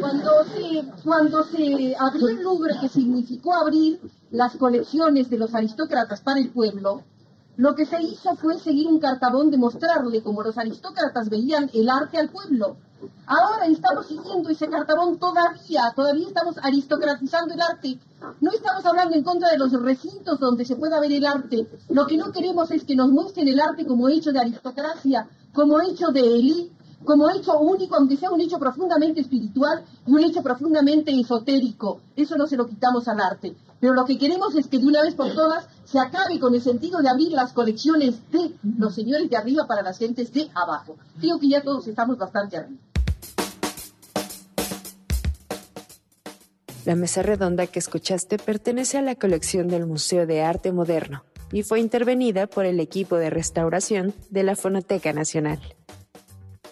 [0.00, 4.00] Cuando se, cuando se abrió el Louvre, que significó abrir
[4.32, 7.02] las colecciones de los aristócratas para el pueblo,
[7.56, 11.88] lo que se hizo fue seguir un cartabón de mostrarle cómo los aristócratas veían el
[11.88, 12.76] arte al pueblo.
[13.26, 17.98] Ahora estamos siguiendo ese cartabón todavía, todavía estamos aristocratizando el arte.
[18.40, 21.66] No estamos hablando en contra de los recintos donde se pueda ver el arte.
[21.88, 25.80] Lo que no queremos es que nos muestren el arte como hecho de aristocracia, como
[25.80, 26.72] hecho de élite,
[27.04, 32.00] como hecho único, aunque sea un hecho profundamente espiritual y un hecho profundamente esotérico.
[32.16, 33.56] Eso no se lo quitamos al arte.
[33.80, 36.62] Pero lo que queremos es que de una vez por todas se acabe con el
[36.62, 40.96] sentido de abrir las colecciones de los señores de arriba para las gentes de abajo.
[41.20, 42.78] Creo que ya todos estamos bastante arriba.
[46.84, 51.62] La mesa redonda que escuchaste pertenece a la colección del Museo de Arte Moderno y
[51.62, 55.60] fue intervenida por el equipo de restauración de la Fonoteca Nacional.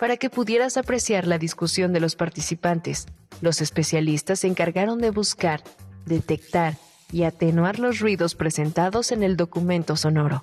[0.01, 3.07] Para que pudieras apreciar la discusión de los participantes,
[3.41, 5.63] los especialistas se encargaron de buscar,
[6.07, 6.77] detectar
[7.13, 10.43] y atenuar los ruidos presentados en el documento sonoro,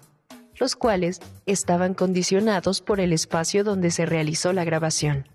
[0.55, 5.27] los cuales estaban condicionados por el espacio donde se realizó la grabación.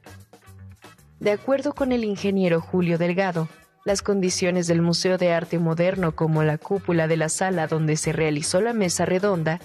[1.20, 3.48] De acuerdo con el ingeniero Julio Delgado,
[3.84, 8.12] las condiciones del Museo de Arte Moderno como la cúpula de la sala donde se
[8.12, 9.60] realizó la mesa redonda,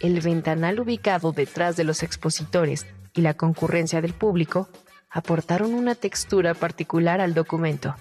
[0.00, 4.68] el ventanal ubicado detrás de los expositores y la concurrencia del público
[5.10, 7.94] aportaron una textura particular al documento.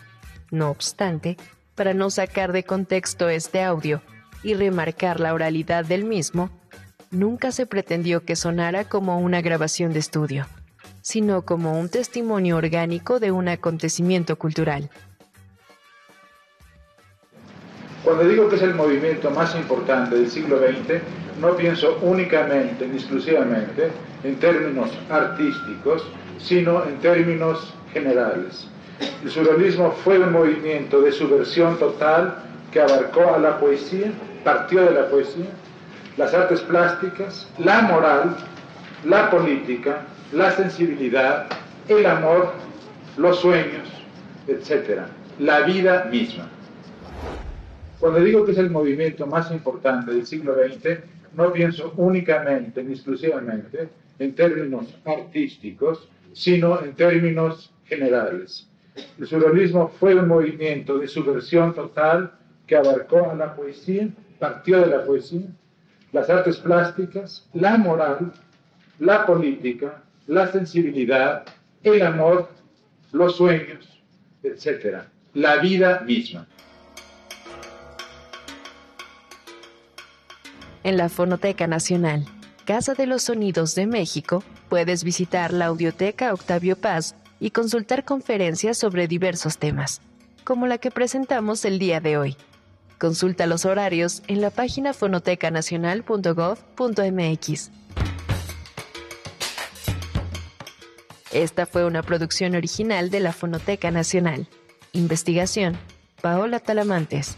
[0.50, 1.38] No obstante,
[1.76, 4.02] para no sacar de contexto este audio
[4.44, 6.50] y remarcar la oralidad del mismo,
[7.12, 10.48] nunca se pretendió que sonara como una grabación de estudio,
[11.02, 14.90] sino como un testimonio orgánico de un acontecimiento cultural.
[18.04, 21.02] Cuando digo que es el movimiento más importante del siglo XX,
[21.40, 23.92] no pienso únicamente ni exclusivamente
[24.24, 26.04] en términos artísticos,
[26.40, 28.68] sino en términos generales.
[29.24, 32.36] El surrealismo fue un movimiento de subversión total
[32.72, 34.12] que abarcó a la poesía,
[34.44, 35.50] partió de la poesía,
[36.18, 38.36] las artes plásticas, la moral,
[39.06, 41.48] la política, la sensibilidad,
[41.88, 42.54] el amor,
[43.18, 43.88] los sueños,
[44.48, 45.02] etc.
[45.40, 46.46] La vida misma.
[48.02, 51.02] Cuando digo que es el movimiento más importante del siglo XX,
[51.36, 58.68] no pienso únicamente ni exclusivamente en términos artísticos, sino en términos generales.
[59.20, 62.32] El surrealismo fue un movimiento de subversión total
[62.66, 65.46] que abarcó a la poesía, partió de la poesía,
[66.12, 68.34] las artes plásticas, la moral,
[68.98, 71.46] la política, la sensibilidad,
[71.84, 72.50] el amor,
[73.12, 74.02] los sueños,
[74.42, 75.04] etc.
[75.36, 76.48] La vida misma.
[80.84, 82.26] En la Fonoteca Nacional,
[82.66, 88.80] Casa de los Sonidos de México, puedes visitar la Audioteca Octavio Paz y consultar conferencias
[88.80, 90.02] sobre diversos temas,
[90.44, 92.36] como la que presentamos el día de hoy.
[93.00, 97.72] Consulta los horarios en la página fonotecanacional.gov.mx.
[101.32, 104.48] Esta fue una producción original de la Fonoteca Nacional.
[104.94, 105.78] Investigación,
[106.22, 107.36] Paola Talamantes.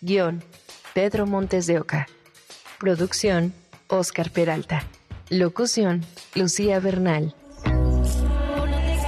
[0.00, 0.42] Guión,
[0.92, 2.06] Pedro Montes de Oca.
[2.84, 3.54] Producción,
[3.88, 4.84] Oscar Peralta.
[5.30, 6.04] Locución,
[6.34, 7.34] Lucía Bernal.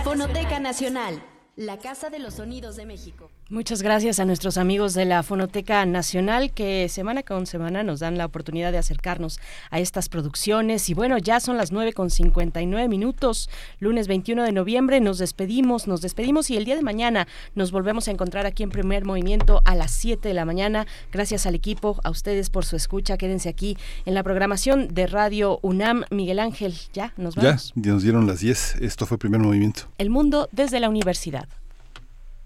[0.03, 1.23] Fonoteca Nacional,
[1.57, 3.31] la Casa de los Sonidos de México.
[3.49, 8.19] Muchas gracias a nuestros amigos de la Fonoteca Nacional que semana con semana nos dan
[8.19, 9.39] la oportunidad de acercarnos
[9.71, 10.91] a estas producciones.
[10.91, 15.01] Y bueno, ya son las 9 con 59 minutos, lunes 21 de noviembre.
[15.01, 18.71] Nos despedimos, nos despedimos y el día de mañana nos volvemos a encontrar aquí en
[18.71, 20.89] Primer Movimiento a las 7 de la mañana.
[21.13, 23.17] Gracias al equipo, a ustedes por su escucha.
[23.17, 26.03] Quédense aquí en la programación de Radio UNAM.
[26.11, 27.73] Miguel Ángel, ya nos vamos.
[27.77, 28.79] Ya, nos dieron las 10.
[28.81, 29.83] Esto fue Primer Movimiento.
[29.99, 31.47] El mundo desde la universidad.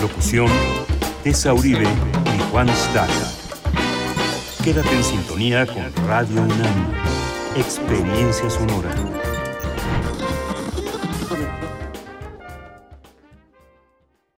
[0.00, 0.48] Locución,
[1.22, 3.32] Tessa Uribe y Juan Staca.
[4.64, 6.92] Quédate en sintonía con Radio UNAM.
[7.56, 8.90] Experiencia sonora.